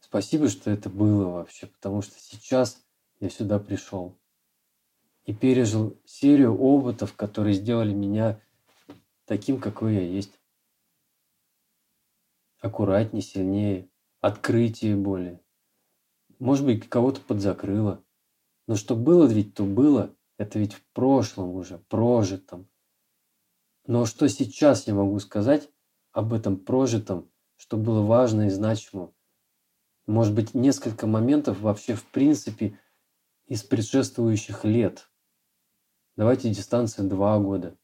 Спасибо, 0.00 0.48
что 0.48 0.68
это 0.68 0.90
было 0.90 1.28
вообще, 1.28 1.68
потому 1.68 2.02
что 2.02 2.18
сейчас 2.18 2.84
я 3.20 3.30
сюда 3.30 3.60
пришел 3.60 4.18
и 5.26 5.32
пережил 5.32 5.96
серию 6.04 6.58
опытов, 6.58 7.14
которые 7.14 7.54
сделали 7.54 7.94
меня 7.94 8.40
таким, 9.26 9.60
какой 9.60 9.94
я 9.94 10.02
есть. 10.02 10.41
Аккуратнее, 12.62 13.22
сильнее, 13.22 13.90
открытие 14.20 14.94
более. 14.94 15.40
Может 16.38 16.64
быть, 16.64 16.88
кого-то 16.88 17.20
подзакрыло. 17.20 18.04
Но 18.68 18.76
что 18.76 18.94
было 18.94 19.26
ведь, 19.26 19.54
то 19.54 19.64
было. 19.64 20.14
Это 20.38 20.60
ведь 20.60 20.74
в 20.74 20.84
прошлом 20.92 21.50
уже, 21.56 21.78
прожитом. 21.78 22.68
Но 23.84 24.06
что 24.06 24.28
сейчас 24.28 24.86
я 24.86 24.94
могу 24.94 25.18
сказать 25.18 25.68
об 26.12 26.32
этом 26.32 26.56
прожитом, 26.56 27.28
что 27.56 27.76
было 27.76 28.00
важно 28.00 28.46
и 28.46 28.50
значимо? 28.50 29.12
Может 30.06 30.32
быть, 30.32 30.54
несколько 30.54 31.08
моментов 31.08 31.60
вообще 31.60 31.96
в 31.96 32.04
принципе 32.04 32.78
из 33.46 33.64
предшествующих 33.64 34.64
лет. 34.64 35.10
Давайте 36.14 36.48
дистанция 36.48 37.08
два 37.08 37.40
года. 37.40 37.76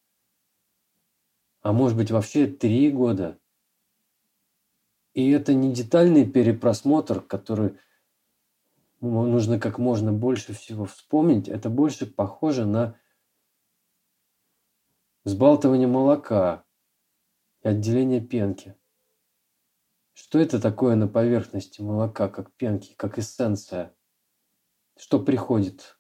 А 1.63 1.73
может 1.73 1.99
быть, 1.99 2.13
вообще 2.13 2.47
три 2.47 2.93
года. 2.93 3.41
И 5.19 5.31
это 5.31 5.53
не 5.53 5.73
детальный 5.75 6.25
перепросмотр, 6.25 7.21
который 7.21 7.77
нужно 9.01 9.59
как 9.59 9.77
можно 9.79 10.13
больше 10.13 10.53
всего 10.53 10.85
вспомнить. 10.85 11.49
Это 11.49 11.69
больше 11.69 12.07
похоже 12.07 12.67
на 12.67 12.97
взбалтывание 15.25 15.89
молока 15.89 16.65
и 17.65 17.69
отделение 17.69 18.21
пенки. 18.21 18.77
Что 20.13 20.39
это 20.39 20.61
такое 20.61 20.95
на 20.95 21.09
поверхности 21.09 21.83
молока, 21.83 22.29
как 22.29 22.53
пенки, 22.53 22.95
как 22.95 23.19
эссенция? 23.19 23.93
Что 24.97 25.19
приходит? 25.19 25.99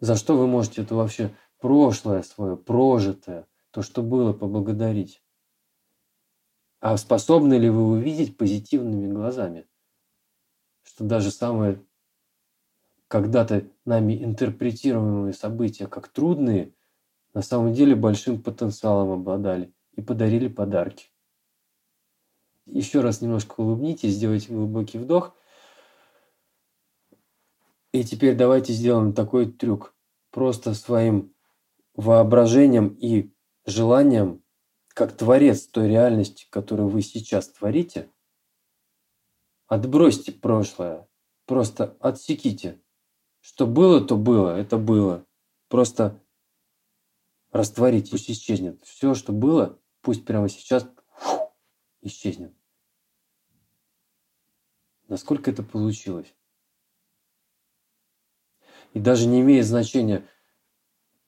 За 0.00 0.16
что 0.16 0.36
вы 0.36 0.48
можете 0.48 0.82
это 0.82 0.96
вообще 0.96 1.32
прошлое 1.60 2.22
свое, 2.22 2.56
прожитое, 2.56 3.46
то, 3.70 3.82
что 3.82 4.02
было, 4.02 4.32
поблагодарить? 4.32 5.23
А 6.84 6.98
способны 6.98 7.54
ли 7.54 7.70
вы 7.70 7.82
увидеть 7.82 8.36
позитивными 8.36 9.10
глазами, 9.10 9.66
что 10.82 11.04
даже 11.04 11.30
самые 11.30 11.82
когда-то 13.08 13.66
нами 13.86 14.22
интерпретируемые 14.22 15.32
события 15.32 15.86
как 15.86 16.08
трудные, 16.08 16.74
на 17.32 17.40
самом 17.40 17.72
деле 17.72 17.96
большим 17.96 18.42
потенциалом 18.42 19.12
обладали 19.12 19.72
и 19.92 20.02
подарили 20.02 20.46
подарки. 20.46 21.06
Еще 22.66 23.00
раз 23.00 23.22
немножко 23.22 23.62
улыбнитесь, 23.62 24.12
сделайте 24.12 24.52
глубокий 24.52 24.98
вдох. 24.98 25.34
И 27.92 28.04
теперь 28.04 28.36
давайте 28.36 28.74
сделаем 28.74 29.14
такой 29.14 29.50
трюк. 29.50 29.94
Просто 30.30 30.74
своим 30.74 31.32
воображением 31.94 32.88
и 32.88 33.32
желанием 33.64 34.43
как 34.94 35.16
творец 35.16 35.66
той 35.66 35.88
реальности, 35.88 36.46
которую 36.50 36.88
вы 36.88 37.02
сейчас 37.02 37.48
творите, 37.48 38.10
отбросьте 39.66 40.30
прошлое, 40.30 41.08
просто 41.46 41.96
отсеките. 42.00 42.80
Что 43.40 43.66
было, 43.66 44.00
то 44.00 44.16
было, 44.16 44.56
это 44.56 44.78
было. 44.78 45.26
Просто 45.68 46.22
растворите, 47.50 48.12
пусть 48.12 48.30
исчезнет. 48.30 48.82
Все, 48.84 49.14
что 49.14 49.32
было, 49.32 49.78
пусть 50.00 50.24
прямо 50.24 50.48
сейчас 50.48 50.88
фу, 51.18 51.52
исчезнет. 52.00 52.54
Насколько 55.08 55.50
это 55.50 55.62
получилось? 55.62 56.32
И 58.94 59.00
даже 59.00 59.26
не 59.26 59.40
имеет 59.40 59.66
значения, 59.66 60.26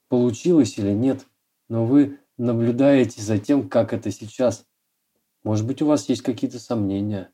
получилось 0.08 0.78
или 0.78 0.92
нет, 0.92 1.26
но 1.68 1.84
вы 1.84 2.20
наблюдаете 2.36 3.20
за 3.22 3.38
тем, 3.38 3.68
как 3.68 3.92
это 3.92 4.10
сейчас. 4.10 4.66
Может 5.42 5.66
быть, 5.66 5.82
у 5.82 5.86
вас 5.86 6.08
есть 6.08 6.22
какие-то 6.22 6.58
сомнения. 6.58 7.32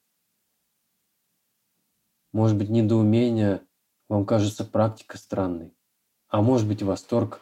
Может 2.32 2.56
быть, 2.56 2.68
недоумение, 2.68 3.62
вам 4.08 4.26
кажется 4.26 4.64
практика 4.64 5.18
странной. 5.18 5.74
А 6.28 6.42
может 6.42 6.66
быть, 6.66 6.82
восторг. 6.82 7.40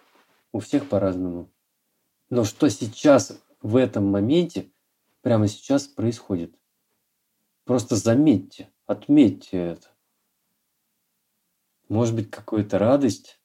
У 0.53 0.59
всех 0.59 0.89
по-разному. 0.89 1.49
Но 2.29 2.45
что 2.45 2.69
сейчас, 2.69 3.41
в 3.63 3.77
этом 3.77 4.07
моменте, 4.07 4.73
прямо 5.23 5.47
сейчас 5.47 5.87
происходит? 5.87 6.53
Просто 7.65 7.95
заметьте, 7.95 8.69
отметьте 8.87 9.59
это. 9.59 9.89
Может 11.89 12.17
быть, 12.17 12.31
какая-то 12.31 12.79
радость, 12.79 13.41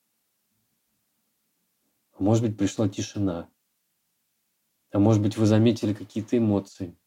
а 2.14 2.24
может 2.24 2.44
быть, 2.44 2.58
пришла 2.58 2.90
тишина. 2.90 3.50
А 4.96 5.00
может 5.00 5.22
быть, 5.22 5.36
вы 5.36 5.46
заметили 5.46 5.94
какие-то 5.94 6.38
эмоции. 6.38 6.98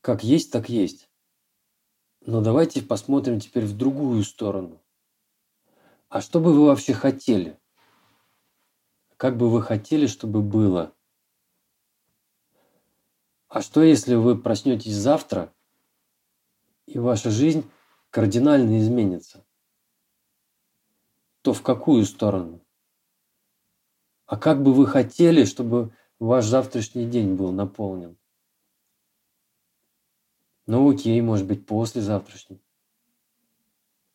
Как 0.00 0.24
есть, 0.24 0.50
так 0.50 0.70
есть. 0.70 1.10
Но 2.22 2.40
давайте 2.40 2.80
посмотрим 2.80 3.40
теперь 3.40 3.66
в 3.66 3.76
другую 3.76 4.24
сторону. 4.24 4.80
А 6.08 6.22
что 6.22 6.40
бы 6.40 6.54
вы 6.54 6.64
вообще 6.64 6.94
хотели? 6.94 7.60
Как 9.18 9.36
бы 9.36 9.50
вы 9.50 9.60
хотели, 9.60 10.06
чтобы 10.06 10.40
было? 10.40 10.94
А 13.48 13.60
что, 13.60 13.82
если 13.82 14.14
вы 14.14 14.40
проснетесь 14.40 14.94
завтра, 14.94 15.52
и 16.86 16.98
ваша 16.98 17.30
жизнь 17.30 17.70
кардинально 18.08 18.80
изменится? 18.80 19.44
То 21.42 21.52
в 21.52 21.60
какую 21.60 22.06
сторону? 22.06 22.64
А 24.32 24.38
как 24.38 24.62
бы 24.62 24.72
вы 24.72 24.86
хотели, 24.86 25.44
чтобы 25.44 25.94
ваш 26.18 26.46
завтрашний 26.46 27.04
день 27.04 27.34
был 27.34 27.52
наполнен? 27.52 28.16
Ну 30.64 30.90
окей, 30.90 31.20
может 31.20 31.46
быть, 31.46 31.66
послезавтрашний. 31.66 32.62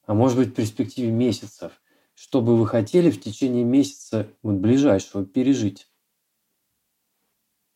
А 0.07 0.15
может 0.15 0.39
быть, 0.39 0.49
в 0.49 0.53
перспективе 0.55 1.11
месяцев. 1.11 1.79
Что 2.15 2.41
бы 2.41 2.57
вы 2.57 2.65
хотели 2.65 3.11
в 3.11 3.21
течение 3.21 3.63
месяца 3.63 4.27
вот, 4.41 4.55
ближайшего 4.55 5.23
пережить? 5.23 5.87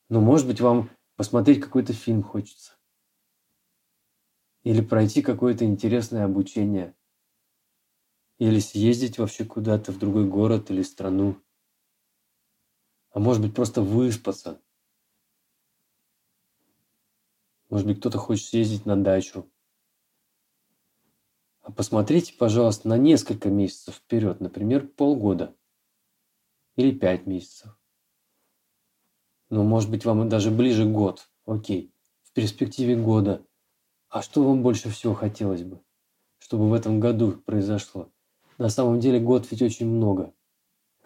Ну, 0.10 0.20
может 0.20 0.48
быть, 0.48 0.62
вам 0.62 0.89
посмотреть 1.18 1.62
какой-то 1.62 1.94
фильм 1.94 2.24
хочется. 2.24 2.72
Или 4.64 4.82
пройти 4.82 5.22
какое-то 5.22 5.64
интересное 5.64 6.26
обучение. 6.26 6.96
Или 8.39 8.58
съездить 8.58 9.20
вообще 9.20 9.46
куда-то 9.46 9.92
в 9.92 10.00
другой 10.00 10.28
город 10.28 10.72
или 10.72 10.82
страну 10.82 11.39
а 13.12 13.20
может 13.20 13.41
быть 13.41 13.53
просто 13.53 13.82
выспаться. 13.82 14.62
Может 17.70 17.88
быть, 17.88 17.99
кто-то 17.99 18.18
хочет 18.18 18.47
съездить 18.47 18.86
на 18.86 19.01
дачу. 19.01 19.49
А 21.62 21.72
посмотрите, 21.72 22.34
пожалуйста, 22.34 22.88
на 22.88 22.97
несколько 22.97 23.49
месяцев 23.49 23.95
вперед, 23.95 24.39
например, 24.39 24.88
полгода 24.88 25.55
или 26.76 26.91
пять 26.91 27.28
месяцев. 27.28 27.78
Ну, 29.49 29.64
может 29.64 29.89
быть, 29.89 30.05
вам 30.05 30.28
даже 30.28 30.49
ближе 30.49 30.86
год. 30.86 31.30
Окей, 31.45 31.93
в 32.24 32.32
перспективе 32.34 32.95
года. 32.95 33.45
А 34.09 34.22
что 34.22 34.43
вам 34.43 34.64
больше 34.64 34.89
всего 34.89 35.14
хотелось 35.14 35.64
бы, 35.64 35.82
чтобы 36.39 36.70
в 36.70 36.74
этом 36.74 36.99
году 36.99 37.34
произошло? 37.34 38.12
На 38.57 38.70
самом 38.70 38.99
деле 38.99 39.20
год 39.20 39.49
ведь 39.49 39.62
очень 39.62 39.88
много. 39.88 40.34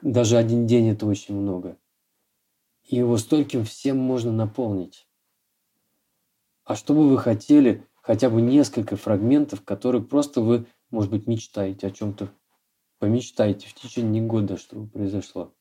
Даже 0.02 0.38
один 0.38 0.66
день 0.66 0.90
это 0.90 1.06
очень 1.06 1.36
много 1.36 1.78
и 2.86 2.98
его 2.98 3.18
стольким 3.18 3.66
всем 3.66 3.98
можно 3.98 4.32
наполнить. 4.32 5.08
А 6.64 6.76
что 6.76 6.94
бы 6.94 7.10
вы 7.10 7.18
хотели, 7.18 7.88
хотя 8.02 8.30
бы 8.30 8.42
несколько 8.42 8.96
фрагментов, 8.96 9.64
которые 9.64 10.04
просто 10.04 10.42
вы, 10.42 10.68
может 10.90 11.12
быть, 11.12 11.28
мечтаете 11.28 11.88
о 11.88 11.92
чем-то, 11.92 12.32
помечтаете 13.00 13.68
в 13.68 13.74
течение 13.74 14.24
года, 14.24 14.58
чтобы 14.58 14.88
произошло. 14.88 15.54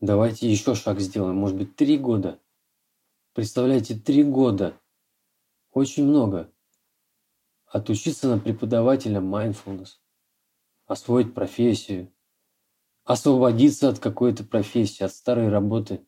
Давайте 0.00 0.50
еще 0.50 0.74
шаг 0.74 1.00
сделаем, 1.00 1.36
может 1.36 1.56
быть, 1.56 1.74
три 1.74 1.98
года. 1.98 2.40
Представляете, 3.32 3.96
три 3.96 4.22
года. 4.22 4.78
Очень 5.72 6.06
много. 6.06 6.52
Отучиться 7.66 8.28
на 8.28 8.38
преподавателя 8.38 9.20
mindfulness, 9.20 9.98
освоить 10.86 11.34
профессию, 11.34 12.12
освободиться 13.06 13.88
от 13.88 14.00
какой-то 14.00 14.44
профессии, 14.44 15.04
от 15.04 15.12
старой 15.12 15.48
работы. 15.48 16.04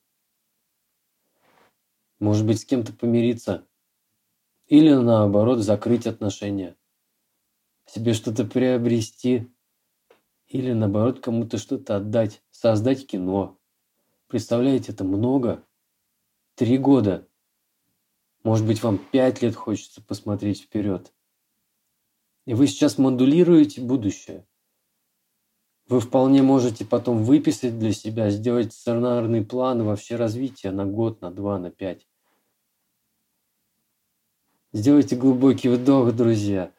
Может 2.19 2.45
быть, 2.45 2.61
с 2.61 2.65
кем-то 2.65 2.93
помириться. 2.93 3.67
Или 4.67 4.93
наоборот, 4.93 5.61
закрыть 5.61 6.07
отношения. 6.07 6.77
Себе 7.87 8.13
что-то 8.13 8.45
приобрести. 8.45 9.49
Или 10.49 10.73
наоборот, 10.73 11.21
кому-то 11.21 11.57
что-то 11.57 11.97
отдать. 11.97 12.43
Создать 12.51 13.07
кино. 13.07 13.57
Представляете, 14.27 14.91
это 14.91 15.05
много. 15.05 15.65
Три 16.57 16.79
года. 16.79 17.29
Может 18.43 18.67
быть, 18.67 18.83
вам 18.83 18.99
пять 18.99 19.41
лет 19.41 19.55
хочется 19.55 20.03
посмотреть 20.03 20.63
вперед. 20.63 21.13
И 22.45 22.55
вы 22.55 22.67
сейчас 22.67 22.99
модулируете 22.99 23.81
будущее. 23.83 24.49
Вы 25.89 26.01
вполне 26.01 26.43
можете 26.43 26.85
потом 26.85 27.25
выписать 27.25 27.79
для 27.79 27.93
себя, 27.93 28.29
сделать 28.29 28.75
сценарный 28.75 29.43
план 29.43 29.83
вообще 29.85 30.17
развития 30.17 30.71
на 30.71 30.85
год, 30.85 31.23
на 31.23 31.31
два, 31.31 31.59
на 31.59 31.71
пять. 31.71 32.07
Сделайте 34.75 35.17
глубокий 35.17 35.71
вдох, 35.71 36.13
друзья. 36.15 36.73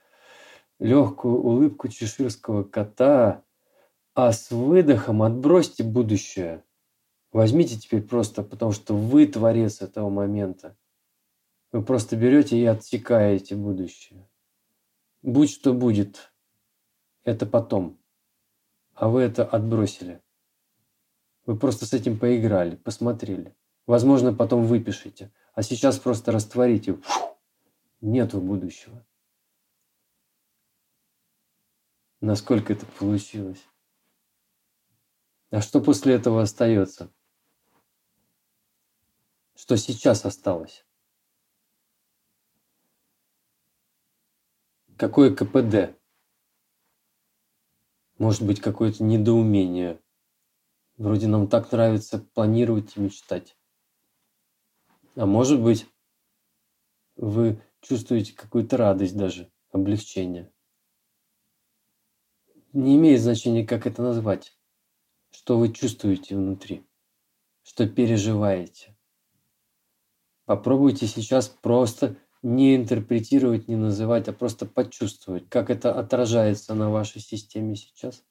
Легкую 0.78 1.42
улыбку 1.42 1.88
чеширского 1.88 2.64
кота, 2.64 3.44
а 4.14 4.32
с 4.32 4.52
выдохом 4.52 5.24
отбросьте 5.24 5.84
будущее. 5.84 6.64
Возьмите 7.32 7.78
теперь 7.80 8.04
просто, 8.04 8.44
потому 8.44 8.74
что 8.74 8.94
вы 8.96 9.26
творец 9.26 9.82
этого 9.82 10.10
момента. 10.12 10.78
Вы 11.72 11.84
просто 11.84 12.16
берете 12.16 12.60
и 12.60 12.66
отсекаете 12.66 13.56
будущее. 13.56 14.30
Будь 15.24 15.50
что 15.50 15.74
будет, 15.74 16.32
это 17.24 17.48
потом. 17.48 17.99
А 19.00 19.08
вы 19.08 19.22
это 19.22 19.46
отбросили. 19.46 20.22
Вы 21.46 21.58
просто 21.58 21.86
с 21.86 21.94
этим 21.94 22.20
поиграли, 22.20 22.76
посмотрели. 22.76 23.56
Возможно, 23.86 24.34
потом 24.34 24.66
выпишите. 24.66 25.32
А 25.54 25.64
сейчас 25.64 25.98
просто 25.98 26.34
растворите. 26.34 26.96
Фу, 26.96 27.38
нету 28.02 28.42
будущего. 28.42 29.06
Насколько 32.20 32.74
это 32.74 32.86
получилось? 32.86 33.66
А 35.50 35.62
что 35.62 35.80
после 35.80 36.16
этого 36.16 36.42
остается? 36.42 37.10
Что 39.56 39.78
сейчас 39.78 40.26
осталось? 40.26 40.86
Какое 44.98 45.34
КПД? 45.34 45.98
Может 48.20 48.46
быть, 48.46 48.60
какое-то 48.60 49.02
недоумение. 49.02 50.00
Вроде 50.98 51.28
нам 51.28 51.48
так 51.48 51.72
нравится 51.72 52.20
планировать 52.20 52.98
и 52.98 53.00
мечтать. 53.00 53.58
А 55.16 55.26
может 55.26 55.62
быть, 55.62 55.88
вы 57.16 57.64
чувствуете 57.80 58.34
какую-то 58.36 58.76
радость 58.76 59.16
даже, 59.16 59.50
облегчение. 59.72 60.52
Не 62.74 62.98
имеет 62.98 63.22
значения, 63.22 63.66
как 63.66 63.88
это 63.88 64.04
назвать. 64.04 64.58
Что 65.32 65.58
вы 65.58 65.72
чувствуете 65.72 66.36
внутри, 66.36 66.86
что 67.64 67.88
переживаете. 67.88 68.98
Попробуйте 70.44 71.08
сейчас 71.08 71.48
просто 71.48 72.18
не 72.42 72.76
интерпретировать, 72.76 73.68
не 73.68 73.76
называть, 73.76 74.28
а 74.28 74.34
просто 74.34 74.66
почувствовать, 74.66 75.50
как 75.50 75.70
это 75.70 75.98
отражается 75.98 76.74
на 76.74 76.90
вашей 76.90 77.22
системе 77.22 77.76
сейчас. 77.76 78.24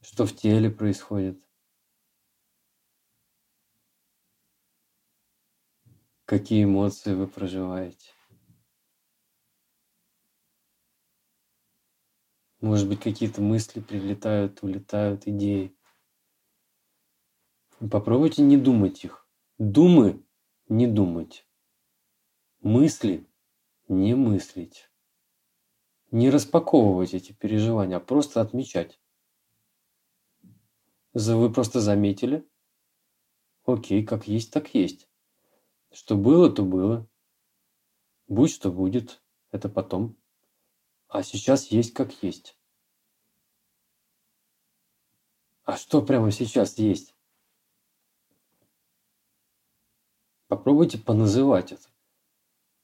Что 0.00 0.26
в 0.26 0.34
теле 0.34 0.70
происходит. 0.70 1.42
Какие 6.24 6.64
эмоции 6.64 7.14
вы 7.14 7.26
проживаете. 7.26 8.08
Может 12.60 12.88
быть, 12.88 13.00
какие-то 13.00 13.42
мысли 13.42 13.80
прилетают, 13.80 14.62
улетают, 14.62 15.26
идеи. 15.26 15.76
Попробуйте 17.90 18.40
не 18.40 18.56
думать 18.56 19.04
их. 19.04 19.23
Думы– 19.58 20.20
не 20.68 20.88
думать. 20.88 21.46
Мысли– 22.58 23.24
не 23.88 24.16
мыслить. 24.16 24.90
Не 26.10 26.28
распаковывать 26.28 27.14
эти 27.14 27.30
переживания, 27.30 27.98
а 27.98 28.00
просто 28.00 28.40
отмечать. 28.40 29.00
Вы 31.12 31.52
просто 31.52 31.80
заметили? 31.80 32.44
Окей, 33.64 34.04
как 34.04 34.26
есть, 34.26 34.52
так 34.52 34.74
есть. 34.74 35.08
Что 35.92 36.16
было, 36.16 36.50
то 36.50 36.64
было. 36.64 37.08
Будь 38.26 38.50
что 38.50 38.72
будет, 38.72 39.22
это 39.52 39.68
потом. 39.68 40.16
А 41.06 41.22
сейчас 41.22 41.68
есть 41.68 41.94
как 41.94 42.24
есть. 42.24 42.58
А 45.62 45.76
что 45.76 46.02
прямо 46.02 46.32
сейчас 46.32 46.76
есть? 46.76 47.13
Попробуйте 50.54 50.98
поназывать 50.98 51.72
это 51.72 51.88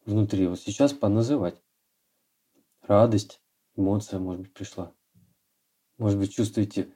внутри. 0.05 0.49
Вот 0.49 0.59
сейчас 0.59 0.93
поназывать. 0.93 1.63
Радость, 2.83 3.41
эмоция, 3.77 4.19
может 4.19 4.43
быть, 4.43 4.53
пришла. 4.53 4.93
Может 5.97 6.19
быть, 6.19 6.35
чувствуете, 6.35 6.93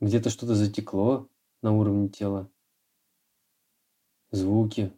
где-то 0.00 0.28
что-то 0.28 0.54
затекло 0.54 1.30
на 1.62 1.72
уровне 1.72 2.10
тела. 2.10 2.50
Звуки. 4.32 4.92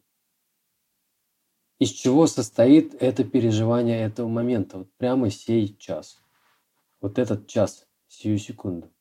Из 1.79 1.91
чего 1.91 2.27
состоит 2.27 3.01
это 3.01 3.23
переживание 3.23 4.01
этого 4.01 4.27
момента? 4.27 4.79
Вот 4.79 4.93
прямо 4.95 5.31
сей 5.31 5.77
час. 5.77 6.21
Вот 7.01 7.21
этот 7.21 7.47
час, 7.47 7.87
сию 8.09 8.37
секунду. 8.41 8.93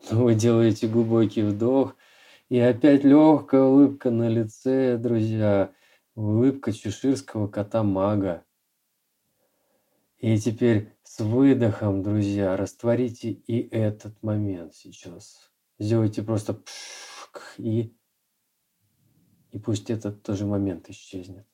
Вы 0.10 0.34
делаете 0.34 0.86
глубокий 0.86 1.42
вдох– 1.42 1.96
и 2.50 2.58
опять 2.58 3.04
легкая 3.04 3.62
улыбка 3.62 4.10
на 4.10 4.28
лице, 4.28 4.98
друзья. 4.98 5.72
Улыбка 6.16 6.72
чеширского 6.72 7.46
кота-мага. 7.46 8.44
И 10.18 10.36
теперь 10.36 10.92
с 11.04 11.20
выдохом, 11.20 12.02
друзья, 12.02 12.56
растворите 12.56 13.30
и 13.30 13.68
этот 13.68 14.20
момент 14.22 14.74
сейчас. 14.74 15.50
Сделайте 15.78 16.22
просто 16.24 16.54
пшк 16.54 17.54
и, 17.56 17.96
и 19.52 19.58
пусть 19.60 19.88
этот 19.88 20.24
тоже 20.24 20.44
момент 20.44 20.90
исчезнет. 20.90 21.46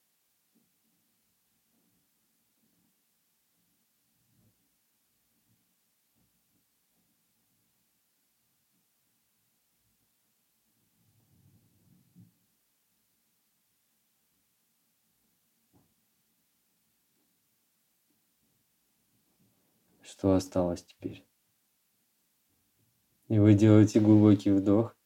Что 20.06 20.34
осталось 20.34 20.84
теперь. 20.84 21.26
И 23.28 23.38
вы 23.38 23.54
делаете 23.54 24.00
глубокий 24.00 24.52
вдох. 24.52 24.96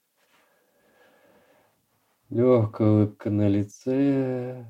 Легкая 2.29 2.89
улыбка 2.91 3.31
на 3.31 3.49
лице. 3.49 4.67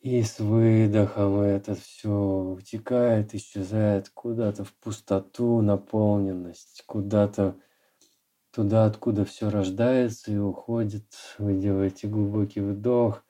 И 0.00 0.20
с 0.22 0.40
выдохом 0.40 1.40
это 1.40 1.76
все 1.76 2.10
утекает, 2.10 3.34
исчезает 3.34 4.08
куда-то 4.08 4.64
в 4.64 4.74
пустоту, 4.74 5.62
наполненность, 5.62 6.82
куда-то 6.86 7.56
туда, 8.50 8.86
откуда 8.86 9.24
все 9.24 9.48
рождается 9.48 10.32
и 10.32 10.36
уходит. 10.36 11.06
Вы 11.38 11.54
делаете 11.54 12.08
глубокий 12.08 12.60
вдох, 12.60 13.24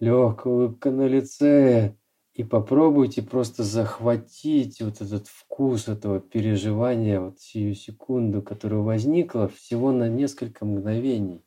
легкая 0.00 0.52
улыбка 0.52 0.90
на 0.90 1.06
лице. 1.06 1.94
И 2.34 2.44
попробуйте 2.44 3.20
просто 3.20 3.62
захватить 3.62 4.80
вот 4.80 5.02
этот 5.02 5.28
вкус 5.28 5.88
этого 5.88 6.18
переживания, 6.18 7.20
вот 7.20 7.38
сию 7.40 7.74
секунду, 7.74 8.40
которая 8.40 8.80
возникла 8.80 9.48
всего 9.48 9.92
на 9.92 10.08
несколько 10.08 10.64
мгновений. 10.64 11.44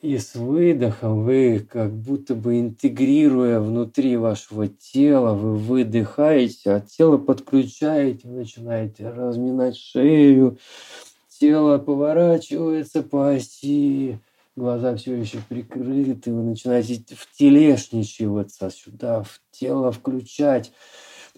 И 0.00 0.18
с 0.18 0.36
выдохом 0.36 1.24
вы, 1.24 1.60
как 1.68 1.92
будто 1.92 2.34
бы 2.36 2.60
интегрируя 2.60 3.60
внутри 3.60 4.16
вашего 4.16 4.68
тела, 4.68 5.34
вы 5.34 5.56
выдыхаете, 5.56 6.72
а 6.72 6.80
тело 6.80 7.18
подключаете, 7.18 8.28
начинаете 8.28 9.08
разминать 9.10 9.76
шею, 9.76 10.58
тело 11.28 11.78
поворачивается 11.78 13.02
по 13.02 13.30
оси, 13.30 14.18
глаза 14.56 14.96
все 14.96 15.14
еще 15.14 15.38
прикрыты, 15.48 16.32
вы 16.32 16.42
начинаете 16.42 17.02
телешничиваться 17.36 18.70
сюда, 18.70 19.22
в 19.22 19.40
тело 19.50 19.92
включать, 19.92 20.72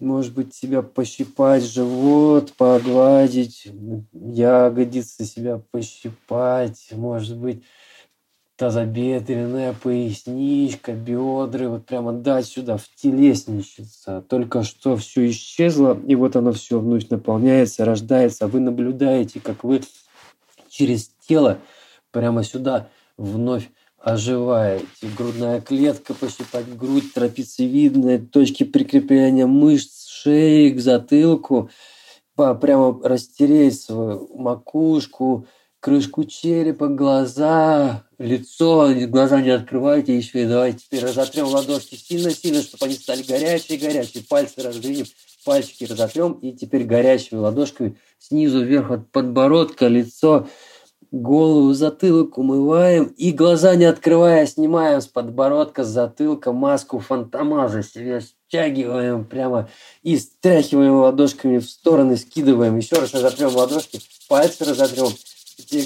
может 0.01 0.35
быть, 0.35 0.55
себя 0.55 0.83
пощипать, 0.83 1.65
живот 1.65 2.53
погладить, 2.55 3.69
ягодицы 4.12 5.25
себя 5.25 5.62
пощипать, 5.71 6.89
может 6.93 7.39
быть, 7.39 7.62
тазобедренная 8.57 9.73
поясничка, 9.73 10.93
бедры, 10.93 11.69
вот 11.69 11.87
прямо 11.87 12.12
дать 12.12 12.47
сюда, 12.47 12.77
в 12.77 12.89
телесничаться. 12.95 14.25
Только 14.29 14.62
что 14.62 14.97
все 14.97 15.29
исчезло, 15.29 15.99
и 16.07 16.15
вот 16.15 16.37
оно 16.37 16.53
все 16.53 16.79
вновь 16.79 17.09
наполняется, 17.09 17.85
рождается. 17.85 18.47
Вы 18.47 18.61
наблюдаете, 18.61 19.41
как 19.41 19.65
вы 19.65 19.81
через 20.69 21.11
тело 21.27 21.59
прямо 22.12 22.45
сюда 22.45 22.89
вновь 23.17 23.71
оживаете. 23.99 24.87
Грудная 25.17 25.61
клетка, 25.61 26.15
пощипать 26.15 26.77
грудь, 26.77 27.12
трапециевидные 27.15 28.19
точки 28.19 28.65
прикрепления 28.65 29.47
мышц 29.47 30.07
шеи 30.09 30.71
к 30.71 30.81
затылку, 30.81 31.71
прямо 32.37 33.01
растереть 33.03 33.81
свою 33.81 34.37
макушку, 34.37 35.47
крышку 35.81 36.25
черепа, 36.25 36.89
глаза, 36.89 38.05
лицо, 38.19 38.91
глаза 39.07 39.41
не 39.41 39.51
открывайте 39.51 40.17
еще, 40.17 40.43
и 40.43 40.47
давайте 40.47 40.79
теперь 40.79 41.05
разотрем 41.05 41.47
ладошки 41.47 41.95
сильно-сильно, 41.95 42.62
чтобы 42.62 42.87
они 42.87 42.95
стали 42.95 43.23
горячие-горячие, 43.23 44.25
пальцы 44.29 44.62
раздвинем, 44.62 45.05
пальчики 45.45 45.85
разотрем, 45.85 46.33
и 46.41 46.53
теперь 46.53 46.85
горячими 46.85 47.39
ладошками 47.39 47.99
снизу 48.19 48.65
вверх 48.65 48.91
от 48.91 49.11
подбородка, 49.11 49.89
лицо, 49.89 50.49
голову, 51.21 51.73
затылок 51.73 52.39
умываем, 52.39 53.05
и 53.17 53.33
глаза 53.33 53.75
не 53.77 53.85
открывая, 53.85 54.47
снимаем 54.47 55.01
с 55.01 55.07
подбородка, 55.07 55.85
с 55.85 55.89
затылка 55.89 56.53
маску 56.53 56.99
фантомаза 56.99 57.83
себе 57.83 58.21
стягиваем 58.21 59.25
прямо 59.25 59.69
и 60.03 60.17
стряхиваем 60.19 60.97
ладошками 60.97 61.59
в 61.59 61.65
стороны, 61.65 62.17
скидываем, 62.17 62.77
еще 62.77 62.97
раз 62.97 63.15
разотрем 63.15 63.55
ладошки, 63.55 64.01
пальцы 64.29 64.65
разотрем, 64.65 65.09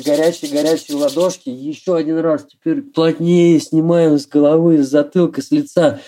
горячие-горячие 0.05 0.97
ладошки, 0.97 1.51
еще 1.51 1.97
один 1.97 2.19
раз 2.19 2.47
теперь 2.51 2.83
плотнее 2.83 3.61
снимаем 3.61 4.19
с 4.19 4.27
головы, 4.27 4.83
с 4.83 4.89
затылка, 4.89 5.43
с 5.43 5.51
лица, 5.51 6.01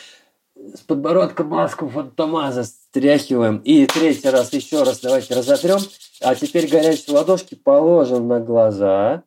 с 0.74 0.80
подбородка 0.80 1.44
маску 1.44 1.88
фантомаза 1.88 2.64
стряхиваем. 2.64 3.58
И 3.58 3.86
третий 3.86 4.28
раз, 4.28 4.52
еще 4.52 4.82
раз 4.82 5.00
давайте 5.00 5.34
разотрем. 5.34 5.78
А 6.22 6.34
теперь 6.34 6.68
горячие 6.68 7.16
ладошки 7.16 7.54
положим 7.54 8.28
на 8.28 8.40
глаза. 8.40 9.24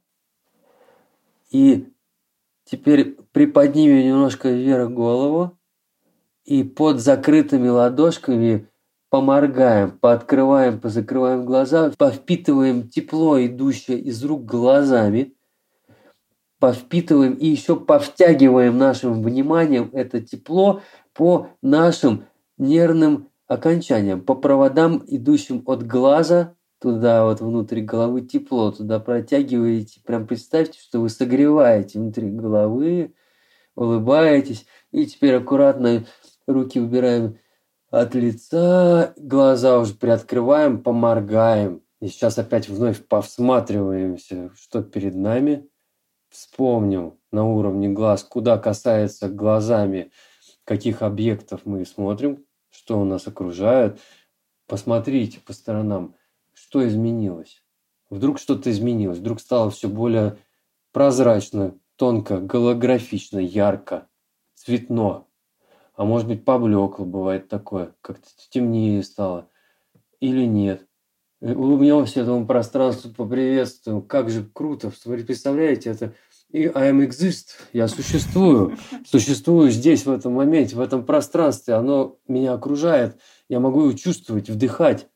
И 1.50 1.90
теперь 2.66 3.18
приподнимем 3.32 4.06
немножко 4.06 4.50
вверх 4.50 4.92
голову. 4.92 5.58
И 6.46 6.64
под 6.64 7.00
закрытыми 7.00 7.70
ладошками 7.70 8.68
поморгаем, 9.10 9.92
пооткрываем, 9.92 10.80
позакрываем 10.80 11.46
глаза, 11.46 11.92
повпитываем 11.98 12.90
тепло, 12.90 13.44
идущее 13.44 14.00
из 14.00 14.24
рук 14.26 14.44
глазами, 14.44 15.36
повпитываем 16.60 17.36
и 17.36 17.46
еще 17.46 17.76
повтягиваем 17.76 18.78
нашим 18.78 19.22
вниманием 19.22 19.90
это 19.94 20.20
тепло 20.20 20.82
по 21.14 21.50
нашим 21.62 22.26
нервным 22.58 23.30
окончаниям, 23.48 24.22
по 24.22 24.36
проводам, 24.36 25.04
идущим 25.08 25.64
от 25.66 25.86
глаза 25.86 26.56
туда 26.84 27.24
вот 27.24 27.40
внутрь 27.40 27.80
головы 27.80 28.22
тепло, 28.22 28.72
туда 28.72 29.00
протягиваете, 29.00 30.02
прям 30.06 30.28
представьте, 30.28 30.78
что 30.80 31.00
вы 31.00 31.08
согреваете 31.08 31.98
внутри 31.98 32.30
головы, 32.30 33.14
улыбаетесь, 33.76 34.66
и 34.92 35.06
теперь 35.06 35.36
аккуратно 35.36 36.06
руки 36.46 36.82
убираем 36.82 37.40
от 37.90 38.16
лица, 38.16 39.14
глаза 39.16 39.80
уже 39.80 39.94
приоткрываем, 39.94 40.84
поморгаем. 40.84 41.84
И 42.02 42.08
сейчас 42.08 42.38
опять 42.38 42.68
вновь 42.68 43.02
повсматриваемся, 43.08 44.52
что 44.56 44.84
перед 44.84 45.16
нами. 45.16 45.70
Вспомним 46.30 47.14
на 47.32 47.46
уровне 47.46 47.88
глаз, 47.90 48.24
куда 48.24 48.58
касается 48.58 49.30
глазами, 49.30 50.12
каких 50.66 51.02
объектов 51.02 51.62
мы 51.66 51.86
смотрим, 51.86 52.46
что 52.70 53.00
у 53.00 53.06
нас 53.06 53.28
окружает. 53.28 54.00
Посмотрите 54.68 55.40
по 55.40 55.54
сторонам, 55.54 56.16
что 56.54 56.88
изменилось. 56.88 57.64
Вдруг 58.10 58.40
что-то 58.40 58.72
изменилось, 58.72 59.18
вдруг 59.18 59.40
стало 59.40 59.72
все 59.72 59.88
более 59.88 60.38
прозрачно, 60.92 61.78
тонко, 61.96 62.40
голографично, 62.40 63.40
ярко, 63.40 64.08
цветно. 64.54 65.28
А 65.96 66.06
может 66.06 66.28
быть, 66.28 66.46
поблекло, 66.46 67.06
бывает 67.06 67.50
такое, 67.50 67.96
как-то 68.02 68.28
темнее 68.50 69.04
стало. 69.04 69.50
Или 70.20 70.46
нет. 70.46 70.88
Э, 71.42 71.54
улыбнемся 71.54 72.22
этому 72.22 72.48
пространству, 72.48 73.12
поприветствуем. 73.12 74.02
Как 74.02 74.30
же 74.30 74.46
круто. 74.46 74.92
Представляете, 75.04 75.90
это 75.90 76.14
и 76.54 76.68
I 76.68 76.92
am 76.92 77.06
exist, 77.06 77.48
я 77.74 77.88
существую, 77.88 78.78
существую 79.06 79.72
здесь, 79.72 80.06
в 80.06 80.12
этом 80.12 80.34
моменте, 80.34 80.76
в 80.76 80.82
этом 80.82 81.04
пространстве, 81.04 81.74
оно 81.74 82.20
меня 82.28 82.54
окружает, 82.54 83.18
я 83.50 83.60
могу 83.60 83.82
его 83.82 83.94
чувствовать, 83.94 84.50
вдыхать. 84.50 85.08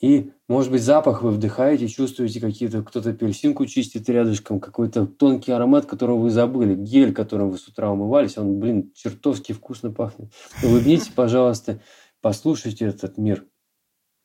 И, 0.00 0.30
может 0.46 0.70
быть, 0.70 0.82
запах 0.82 1.22
вы 1.22 1.30
вдыхаете, 1.30 1.88
чувствуете 1.88 2.38
какие-то, 2.38 2.82
кто-то 2.82 3.10
апельсинку 3.10 3.66
чистит 3.66 4.08
рядышком, 4.08 4.60
какой-то 4.60 5.06
тонкий 5.06 5.50
аромат, 5.50 5.86
которого 5.86 6.18
вы 6.20 6.30
забыли, 6.30 6.76
гель, 6.76 7.12
которым 7.12 7.50
вы 7.50 7.58
с 7.58 7.66
утра 7.66 7.90
умывались, 7.90 8.38
он, 8.38 8.60
блин, 8.60 8.92
чертовски 8.94 9.52
вкусно 9.52 9.90
пахнет. 9.90 10.30
Улыбнитесь, 10.62 11.08
пожалуйста, 11.08 11.80
послушайте 12.20 12.84
этот 12.84 13.16
мир, 13.16 13.44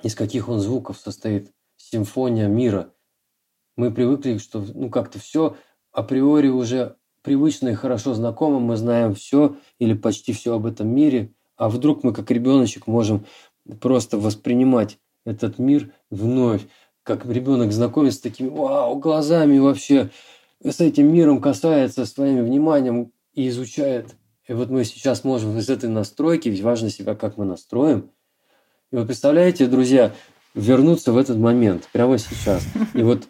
из 0.03 0.13
каких 0.13 0.49
он 0.49 0.59
звуков 0.59 0.97
состоит, 0.97 1.51
симфония 1.77 2.47
мира. 2.47 2.93
Мы 3.75 3.91
привыкли, 3.91 4.37
что 4.37 4.63
ну 4.75 4.91
как-то 4.91 5.17
все 5.17 5.55
априори 5.93 6.49
уже 6.49 6.95
привычно 7.21 7.69
и 7.69 7.73
хорошо 7.75 8.13
знакомо, 8.13 8.59
мы 8.59 8.75
знаем 8.75 9.15
все 9.15 9.55
или 9.79 9.93
почти 9.93 10.33
все 10.33 10.55
об 10.55 10.65
этом 10.65 10.89
мире, 10.89 11.31
а 11.55 11.69
вдруг 11.69 12.03
мы 12.03 12.13
как 12.13 12.29
ребеночек 12.31 12.87
можем 12.87 13.25
просто 13.79 14.17
воспринимать 14.17 14.99
этот 15.25 15.57
мир 15.57 15.93
вновь, 16.09 16.63
как 17.03 17.25
ребенок 17.25 17.71
знакомится 17.71 18.19
с 18.19 18.21
такими 18.21 18.49
вау, 18.49 18.97
глазами 18.97 19.57
вообще, 19.57 20.09
с 20.61 20.81
этим 20.81 21.13
миром 21.13 21.41
касается 21.41 22.05
своим 22.05 22.43
вниманием 22.43 23.11
и 23.33 23.47
изучает. 23.47 24.15
И 24.47 24.53
вот 24.53 24.69
мы 24.69 24.83
сейчас 24.83 25.23
можем 25.23 25.57
из 25.57 25.69
этой 25.69 25.89
настройки, 25.89 26.49
ведь 26.49 26.61
важно 26.61 26.89
себя, 26.89 27.15
как 27.15 27.37
мы 27.37 27.45
настроим. 27.45 28.11
И 28.91 28.95
вот 28.95 29.07
представляете, 29.07 29.67
друзья, 29.67 30.13
вернуться 30.53 31.13
в 31.13 31.17
этот 31.17 31.37
момент, 31.37 31.89
прямо 31.93 32.17
сейчас. 32.17 32.63
И 32.93 33.01
вот 33.01 33.27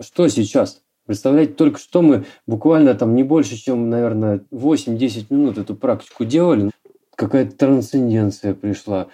что 0.00 0.28
сейчас? 0.28 0.82
Представляете, 1.10 1.54
только 1.54 1.80
что 1.80 2.02
мы 2.02 2.24
буквально 2.46 2.94
там 2.94 3.16
не 3.16 3.24
больше, 3.24 3.56
чем, 3.56 3.90
наверное, 3.90 4.44
8-10 4.52 5.26
минут 5.30 5.58
эту 5.58 5.74
практику 5.74 6.24
делали. 6.24 6.70
Какая-то 7.16 7.56
трансценденция 7.56 8.54
пришла. 8.54 9.08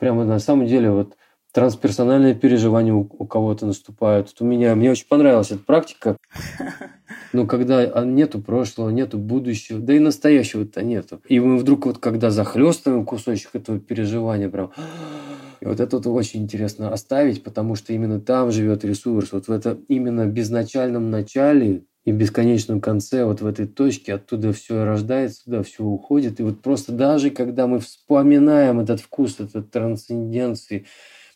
Прямо 0.00 0.24
на 0.24 0.40
самом 0.40 0.66
деле 0.66 0.90
вот 0.90 1.14
трансперсональные 1.52 2.34
переживания 2.34 2.92
у, 2.92 3.08
у 3.08 3.26
кого-то 3.28 3.64
наступают. 3.64 4.26
Вот 4.26 4.44
у 4.44 4.44
меня, 4.44 4.74
мне 4.74 4.90
очень 4.90 5.06
понравилась 5.06 5.52
эта 5.52 5.62
практика. 5.62 6.16
Но 7.32 7.46
когда 7.46 7.78
а, 7.78 8.04
нету 8.04 8.42
прошлого, 8.42 8.90
нету 8.90 9.16
будущего, 9.16 9.78
да 9.78 9.94
и 9.94 10.00
настоящего-то 10.00 10.82
нету. 10.82 11.20
И 11.28 11.38
мы 11.38 11.58
вдруг 11.58 11.86
вот 11.86 11.98
когда 11.98 12.30
захлестываем 12.30 13.04
кусочек 13.04 13.50
этого 13.52 13.78
переживания, 13.78 14.48
прям... 14.48 14.72
И 15.60 15.66
вот 15.66 15.80
это 15.80 15.96
вот 15.96 16.06
очень 16.06 16.42
интересно 16.42 16.92
оставить, 16.92 17.42
потому 17.42 17.74
что 17.74 17.92
именно 17.92 18.20
там 18.20 18.50
живет 18.50 18.84
ресурс. 18.84 19.32
Вот 19.32 19.48
в 19.48 19.52
это 19.52 19.78
именно 19.88 20.26
безначальном 20.26 21.10
начале 21.10 21.84
и 22.04 22.12
бесконечном 22.12 22.80
конце, 22.80 23.24
вот 23.24 23.40
в 23.40 23.46
этой 23.46 23.66
точке, 23.66 24.14
оттуда 24.14 24.52
все 24.52 24.84
рождается, 24.84 25.44
туда 25.44 25.62
все 25.62 25.82
уходит. 25.82 26.38
И 26.38 26.42
вот 26.42 26.62
просто 26.62 26.92
даже 26.92 27.30
когда 27.30 27.66
мы 27.66 27.80
вспоминаем 27.80 28.78
этот 28.78 29.00
вкус, 29.00 29.40
этот 29.40 29.70
трансценденции, 29.70 30.86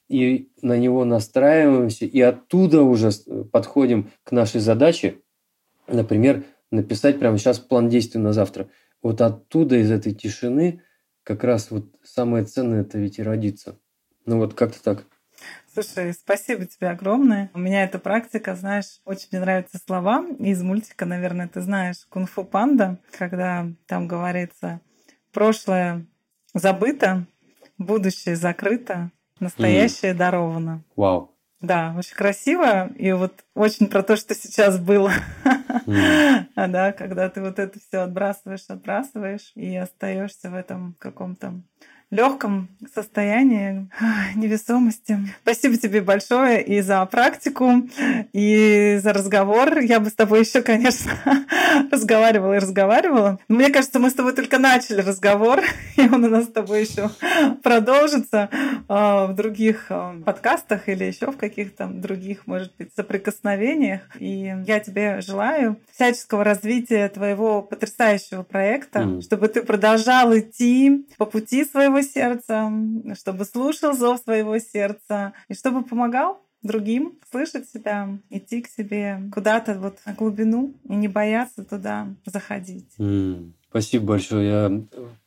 и 0.08 0.50
на 0.62 0.76
него 0.76 1.04
настраиваемся, 1.04 2.04
и 2.04 2.20
оттуда 2.20 2.82
уже 2.82 3.10
подходим 3.52 4.10
к 4.24 4.32
нашей 4.32 4.60
задаче, 4.60 5.16
например, 5.88 6.44
написать 6.70 7.18
прямо 7.18 7.38
сейчас 7.38 7.58
план 7.58 7.88
действий 7.88 8.20
на 8.20 8.32
завтра. 8.32 8.68
Вот 9.02 9.20
оттуда, 9.20 9.76
из 9.76 9.90
этой 9.90 10.12
тишины, 10.12 10.82
как 11.22 11.44
раз 11.44 11.70
вот 11.70 11.86
самое 12.02 12.44
ценное 12.44 12.82
это 12.82 12.98
ведь 12.98 13.18
и 13.18 13.22
родится. 13.22 13.78
Ну 14.30 14.38
вот 14.38 14.54
как-то 14.54 14.80
так. 14.80 15.06
Слушай, 15.74 16.12
спасибо 16.12 16.64
тебе 16.64 16.90
огромное. 16.90 17.50
У 17.52 17.58
меня 17.58 17.82
эта 17.82 17.98
практика, 17.98 18.54
знаешь, 18.54 19.00
очень 19.04 19.26
мне 19.32 19.40
нравятся 19.40 19.78
слова 19.84 20.24
из 20.38 20.62
мультика, 20.62 21.04
наверное, 21.04 21.48
ты 21.48 21.60
знаешь, 21.60 22.06
«Кунг-фу 22.08 22.44
панда», 22.44 23.00
когда 23.18 23.66
там 23.86 24.06
говорится 24.06 24.80
«прошлое 25.32 26.06
забыто, 26.54 27.26
будущее 27.76 28.36
закрыто, 28.36 29.10
Настоящее 29.40 30.12
mm. 30.12 30.16
даровано. 30.16 30.84
Вау. 30.94 31.34
Да, 31.60 31.94
очень 31.98 32.14
красиво. 32.14 32.88
И 32.94 33.10
вот 33.10 33.44
очень 33.54 33.88
про 33.88 34.04
то, 34.04 34.14
что 34.14 34.34
сейчас 34.36 34.78
было. 34.78 35.10
Mm. 35.86 36.44
да, 36.68 36.92
когда 36.92 37.28
ты 37.28 37.40
вот 37.40 37.58
это 37.58 37.80
все 37.80 38.02
отбрасываешь, 38.02 38.66
отбрасываешь 38.68 39.52
и 39.56 39.74
остаешься 39.76 40.50
в 40.50 40.54
этом 40.54 40.94
каком-то 41.00 41.62
легком 42.10 42.68
состоянии 42.92 43.88
невесомости. 44.34 45.18
Спасибо 45.42 45.76
тебе 45.76 46.00
большое 46.00 46.62
и 46.62 46.80
за 46.80 47.04
практику, 47.06 47.88
и 48.32 48.98
за 49.02 49.12
разговор. 49.12 49.78
Я 49.78 50.00
бы 50.00 50.10
с 50.10 50.14
тобой 50.14 50.40
еще, 50.40 50.62
конечно, 50.62 51.12
разговаривала 51.90 52.54
и 52.54 52.58
разговаривала. 52.58 53.38
Мне 53.48 53.70
кажется, 53.70 53.98
мы 53.98 54.10
с 54.10 54.14
тобой 54.14 54.32
только 54.32 54.58
начали 54.58 55.00
разговор, 55.00 55.62
и 55.96 56.02
он 56.02 56.24
у 56.24 56.28
нас 56.28 56.46
с 56.46 56.52
тобой 56.52 56.84
еще 56.84 57.10
продолжится 57.62 58.50
а, 58.88 59.26
в 59.26 59.34
других 59.34 59.86
а, 59.90 60.16
подкастах 60.24 60.88
или 60.88 61.04
еще 61.04 61.30
в 61.30 61.36
каких-то 61.36 61.86
других, 61.86 62.46
может 62.46 62.72
быть, 62.76 62.90
соприкосновениях. 62.96 64.00
И 64.18 64.52
я 64.66 64.80
тебе 64.80 65.20
желаю 65.20 65.76
всяческого 65.92 66.42
развития 66.42 67.08
твоего 67.08 67.62
потрясающего 67.62 68.42
проекта, 68.42 69.00
mm. 69.00 69.22
чтобы 69.22 69.48
ты 69.48 69.62
продолжал 69.62 70.36
идти 70.36 71.06
по 71.18 71.26
пути 71.26 71.64
своего 71.64 71.99
сердца, 72.02 72.72
чтобы 73.14 73.44
слушал 73.44 73.92
зов 73.92 74.20
своего 74.20 74.58
сердца 74.58 75.32
и 75.48 75.54
чтобы 75.54 75.82
помогал 75.82 76.42
другим, 76.62 77.18
слышать 77.30 77.68
себя, 77.68 78.18
идти 78.28 78.62
к 78.62 78.68
себе 78.68 79.22
куда-то 79.32 79.78
вот 79.78 79.98
на 80.04 80.12
глубину 80.12 80.74
и 80.84 80.94
не 80.94 81.08
бояться 81.08 81.64
туда 81.64 82.08
заходить. 82.26 82.92
Mm. 82.98 83.52
Спасибо 83.70 84.06
большое. 84.06 84.48
Я 84.48 84.82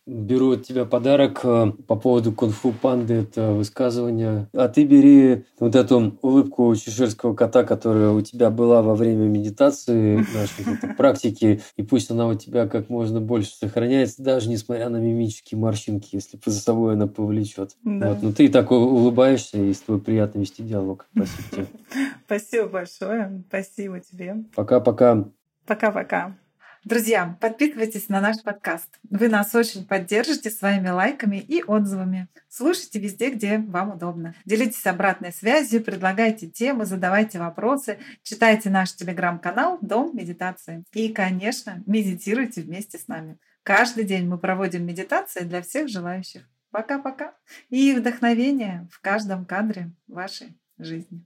беру 0.06 0.52
от 0.52 0.64
тебя 0.64 0.84
подарок 0.84 1.40
э, 1.44 1.72
по 1.88 1.96
поводу 1.96 2.34
кунг-фу 2.34 2.74
панды, 2.74 3.14
это 3.14 3.54
высказывание. 3.54 4.50
А 4.54 4.68
ты 4.68 4.84
бери 4.84 5.46
вот 5.60 5.76
эту 5.76 6.18
улыбку 6.22 6.76
чеширского 6.76 7.34
кота, 7.36 7.64
которая 7.64 8.10
у 8.10 8.22
тебя 8.22 8.50
была 8.50 8.82
во 8.82 8.96
время 8.96 9.28
медитации 9.28 10.18
нашей 10.18 10.96
практики, 10.98 11.62
и 11.78 11.84
пусть 11.84 12.12
она 12.12 12.28
у 12.28 12.36
тебя 12.36 12.68
как 12.68 12.90
можно 12.90 13.22
больше 13.22 13.56
сохраняется, 13.56 14.22
даже 14.22 14.50
несмотря 14.50 14.90
на 14.90 14.98
мимические 14.98 15.58
морщинки, 15.58 16.10
если 16.12 16.38
за 16.46 16.60
собой 16.60 16.96
она 16.96 17.08
повлечет. 17.08 17.78
Да. 17.84 18.10
Вот. 18.10 18.24
Но 18.24 18.34
ты 18.34 18.50
так 18.50 18.72
улыбаешься, 18.72 19.58
и 19.58 19.74
с 19.74 19.80
тобой 19.80 20.02
приятно 20.02 20.40
вести 20.40 20.64
диалог. 20.64 21.08
Спасибо 21.16 21.44
тебе. 21.50 21.68
Спасибо 22.26 22.68
большое. 22.68 23.44
Спасибо 23.48 24.00
тебе. 24.02 24.44
Пока-пока. 24.54 25.30
Пока-пока. 25.66 26.36
Друзья, 26.86 27.38
подписывайтесь 27.40 28.10
на 28.10 28.20
наш 28.20 28.44
подкаст. 28.44 29.00
Вы 29.10 29.30
нас 29.30 29.56
очень 29.56 29.86
поддержите 29.86 30.50
своими 30.50 30.90
лайками 30.90 31.38
и 31.38 31.64
отзывами. 31.64 32.28
Слушайте 32.50 33.00
везде, 33.00 33.30
где 33.30 33.58
вам 33.58 33.92
удобно. 33.92 34.36
Делитесь 34.44 34.86
обратной 34.86 35.32
связью, 35.32 35.82
предлагайте 35.82 36.50
темы, 36.50 36.86
задавайте 36.86 37.40
вопросы, 37.40 38.00
читайте 38.22 38.70
наш 38.70 38.94
телеграм-канал 38.94 39.78
«Дом 39.82 40.14
медитации». 40.14 40.84
И, 40.92 41.14
конечно, 41.14 41.82
медитируйте 41.86 42.62
вместе 42.62 42.98
с 42.98 43.08
нами. 43.08 43.38
Каждый 43.64 44.04
день 44.04 44.28
мы 44.28 44.38
проводим 44.38 44.86
медитации 44.86 45.46
для 45.46 45.62
всех 45.62 45.88
желающих. 45.88 46.50
Пока-пока. 46.70 47.34
И 47.70 47.94
вдохновение 47.94 48.90
в 48.92 49.00
каждом 49.00 49.46
кадре 49.46 49.92
вашей 50.08 50.60
жизни. 50.78 51.24